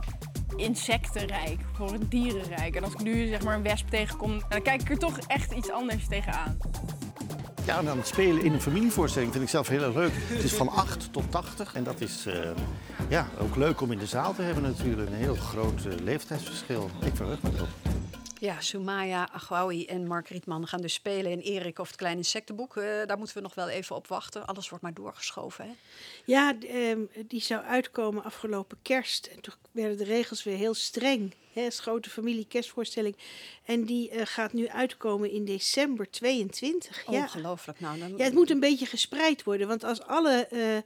insectenrijk, 0.56 1.60
voor 1.72 1.92
het 1.92 2.10
dierenrijk. 2.10 2.76
En 2.76 2.84
als 2.84 2.92
ik 2.92 3.02
nu 3.02 3.26
zeg 3.26 3.42
maar 3.42 3.54
een 3.54 3.62
wesp 3.62 3.88
tegenkom, 3.88 4.42
dan 4.48 4.62
kijk 4.62 4.80
ik 4.80 4.90
er 4.90 4.98
toch 4.98 5.18
echt 5.18 5.52
iets 5.52 5.70
anders 5.70 6.08
tegenaan. 6.08 6.58
Ja, 7.64 7.78
en 7.78 7.84
dan 7.84 8.04
spelen 8.04 8.44
in 8.44 8.52
een 8.52 8.60
familievoorstelling 8.60 9.32
vind 9.32 9.44
ik 9.44 9.50
zelf 9.50 9.68
heel 9.68 9.82
erg 9.82 9.94
leuk. 9.94 10.12
Het 10.14 10.44
is 10.44 10.54
van 10.54 10.68
8 10.68 11.12
tot 11.12 11.30
80 11.30 11.74
en 11.74 11.84
dat 11.84 12.00
is 12.00 12.26
eh, 12.26 12.50
ja, 13.08 13.28
ook 13.40 13.56
leuk 13.56 13.80
om 13.80 13.92
in 13.92 13.98
de 13.98 14.06
zaal 14.06 14.34
te 14.34 14.42
hebben 14.42 14.62
natuurlijk. 14.62 15.08
Een 15.10 15.16
heel 15.16 15.34
groot 15.34 15.84
eh, 15.84 15.92
leeftijdsverschil. 16.02 16.90
Ik 17.04 17.16
verheug 17.16 17.42
me 17.42 17.50
erop. 17.54 17.97
Ja, 18.40 18.60
Soumaya 18.60 19.28
Agwawi 19.32 19.86
en 19.86 20.06
Mark 20.06 20.28
Rietman 20.28 20.66
gaan 20.66 20.80
dus 20.80 20.94
spelen 20.94 21.32
in 21.32 21.38
Erik 21.38 21.78
of 21.78 21.86
het 21.86 21.96
Kleine 21.96 22.18
Insectenboek. 22.18 22.76
Eh, 22.76 22.84
daar 23.06 23.18
moeten 23.18 23.36
we 23.36 23.42
nog 23.42 23.54
wel 23.54 23.68
even 23.68 23.96
op 23.96 24.06
wachten. 24.06 24.46
Alles 24.46 24.68
wordt 24.68 24.84
maar 24.84 24.94
doorgeschoven. 24.94 25.64
Hè? 25.64 25.70
Ja, 26.24 26.54
ehm, 26.60 27.00
die 27.26 27.40
zou 27.40 27.64
uitkomen 27.64 28.24
afgelopen 28.24 28.78
kerst. 28.82 29.26
En 29.26 29.40
toen 29.40 29.54
werden 29.70 29.96
de 29.96 30.04
regels 30.04 30.42
weer 30.42 30.56
heel 30.56 30.74
streng. 30.74 31.34
Hè, 31.52 31.64
als 31.64 31.80
grote 31.80 32.10
familie 32.10 32.46
kerstvoorstelling. 32.48 33.16
En 33.64 33.84
die 33.84 34.10
eh, 34.10 34.20
gaat 34.24 34.52
nu 34.52 34.68
uitkomen 34.68 35.30
in 35.30 35.44
december 35.44 36.10
22. 36.10 37.04
Ja. 37.10 37.22
Ongelooflijk. 37.22 37.80
Nou, 37.80 37.98
dan... 37.98 38.16
ja, 38.16 38.24
het 38.24 38.34
moet 38.34 38.50
een 38.50 38.60
beetje 38.60 38.86
gespreid 38.86 39.42
worden. 39.42 39.68
Want 39.68 39.84
als 39.84 40.02
alle 40.02 40.46
eh, 40.46 40.76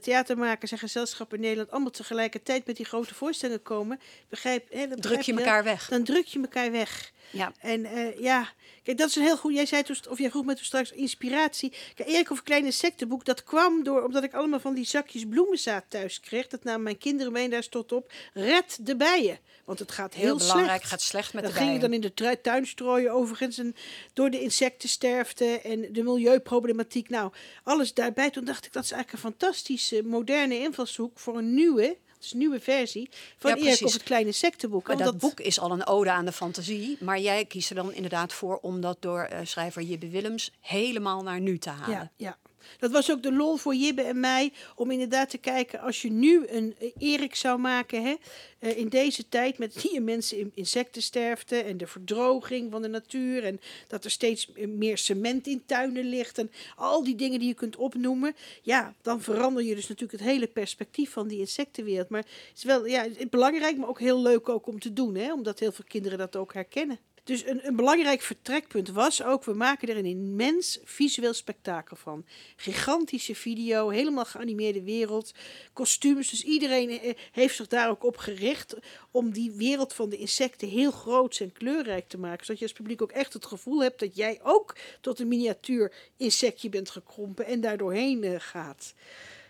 theatermakers 0.00 0.72
en 0.72 0.78
gezelschappen 0.78 1.36
in 1.36 1.42
Nederland... 1.42 1.70
allemaal 1.70 1.90
tegelijkertijd 1.90 2.66
met 2.66 2.76
die 2.76 2.86
grote 2.86 3.14
voorstellingen 3.14 3.62
komen... 3.62 4.00
Begrijp, 4.28 4.72
hè, 4.72 4.86
dan 4.86 5.00
druk 5.00 5.20
je 5.20 5.34
wel, 5.34 5.44
elkaar 5.44 5.64
weg. 5.64 5.88
Dan 5.88 6.04
druk 6.04 6.26
je 6.26 6.40
elkaar 6.40 6.70
weg. 6.70 7.11
Ja. 7.32 7.52
En 7.58 7.84
eh, 7.84 8.20
ja, 8.20 8.48
kijk, 8.82 8.98
dat 8.98 9.08
is 9.08 9.16
een 9.16 9.22
heel 9.22 9.36
goed. 9.36 9.54
Jij 9.54 9.66
zei 9.66 9.82
toen, 9.82 9.96
of 10.08 10.18
jij 10.18 10.30
vroeg 10.30 10.44
me 10.44 10.54
toen 10.54 10.64
straks 10.64 10.92
inspiratie. 10.92 11.72
Kijk, 11.94 12.08
Erik 12.08 12.30
of 12.30 12.42
Kleine 12.42 12.66
Insectenboek, 12.66 13.24
dat 13.24 13.44
kwam 13.44 13.82
door 13.82 14.04
omdat 14.04 14.24
ik 14.24 14.34
allemaal 14.34 14.60
van 14.60 14.74
die 14.74 14.84
zakjes 14.84 15.24
bloemenzaad 15.28 15.84
thuis 15.88 16.20
kreeg. 16.20 16.46
Dat 16.46 16.64
namen 16.64 16.82
mijn 16.82 16.98
kinderen 16.98 17.32
mee 17.32 17.44
en 17.44 17.50
daar 17.50 17.62
stond 17.62 17.92
op: 17.92 18.12
red 18.32 18.78
de 18.80 18.96
bijen. 18.96 19.38
Want 19.64 19.78
het 19.78 19.92
gaat 19.92 20.14
heel, 20.14 20.24
Heel, 20.24 20.36
belangrijk, 20.36 20.68
slecht. 20.70 20.84
gaat 20.84 21.00
slecht 21.02 21.34
met 21.34 21.42
dat 21.42 21.52
de 21.52 21.58
ging 21.58 21.72
je 21.72 21.78
bijen. 21.78 22.00
dan 22.00 22.10
in 22.10 22.26
de 22.26 22.40
tuin 22.40 22.66
strooien 22.66 23.12
overigens. 23.12 23.58
En 23.58 23.74
door 24.12 24.30
de 24.30 24.40
insectensterfte 24.40 25.60
en 25.60 25.92
de 25.92 26.02
milieuproblematiek. 26.02 27.08
Nou, 27.08 27.32
alles 27.62 27.94
daarbij. 27.94 28.30
Toen 28.30 28.44
dacht 28.44 28.66
ik, 28.66 28.72
dat 28.72 28.84
is 28.84 28.90
eigenlijk 28.92 29.24
een 29.24 29.30
fantastische 29.30 30.02
moderne 30.04 30.58
invalshoek 30.58 31.18
voor 31.18 31.38
een 31.38 31.54
nieuwe, 31.54 31.96
is 32.24 32.32
een 32.32 32.38
nieuwe 32.38 32.60
versie 32.60 33.08
van 33.38 33.50
Ja, 33.50 33.56
Erik 33.56 33.68
precies. 33.68 33.92
het 33.92 34.02
Kleine 34.02 34.26
Insectenboek. 34.26 34.86
Maar 34.86 34.96
dat 34.96 35.18
boek 35.18 35.40
is 35.40 35.60
al 35.60 35.70
een 35.70 35.86
ode 35.86 36.10
aan 36.10 36.24
de 36.24 36.32
fantasie. 36.32 36.96
Maar 37.00 37.20
jij 37.20 37.44
kiest 37.44 37.70
er 37.70 37.76
dan 37.76 37.92
inderdaad 37.94 38.32
voor 38.32 38.58
om 38.58 38.80
dat 38.80 38.96
door 39.00 39.22
eh, 39.22 39.40
schrijver 39.42 39.82
Jibbe 39.82 40.08
Willems 40.08 40.52
helemaal 40.60 41.22
naar 41.22 41.40
nu 41.40 41.58
te 41.58 41.70
halen. 41.70 41.96
Ja, 41.96 42.10
ja. 42.16 42.36
Dat 42.78 42.90
was 42.90 43.10
ook 43.10 43.22
de 43.22 43.32
lol 43.32 43.56
voor 43.56 43.74
Jibbe 43.74 44.02
en 44.02 44.20
mij. 44.20 44.52
Om 44.76 44.90
inderdaad 44.90 45.30
te 45.30 45.38
kijken, 45.38 45.80
als 45.80 46.02
je 46.02 46.10
nu 46.10 46.46
een 46.48 46.74
eh, 46.78 46.90
Erik 46.98 47.34
zou 47.34 47.58
maken. 47.58 48.02
Hè, 48.02 48.14
eh, 48.58 48.78
in 48.78 48.88
deze 48.88 49.28
tijd 49.28 49.58
met 49.58 49.74
hier 49.82 50.02
mensen 50.02 50.38
in 50.38 50.52
insectensterfte. 50.54 51.56
En 51.56 51.76
de 51.76 51.86
verdroging 51.86 52.70
van 52.70 52.82
de 52.82 52.88
natuur. 52.88 53.44
En 53.44 53.60
dat 53.88 54.04
er 54.04 54.10
steeds 54.10 54.52
eh, 54.52 54.68
meer 54.68 54.98
cement 54.98 55.46
in 55.46 55.62
tuinen 55.66 56.04
ligt. 56.04 56.38
En 56.38 56.50
al 56.76 57.04
die 57.04 57.14
dingen 57.14 57.38
die 57.38 57.48
je 57.48 57.54
kunt 57.54 57.76
opnoemen. 57.76 58.34
Ja, 58.62 58.94
dan 59.02 59.20
verander 59.20 59.64
je 59.64 59.74
dus 59.74 59.88
natuurlijk 59.88 60.20
het 60.20 60.30
hele 60.30 60.46
perspectief 60.46 61.10
van 61.10 61.28
die 61.28 61.38
insectenwereld. 61.38 62.08
Maar 62.08 62.20
het 62.22 62.56
is 62.56 62.64
wel 62.64 62.86
ja, 62.86 63.06
belangrijk, 63.30 63.76
maar 63.76 63.88
ook 63.88 64.00
heel 64.00 64.22
leuk 64.22 64.48
ook 64.48 64.66
om 64.66 64.80
te 64.80 64.92
doen. 64.92 65.14
Hè, 65.14 65.32
omdat 65.32 65.58
heel 65.58 65.72
veel 65.72 65.84
kinderen 65.88 66.18
dat 66.18 66.36
ook 66.36 66.54
herkennen. 66.54 66.98
Dus 67.24 67.46
een, 67.46 67.66
een 67.66 67.76
belangrijk 67.76 68.22
vertrekpunt 68.22 68.88
was 68.88 69.22
ook, 69.22 69.44
we 69.44 69.54
maken 69.54 69.88
er 69.88 69.96
een 69.96 70.04
immens 70.04 70.78
visueel 70.84 71.32
spektakel 71.32 71.96
van. 71.96 72.24
Gigantische 72.56 73.34
video, 73.34 73.88
helemaal 73.88 74.24
geanimeerde 74.24 74.82
wereld, 74.82 75.32
kostuums. 75.72 76.30
Dus 76.30 76.44
iedereen 76.44 76.90
eh, 76.90 77.14
heeft 77.32 77.56
zich 77.56 77.66
daar 77.66 77.90
ook 77.90 78.04
op 78.04 78.16
gericht 78.16 78.76
om 79.10 79.32
die 79.32 79.50
wereld 79.50 79.92
van 79.92 80.08
de 80.08 80.16
insecten 80.16 80.68
heel 80.68 80.90
groot 80.90 81.38
en 81.38 81.52
kleurrijk 81.52 82.08
te 82.08 82.18
maken. 82.18 82.44
Zodat 82.44 82.60
je 82.60 82.66
als 82.66 82.76
publiek 82.76 83.02
ook 83.02 83.12
echt 83.12 83.32
het 83.32 83.46
gevoel 83.46 83.82
hebt 83.82 84.00
dat 84.00 84.16
jij 84.16 84.40
ook 84.42 84.76
tot 85.00 85.20
een 85.20 85.28
miniatuur 85.28 85.92
insectje 86.16 86.68
bent 86.68 86.90
gekrompen 86.90 87.46
en 87.46 87.60
daar 87.60 87.76
doorheen 87.76 88.24
eh, 88.24 88.34
gaat. 88.38 88.94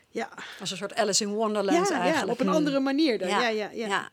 Ja, 0.09 0.29
Als 0.61 0.71
een 0.71 0.77
soort 0.77 0.95
Alice 0.95 1.25
in 1.25 1.33
Wonderland 1.33 1.89
ja, 1.89 2.01
eigenlijk. 2.01 2.27
ja 2.27 2.33
op 2.33 2.41
een 2.41 2.47
Hmm. 2.47 2.55
andere 2.55 2.81
manier 2.81 3.19
dan. 3.19 3.29
Ja, 3.29 3.49
ja, 3.49 3.71
ja. 3.71 4.11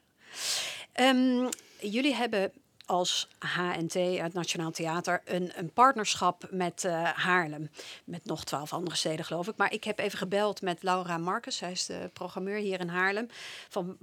Ehm, 0.93 1.49
jullie 1.80 2.14
hebben 2.14 2.51
als 2.89 3.27
HNT, 3.39 3.93
het 3.93 4.33
Nationaal 4.33 4.71
Theater, 4.71 5.21
een, 5.25 5.51
een 5.55 5.73
partnerschap 5.73 6.47
met 6.51 6.83
eh, 6.83 7.03
Haarlem. 7.03 7.69
Met 8.03 8.25
nog 8.25 8.43
twaalf 8.43 8.73
andere 8.73 8.95
steden, 8.95 9.25
geloof 9.25 9.47
ik. 9.47 9.57
Maar 9.57 9.73
ik 9.73 9.83
heb 9.83 9.99
even 9.99 10.17
gebeld 10.17 10.61
met 10.61 10.83
Laura 10.83 11.17
Marcus, 11.17 11.57
zij 11.57 11.71
is 11.71 11.85
de 11.85 12.09
programmeur 12.13 12.57
hier 12.57 12.79
in 12.79 12.87
Haarlem. 12.87 13.27
Van 13.69 13.97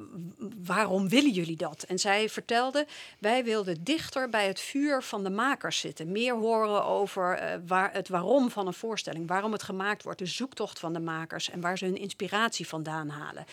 waarom 0.65 1.09
willen 1.09 1.31
jullie 1.31 1.57
dat? 1.57 1.83
En 1.83 1.99
zij 1.99 2.29
vertelde, 2.29 2.87
wij 3.19 3.45
wilden 3.45 3.85
dichter 3.85 4.29
bij 4.29 4.47
het 4.47 4.61
vuur 4.61 5.03
van 5.03 5.25
de 5.25 5.31
makers 5.31 5.79
zitten. 5.79 6.13
Meer 6.13 6.35
horen 6.35 6.85
over 6.85 7.35
eh, 7.35 7.59
waar, 7.67 7.93
het 7.93 8.09
waarom 8.09 8.51
van 8.51 8.67
een 8.67 8.75
voorstelling, 8.75 9.29
waarom 9.29 9.53
het 9.53 9.63
gemaakt 9.63 10.03
wordt, 10.03 10.19
de 10.19 10.27
zoektocht 10.27 10.79
van 10.79 10.93
de 10.93 11.01
makers 11.01 11.51
en 11.51 11.61
waar 11.61 11.79
ze 11.79 11.85
hun 11.85 11.99
inspiratie 11.99 12.69
vandaan 12.69 13.09
halen. 13.09 13.47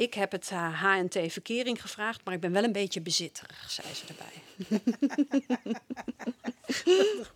Ik 0.00 0.14
heb 0.14 0.32
het 0.32 0.50
eh, 0.50 0.82
HNT 0.82 1.18
Verkering 1.32 1.80
gevraagd, 1.80 2.24
maar 2.24 2.34
ik 2.34 2.40
ben 2.40 2.52
wel 2.52 2.64
een 2.64 2.72
beetje 2.72 3.00
bezitterig, 3.00 3.70
zei 3.70 3.88
ze 3.94 4.04
erbij. 4.06 4.42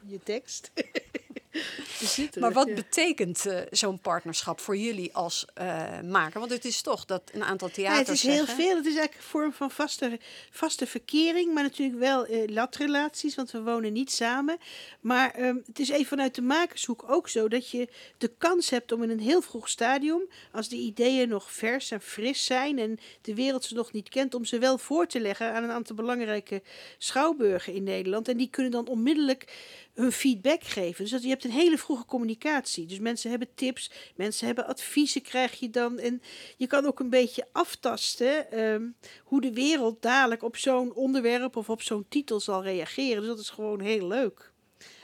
Je 0.12 0.20
tekst. 0.22 0.70
Zit 0.74 1.04
er, 1.12 1.13
Maar 2.40 2.52
wat 2.52 2.68
ja. 2.68 2.74
betekent 2.74 3.46
eh, 3.46 3.60
zo'n 3.70 3.98
partnerschap 3.98 4.60
voor 4.60 4.76
jullie 4.76 5.14
als 5.14 5.46
eh, 5.54 6.00
maker? 6.00 6.40
Want 6.40 6.52
het 6.52 6.64
is 6.64 6.82
toch 6.82 7.04
dat 7.04 7.22
een 7.32 7.44
aantal 7.44 7.68
Ja, 7.68 7.74
theaters 7.74 8.08
het 8.08 8.16
is 8.16 8.22
heel 8.22 8.46
veel. 8.46 8.76
Het 8.76 8.86
is 8.86 8.96
eigenlijk 8.96 9.14
een 9.14 9.22
vorm 9.22 9.52
van 9.52 9.70
vaste, 9.70 10.18
vaste 10.50 10.86
verkering, 10.86 11.54
maar 11.54 11.62
natuurlijk 11.62 11.98
wel 11.98 12.26
eh, 12.26 12.42
latrelaties, 12.46 13.34
want 13.34 13.50
we 13.50 13.62
wonen 13.62 13.92
niet 13.92 14.12
samen. 14.12 14.58
Maar 15.00 15.30
ehm, 15.30 15.56
het 15.66 15.78
is 15.78 15.88
even 15.88 16.06
vanuit 16.06 16.34
de 16.34 16.42
makershoek 16.42 17.04
ook 17.06 17.28
zo 17.28 17.48
dat 17.48 17.70
je 17.70 17.88
de 18.18 18.30
kans 18.38 18.70
hebt 18.70 18.92
om 18.92 19.02
in 19.02 19.10
een 19.10 19.20
heel 19.20 19.42
vroeg 19.42 19.68
stadium, 19.68 20.22
als 20.52 20.68
de 20.68 20.76
ideeën 20.76 21.28
nog 21.28 21.52
vers 21.52 21.90
en 21.90 22.00
fris 22.00 22.44
zijn 22.44 22.78
en 22.78 22.98
de 23.20 23.34
wereld 23.34 23.64
ze 23.64 23.74
nog 23.74 23.92
niet 23.92 24.08
kent, 24.08 24.34
om 24.34 24.44
ze 24.44 24.58
wel 24.58 24.78
voor 24.78 25.06
te 25.06 25.20
leggen 25.20 25.52
aan 25.52 25.64
een 25.64 25.70
aantal 25.70 25.96
belangrijke 25.96 26.62
schouwburgen 26.98 27.72
in 27.72 27.82
Nederland. 27.82 28.28
En 28.28 28.36
die 28.36 28.50
kunnen 28.50 28.72
dan 28.72 28.86
onmiddellijk 28.86 29.52
hun 29.94 30.12
feedback 30.12 30.62
geven. 30.64 31.02
Dus 31.02 31.12
dat, 31.12 31.22
je 31.22 31.28
hebt 31.28 31.44
een 31.44 31.50
hele 31.50 31.78
vroege 31.78 32.04
communicatie. 32.04 32.86
Dus 32.86 32.98
mensen 32.98 33.30
hebben 33.30 33.48
tips, 33.54 33.90
mensen 34.16 34.46
hebben 34.46 34.66
adviezen, 34.66 35.22
krijg 35.22 35.58
je 35.58 35.70
dan. 35.70 35.98
En 35.98 36.22
je 36.56 36.66
kan 36.66 36.86
ook 36.86 37.00
een 37.00 37.10
beetje 37.10 37.48
aftasten 37.52 38.50
ehm, 38.50 38.82
hoe 39.24 39.40
de 39.40 39.52
wereld 39.52 40.02
dadelijk 40.02 40.42
op 40.42 40.56
zo'n 40.56 40.94
onderwerp 40.94 41.56
of 41.56 41.68
op 41.68 41.82
zo'n 41.82 42.06
titel 42.08 42.40
zal 42.40 42.62
reageren. 42.62 43.18
Dus 43.18 43.28
dat 43.28 43.38
is 43.38 43.50
gewoon 43.50 43.80
heel 43.80 44.06
leuk. 44.06 44.52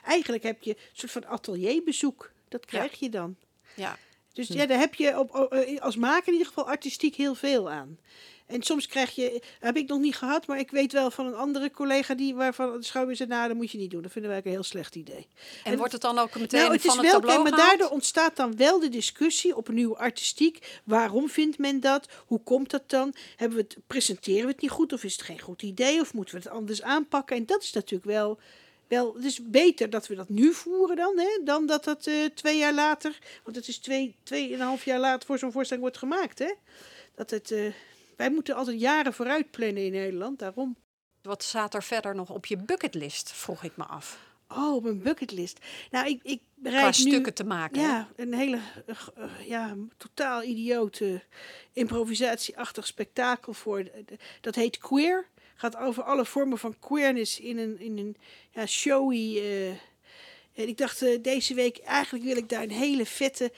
Eigenlijk 0.04 0.42
heb 0.42 0.62
je 0.62 0.70
een 0.70 0.88
soort 0.92 1.12
van 1.12 1.26
atelierbezoek. 1.26 2.32
Dat 2.48 2.64
krijg 2.64 2.98
je 2.98 3.08
dan. 3.08 3.36
Ja. 3.76 3.98
Dus 4.32 4.48
ja, 4.48 4.66
daar 4.66 4.78
heb 4.78 4.94
je 4.94 5.18
op, 5.18 5.34
eh, 5.34 5.80
als 5.80 5.96
maker 5.96 6.26
in 6.26 6.32
ieder 6.32 6.46
geval 6.46 6.68
artistiek 6.68 7.14
heel 7.14 7.34
veel 7.34 7.70
aan. 7.70 7.98
En 8.50 8.62
soms 8.62 8.86
krijg 8.86 9.14
je, 9.14 9.42
heb 9.60 9.76
ik 9.76 9.88
nog 9.88 9.98
niet 9.98 10.16
gehad, 10.16 10.46
maar 10.46 10.58
ik 10.58 10.70
weet 10.70 10.92
wel 10.92 11.10
van 11.10 11.26
een 11.26 11.34
andere 11.34 11.70
collega 11.70 12.14
die 12.14 12.34
waarvan 12.34 12.72
de 12.72 12.84
schouder 12.84 13.16
zei, 13.16 13.28
nou, 13.28 13.48
dat 13.48 13.56
moet 13.56 13.70
je 13.70 13.78
niet 13.78 13.90
doen. 13.90 14.02
Dat 14.02 14.12
vinden 14.12 14.30
wij 14.30 14.40
een 14.44 14.50
heel 14.50 14.62
slecht 14.62 14.94
idee. 14.94 15.26
En 15.64 15.76
wordt 15.76 15.92
het 15.92 16.00
dan 16.00 16.18
ook 16.18 16.38
meteen 16.38 16.60
Nou, 16.60 16.72
het 16.72 16.84
is 16.84 16.86
van 16.86 16.96
het 16.96 17.06
wel, 17.06 17.20
tableau 17.20 17.42
maar 17.42 17.58
daardoor 17.58 17.88
ontstaat 17.88 18.36
dan 18.36 18.56
wel 18.56 18.80
de 18.80 18.88
discussie 18.88 19.56
opnieuw 19.56 19.96
artistiek. 19.96 20.80
Waarom 20.84 21.28
vindt 21.28 21.58
men 21.58 21.80
dat? 21.80 22.08
Hoe 22.26 22.40
komt 22.42 22.70
dat 22.70 22.82
dan? 22.86 23.14
Hebben 23.36 23.58
we 23.58 23.64
het, 23.68 23.76
presenteren 23.86 24.44
we 24.44 24.52
het 24.52 24.60
niet 24.60 24.70
goed 24.70 24.92
of 24.92 25.04
is 25.04 25.12
het 25.12 25.22
geen 25.22 25.40
goed 25.40 25.62
idee? 25.62 26.00
Of 26.00 26.14
moeten 26.14 26.34
we 26.34 26.40
het 26.40 26.50
anders 26.50 26.82
aanpakken? 26.82 27.36
En 27.36 27.46
dat 27.46 27.62
is 27.62 27.72
natuurlijk 27.72 28.10
wel, 28.10 28.38
wel 28.88 29.14
het 29.14 29.24
is 29.24 29.40
beter 29.42 29.90
dat 29.90 30.06
we 30.06 30.14
dat 30.14 30.28
nu 30.28 30.52
voeren 30.52 30.96
dan, 30.96 31.18
hè, 31.18 31.40
dan 31.44 31.66
dat 31.66 31.84
dat 31.84 32.06
eh, 32.06 32.14
twee 32.34 32.58
jaar 32.58 32.74
later, 32.74 33.18
want 33.44 33.56
het 33.56 33.68
is 33.68 33.78
twee, 33.78 34.14
tweeënhalf 34.22 34.84
jaar 34.84 35.00
later 35.00 35.26
voor 35.26 35.38
zo'n 35.38 35.52
voorstelling 35.52 35.84
wordt 35.84 35.98
gemaakt. 35.98 36.38
Hè? 36.38 36.52
Dat 37.14 37.30
het, 37.30 37.50
eh, 37.50 37.72
wij 38.20 38.30
moeten 38.30 38.54
altijd 38.54 38.80
jaren 38.80 39.12
vooruit 39.12 39.50
plannen 39.50 39.84
in 39.84 39.92
Nederland, 39.92 40.38
daarom. 40.38 40.76
Wat 41.22 41.42
staat 41.42 41.74
er 41.74 41.82
verder 41.82 42.14
nog 42.14 42.30
op 42.30 42.46
je 42.46 42.56
bucketlist, 42.56 43.32
vroeg 43.32 43.64
ik 43.64 43.76
me 43.76 43.84
af. 43.84 44.18
Oh, 44.48 44.74
op 44.74 44.84
een 44.84 45.02
bucketlist. 45.02 45.58
Nou, 45.90 46.06
ik, 46.08 46.20
ik 46.22 46.40
Qua 46.62 46.86
nu... 46.86 46.92
stukken 46.92 47.34
te 47.34 47.44
maken. 47.44 47.80
hè? 47.80 47.86
Ja, 47.86 48.08
een 48.16 48.34
hele 48.34 48.58
eh, 48.86 48.96
eh, 49.16 49.48
ja, 49.48 49.76
totaal 49.96 50.42
idiote 50.42 51.22
improvisatieachtig 51.72 52.86
spektakel 52.86 53.52
voor. 53.52 53.84
Dat 54.40 54.54
heet 54.54 54.78
Queer. 54.78 55.26
Gaat 55.54 55.76
over 55.76 56.02
alle 56.02 56.24
vormen 56.24 56.58
van 56.58 56.78
queerness 56.78 57.40
in 57.40 57.58
een, 57.58 57.78
in 57.80 57.98
een 57.98 58.16
ja, 58.50 58.66
showy. 58.66 59.38
eh, 59.38 59.68
en 60.54 60.68
ik 60.68 60.76
dacht 60.76 61.22
deze 61.24 61.54
week, 61.54 61.78
eigenlijk 61.78 62.24
wil 62.24 62.36
ik 62.36 62.48
daar 62.48 62.62
een 62.62 62.70
hele 62.70 63.06
vette 63.06 63.52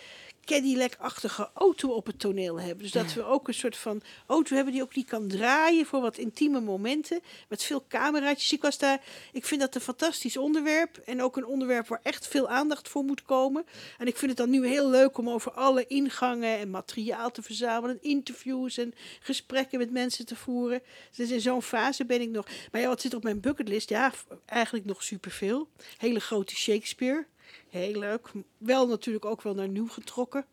Cadillac-achtige 0.45 1.51
auto 1.55 1.89
op 1.89 2.07
het 2.07 2.19
toneel 2.19 2.61
hebben. 2.61 2.83
Dus 2.83 2.93
dat 2.93 3.13
we 3.13 3.25
ook 3.25 3.49
een 3.49 3.55
soort 3.55 3.77
van 3.77 4.03
auto 4.27 4.55
hebben 4.55 4.73
die 4.73 4.83
ook 4.83 4.95
die 4.95 5.05
kan 5.05 5.29
draaien 5.29 5.87
voor 5.87 6.01
wat 6.01 6.19
intieme 6.19 6.61
momenten. 6.61 7.21
Met 7.49 7.63
veel 7.63 7.85
cameraatjes. 7.89 8.53
Ik 8.53 8.63
was 8.63 8.79
daar, 8.79 9.01
ik 9.33 9.45
vind 9.45 9.61
dat 9.61 9.75
een 9.75 9.81
fantastisch 9.81 10.37
onderwerp. 10.37 10.97
En 10.97 11.23
ook 11.23 11.37
een 11.37 11.47
onderwerp 11.47 11.87
waar 11.87 12.01
echt 12.03 12.29
veel 12.29 12.49
aandacht 12.49 12.89
voor 12.89 13.05
moet 13.05 13.23
komen. 13.23 13.65
En 13.99 14.07
ik 14.07 14.17
vind 14.17 14.31
het 14.31 14.41
dan 14.41 14.51
nu 14.51 14.67
heel 14.67 14.89
leuk 14.91 15.19
om 15.19 15.31
over 15.31 15.53
alle 15.53 15.87
ingangen 15.87 16.59
en 16.59 16.71
materiaal 16.71 17.31
te 17.31 17.43
verzamelen. 17.43 17.99
Interviews 18.01 18.79
en 18.79 18.95
gesprekken 19.21 19.79
met 19.79 19.91
mensen 19.91 20.27
te 20.27 20.37
voeren. 20.37 20.83
Dus 21.17 21.31
in 21.31 21.41
zo'n 21.41 21.63
fase 21.63 22.05
ben 22.05 22.21
ik 22.21 22.31
nog. 22.31 22.47
Maar 22.73 22.81
ja, 22.81 22.89
wat 22.89 23.01
zit 23.01 23.15
op 23.15 23.23
mijn 23.23 23.41
bucketlist? 23.41 23.89
Ja, 23.89 24.13
eigenlijk 24.47 24.85
nog 24.85 25.03
superveel. 25.03 25.69
Hele 25.99 26.21
grote 26.21 26.57
Shakespeare. 26.57 27.27
Heel 27.71 27.99
leuk. 27.99 28.31
Wel 28.59 28.87
natuurlijk 28.87 29.25
ook 29.25 29.43
wel 29.43 29.55
naar 29.55 29.69
nieuw 29.69 29.89
getrokken. 29.89 30.47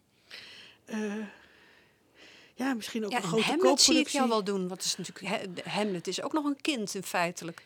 Eh, 0.86 1.14
ja, 2.56 2.74
misschien 2.74 3.06
ook 3.06 3.12
Ja, 3.12 3.18
een 3.18 3.24
en 3.24 3.30
grote 3.30 3.46
Hamlet 3.46 3.82
zie 3.82 4.00
ik 4.00 4.08
jou 4.08 4.30
wel 4.30 4.44
doen. 4.44 4.68
Want 4.68 4.84
is 4.84 4.96
natuurlijk, 4.98 5.66
Hamlet 5.66 6.08
is 6.08 6.22
ook 6.22 6.34
nog 6.34 6.46
een 6.46 6.62
kind 6.62 6.96
in 6.96 7.04
feitelijk. 7.04 7.62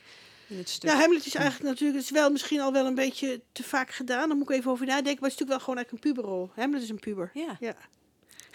In 0.48 0.58
het 0.58 0.70
stuk. 0.70 0.90
Ja, 0.90 0.96
Hamlet 0.98 1.26
is 1.26 1.36
eigenlijk 1.36 1.70
natuurlijk, 1.70 2.00
het 2.00 2.06
is 2.10 2.20
wel 2.20 2.32
misschien 2.32 2.60
al 2.60 2.72
wel 2.72 2.86
een 2.86 2.96
beetje 2.96 3.42
te 3.52 3.64
vaak 3.64 3.92
gedaan. 3.92 4.28
Daar 4.28 4.38
moet 4.38 4.50
ik 4.50 4.56
even 4.56 4.72
over 4.72 4.86
nadenken. 4.86 5.22
Maar 5.22 5.30
het 5.30 5.40
is 5.40 5.46
natuurlijk 5.46 5.50
wel 5.50 5.60
gewoon 5.60 5.76
eigenlijk 5.76 6.06
een 6.06 6.14
puberrol. 6.14 6.52
Hamlet 6.56 6.82
is 6.82 6.90
een 6.90 7.00
puber. 7.00 7.32
Ja. 7.34 7.58
Ja. 7.60 7.76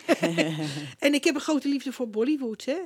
en 1.07 1.14
ik 1.14 1.24
heb 1.24 1.35
een 1.35 1.41
grote 1.41 1.68
liefde 1.68 1.93
voor 1.93 2.09
Bollywood, 2.09 2.64
hè. 2.64 2.79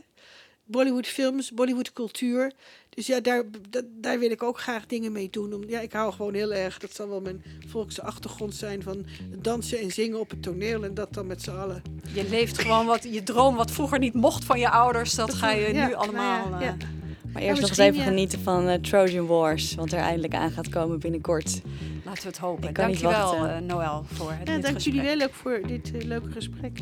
Bollywood 0.65 1.07
films, 1.07 1.53
Bollywood 1.53 1.93
cultuur. 1.93 2.53
Dus 2.89 3.07
ja, 3.07 3.21
daar, 3.21 3.43
da- 3.71 3.81
daar 4.01 4.19
wil 4.19 4.31
ik 4.31 4.43
ook 4.43 4.59
graag 4.61 4.87
dingen 4.87 5.13
mee 5.13 5.31
doen. 5.31 5.55
Om, 5.55 5.63
ja, 5.69 5.81
ik 5.81 5.93
hou 5.93 6.13
gewoon 6.13 6.35
heel 6.35 6.53
erg, 6.53 6.79
dat 6.79 6.95
zal 6.95 7.09
wel 7.09 7.21
mijn 7.21 7.43
volkse 7.69 8.03
achtergrond 8.03 8.55
zijn, 8.55 8.83
van 8.83 9.05
dansen 9.39 9.79
en 9.81 9.91
zingen 9.91 10.21
op 10.21 10.31
het 10.31 10.43
toneel. 10.43 10.85
En 10.85 10.95
dat 10.95 11.15
dan 11.15 11.27
met 11.27 11.43
z'n 11.43 11.51
allen. 11.51 11.83
Je 12.15 12.29
leeft 12.29 12.59
gewoon 12.59 12.87
wat, 12.87 13.07
je 13.11 13.23
droom 13.23 13.57
wat 13.57 13.71
vroeger 13.71 13.99
niet 13.99 14.15
mocht 14.15 14.45
van 14.45 14.59
je 14.59 14.71
ouders. 14.71 15.15
Dat 15.15 15.35
ga 15.35 15.51
je 15.51 15.73
Ja, 15.73 15.87
nu 15.87 15.95
allemaal... 15.95 16.49
nou 16.49 16.63
ja, 16.65 16.71
eh, 16.73 16.79
ja. 16.81 16.87
Maar 17.33 17.43
eerst 17.43 17.61
nog 17.61 17.69
eens 17.71 17.79
even 17.79 17.99
ja. 17.99 18.05
genieten 18.05 18.41
van 18.41 18.69
eh, 18.69 18.79
Trojan 18.81 19.27
Wars, 19.27 19.75
wat 19.75 19.93
er 19.93 19.99
eindelijk 19.99 20.35
aan 20.35 20.51
gaat 20.51 20.69
komen 20.69 20.99
binnenkort. 21.01 21.61
Laten 22.05 22.23
we 22.23 22.29
het 22.29 22.39
hopen. 22.39 22.69
Ik 22.69 22.75
kan 22.75 22.87
niet 22.91 23.01
Dankjewel, 23.01 23.31
wachten. 23.39 23.57
eh, 23.57 23.61
Noël, 23.63 24.05
voor 24.13 24.31
Ja, 24.31 24.37
dit 24.39 24.47
dank 24.47 24.65
gesprek. 24.75 24.95
jullie 24.95 25.17
wel 25.17 25.27
ook 25.27 25.35
voor 25.35 25.61
dit 25.67 25.93
leuke 26.05 26.31
gesprek. 26.31 26.81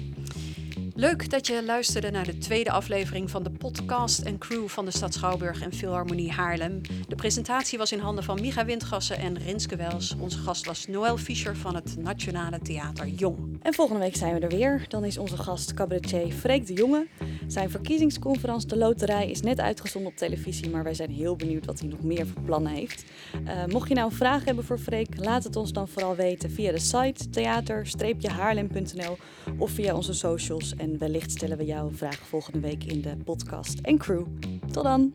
Leuk 0.94 1.30
dat 1.30 1.46
je 1.46 1.64
luisterde 1.64 2.10
naar 2.10 2.24
de 2.24 2.38
tweede 2.38 2.70
aflevering 2.70 3.30
van 3.30 3.42
de 3.42 3.50
podcast 3.50 4.20
en 4.20 4.38
crew 4.38 4.68
van 4.68 4.84
de 4.84 4.90
Stad 4.90 5.14
Schouwburg 5.14 5.62
en 5.62 5.72
Philharmonie 5.72 6.30
Haarlem. 6.30 6.80
De 7.08 7.14
presentatie 7.14 7.78
was 7.78 7.92
in 7.92 7.98
handen 7.98 8.24
van 8.24 8.40
Micha 8.40 8.64
Windgassen 8.64 9.18
en 9.18 9.38
Rinske 9.38 9.76
Wels. 9.76 10.14
Onze 10.18 10.38
gast 10.38 10.66
was 10.66 10.86
Noël 10.86 11.16
Fischer 11.16 11.56
van 11.56 11.74
het 11.74 11.96
Nationale 11.98 12.58
Theater 12.58 13.08
Jong. 13.08 13.58
En 13.62 13.74
volgende 13.74 14.00
week 14.00 14.16
zijn 14.16 14.34
we 14.34 14.40
er 14.40 14.48
weer. 14.48 14.84
Dan 14.88 15.04
is 15.04 15.18
onze 15.18 15.36
gast 15.36 15.74
cabaretier 15.74 16.32
Freek 16.32 16.66
de 16.66 16.72
Jonge. 16.72 17.06
Zijn 17.46 17.70
verkiezingsconferentie 17.70 18.68
De 18.68 18.76
Loterij 18.76 19.30
is 19.30 19.40
net 19.40 19.60
uitgezonden 19.60 20.10
op 20.10 20.16
televisie, 20.16 20.70
maar 20.70 20.82
wij 20.84 20.94
zijn 20.94 21.10
heel 21.10 21.36
benieuwd 21.36 21.66
wat 21.66 21.80
hij 21.80 21.88
nog 21.88 22.02
meer 22.02 22.26
voor 22.26 22.42
plannen 22.42 22.72
heeft. 22.72 23.04
Eh, 23.44 23.64
mocht 23.66 23.88
je 23.88 23.94
nou 23.94 24.10
een 24.10 24.16
vraag 24.16 24.44
hebben 24.44 24.64
voor 24.64 24.78
Freek, 24.78 25.08
laat 25.16 25.44
het 25.44 25.56
ons 25.56 25.72
dan 25.72 25.88
vooral 25.88 26.16
weten 26.16 26.50
via 26.50 26.72
de 26.72 26.78
site 26.78 27.30
theater-haarlem.nl 27.30 29.16
of 29.58 29.70
via 29.70 29.94
onze 29.94 30.12
socials. 30.12 30.74
En 30.80 30.98
wellicht 30.98 31.30
stellen 31.30 31.56
we 31.56 31.64
jouw 31.64 31.90
vraag 31.90 32.18
volgende 32.18 32.60
week 32.60 32.84
in 32.84 33.00
de 33.00 33.16
podcast 33.24 33.78
en 33.80 33.98
crew. 33.98 34.26
Tot 34.72 34.84
dan! 34.84 35.12